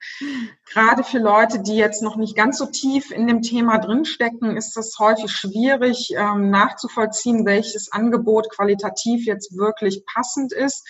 Gerade 0.73 1.03
für 1.03 1.19
Leute, 1.19 1.61
die 1.61 1.75
jetzt 1.75 2.01
noch 2.01 2.15
nicht 2.15 2.35
ganz 2.35 2.57
so 2.57 2.65
tief 2.65 3.11
in 3.11 3.27
dem 3.27 3.43
Thema 3.43 3.77
drinstecken, 3.77 4.57
ist 4.57 4.75
das 4.75 4.97
häufig 4.97 5.31
schwierig 5.31 6.15
ähm, 6.17 6.49
nachzuvollziehen, 6.49 7.45
welches 7.45 7.91
Angebot 7.91 8.49
qualitativ 8.49 9.27
jetzt 9.27 9.55
wirklich 9.55 10.03
passend 10.07 10.51
ist. 10.51 10.87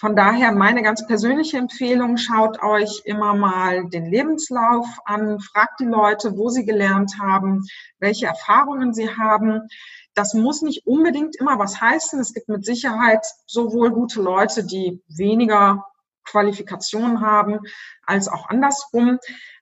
Von 0.00 0.16
daher 0.16 0.50
meine 0.52 0.82
ganz 0.82 1.06
persönliche 1.06 1.58
Empfehlung, 1.58 2.16
schaut 2.16 2.62
euch 2.62 3.02
immer 3.04 3.34
mal 3.34 3.86
den 3.90 4.06
Lebenslauf 4.06 4.86
an, 5.04 5.40
fragt 5.40 5.78
die 5.78 5.84
Leute, 5.84 6.38
wo 6.38 6.48
sie 6.48 6.64
gelernt 6.64 7.18
haben, 7.20 7.66
welche 7.98 8.24
Erfahrungen 8.24 8.94
sie 8.94 9.14
haben. 9.14 9.68
Das 10.14 10.32
muss 10.32 10.62
nicht 10.62 10.86
unbedingt 10.86 11.36
immer 11.36 11.58
was 11.58 11.82
heißen. 11.82 12.18
Es 12.18 12.32
gibt 12.32 12.48
mit 12.48 12.64
Sicherheit 12.64 13.26
sowohl 13.44 13.90
gute 13.90 14.22
Leute, 14.22 14.64
die 14.64 15.02
weniger 15.06 15.84
Qualifikationen 16.24 17.20
haben, 17.20 17.58
als 18.06 18.28
auch 18.28 18.48
andersrum. 18.48 19.18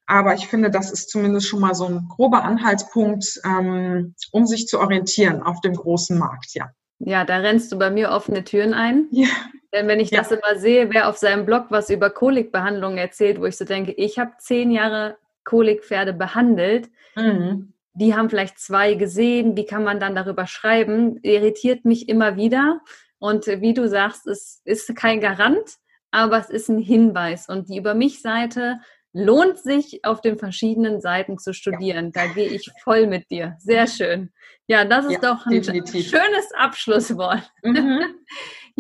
Aber 0.07 0.34
ich 0.34 0.47
finde, 0.47 0.70
das 0.70 0.93
ist 0.93 1.11
zumindest 1.11 1.49
schon 1.49 1.61
mal 1.61 1.74
so 1.74 1.86
ein 1.86 2.07
grober 2.09 2.45
Anhaltspunkt, 2.45 3.41
ähm, 3.45 4.14
um 4.30 4.47
sich 4.47 4.68
zu 4.68 4.78
orientieren 4.78 5.43
auf 5.43 5.61
dem 5.62 5.74
großen 5.74 6.16
Markt, 6.16 6.55
ja. 6.55 6.70
Ja, 6.99 7.24
da 7.24 7.38
rennst 7.38 7.70
du 7.72 7.78
bei 7.78 7.90
mir 7.90 8.11
offene 8.11 8.44
Türen 8.44 8.74
ein. 8.74 9.07
Ja. 9.11 9.28
Denn 9.72 9.86
wenn 9.86 10.01
ich 10.01 10.11
ja. 10.11 10.18
das 10.18 10.32
immer 10.32 10.59
sehe, 10.59 10.92
wer 10.92 11.09
auf 11.09 11.16
seinem 11.18 11.44
Blog 11.44 11.66
was 11.70 11.90
über 11.90 12.11
Kolikbehandlung 12.11 12.96
erzählt, 12.96 13.40
wo 13.40 13.44
ich 13.44 13.57
so 13.57 13.64
denke, 13.64 13.92
ich 13.92 14.18
habe 14.18 14.32
zehn 14.38 14.70
Jahre 14.70 15.18
Kolikpferde 15.44 16.12
behandelt, 16.12 16.90
mhm. 17.14 17.72
die 17.92 18.14
haben 18.14 18.30
vielleicht 18.30 18.59
zwei 18.59 18.94
gesehen, 18.94 19.57
wie 19.57 19.66
kann 19.66 19.84
man 19.84 20.01
dann 20.01 20.14
darüber 20.14 20.46
schreiben, 20.46 21.18
irritiert 21.22 21.84
mich 21.84 22.09
immer 22.09 22.36
wieder. 22.36 22.80
Und 23.18 23.46
wie 23.46 23.74
du 23.74 23.88
sagst, 23.88 24.26
es 24.26 24.62
ist 24.64 24.94
kein 24.96 25.20
Garant, 25.20 25.76
aber 26.11 26.38
es 26.38 26.51
ist 26.51 26.68
ein 26.68 26.78
Hinweis. 26.78 27.49
Und 27.49 27.68
die 27.68 27.78
Über 27.78 27.94
mich-Seite 27.94 28.80
lohnt 29.12 29.59
sich 29.59 30.04
auf 30.04 30.20
den 30.20 30.38
verschiedenen 30.38 31.00
Seiten 31.00 31.38
zu 31.38 31.52
studieren. 31.52 32.12
Ja. 32.14 32.26
Da 32.26 32.32
gehe 32.32 32.48
ich 32.48 32.70
voll 32.82 33.06
mit 33.06 33.30
dir. 33.30 33.56
Sehr 33.59 33.86
schön. 33.86 34.30
Ja, 34.66 34.84
das 34.84 35.06
ist 35.06 35.22
ja, 35.22 35.34
doch 35.34 35.46
ein 35.46 35.52
definitiv. 35.52 36.09
schönes 36.09 36.52
Abschlusswort. 36.54 37.50
Mhm. 37.62 38.02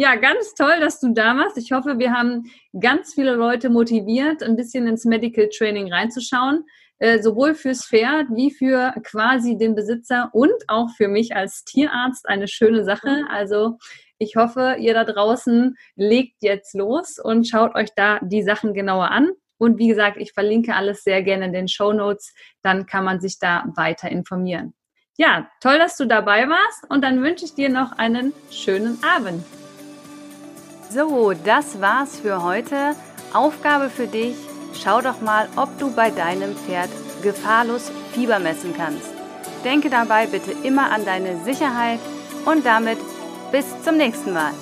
Ja, 0.00 0.14
ganz 0.14 0.54
toll, 0.54 0.78
dass 0.78 1.00
du 1.00 1.12
da 1.12 1.36
warst. 1.36 1.58
Ich 1.58 1.72
hoffe, 1.72 1.98
wir 1.98 2.12
haben 2.12 2.44
ganz 2.80 3.14
viele 3.14 3.34
Leute 3.34 3.68
motiviert, 3.68 4.44
ein 4.44 4.54
bisschen 4.54 4.86
ins 4.86 5.04
Medical 5.04 5.48
Training 5.48 5.92
reinzuschauen, 5.92 6.64
äh, 7.00 7.20
sowohl 7.20 7.56
fürs 7.56 7.84
Pferd 7.84 8.28
wie 8.30 8.52
für 8.52 8.94
quasi 9.02 9.58
den 9.58 9.74
Besitzer 9.74 10.30
und 10.32 10.52
auch 10.68 10.88
für 10.96 11.08
mich 11.08 11.34
als 11.34 11.64
Tierarzt 11.64 12.28
eine 12.28 12.46
schöne 12.46 12.84
Sache. 12.84 13.24
Also 13.28 13.78
ich 14.18 14.36
hoffe, 14.36 14.76
ihr 14.78 14.94
da 14.94 15.02
draußen 15.02 15.76
legt 15.96 16.42
jetzt 16.42 16.76
los 16.76 17.18
und 17.18 17.48
schaut 17.48 17.74
euch 17.74 17.90
da 17.96 18.20
die 18.22 18.44
Sachen 18.44 18.74
genauer 18.74 19.10
an. 19.10 19.32
Und 19.58 19.78
wie 19.78 19.88
gesagt, 19.88 20.16
ich 20.16 20.32
verlinke 20.32 20.74
alles 20.74 21.04
sehr 21.04 21.22
gerne 21.22 21.46
in 21.46 21.52
den 21.52 21.68
Show 21.68 21.92
Notes. 21.92 22.32
Dann 22.62 22.86
kann 22.86 23.04
man 23.04 23.20
sich 23.20 23.38
da 23.38 23.64
weiter 23.74 24.08
informieren. 24.08 24.74
Ja, 25.16 25.48
toll, 25.60 25.78
dass 25.78 25.96
du 25.96 26.06
dabei 26.06 26.48
warst 26.48 26.88
und 26.88 27.02
dann 27.02 27.22
wünsche 27.22 27.44
ich 27.44 27.54
dir 27.54 27.68
noch 27.68 27.92
einen 27.92 28.32
schönen 28.52 29.02
Abend. 29.02 29.44
So, 30.90 31.32
das 31.44 31.80
war's 31.80 32.20
für 32.20 32.44
heute. 32.44 32.94
Aufgabe 33.34 33.90
für 33.90 34.06
dich: 34.06 34.36
Schau 34.80 35.00
doch 35.00 35.20
mal, 35.20 35.48
ob 35.56 35.76
du 35.78 35.92
bei 35.92 36.10
deinem 36.10 36.54
Pferd 36.54 36.88
gefahrlos 37.22 37.90
Fieber 38.12 38.38
messen 38.38 38.74
kannst. 38.76 39.10
Denke 39.64 39.90
dabei 39.90 40.26
bitte 40.26 40.52
immer 40.62 40.92
an 40.92 41.04
deine 41.04 41.42
Sicherheit 41.44 41.98
und 42.46 42.64
damit 42.64 42.98
bis 43.50 43.66
zum 43.82 43.96
nächsten 43.96 44.32
Mal. 44.32 44.52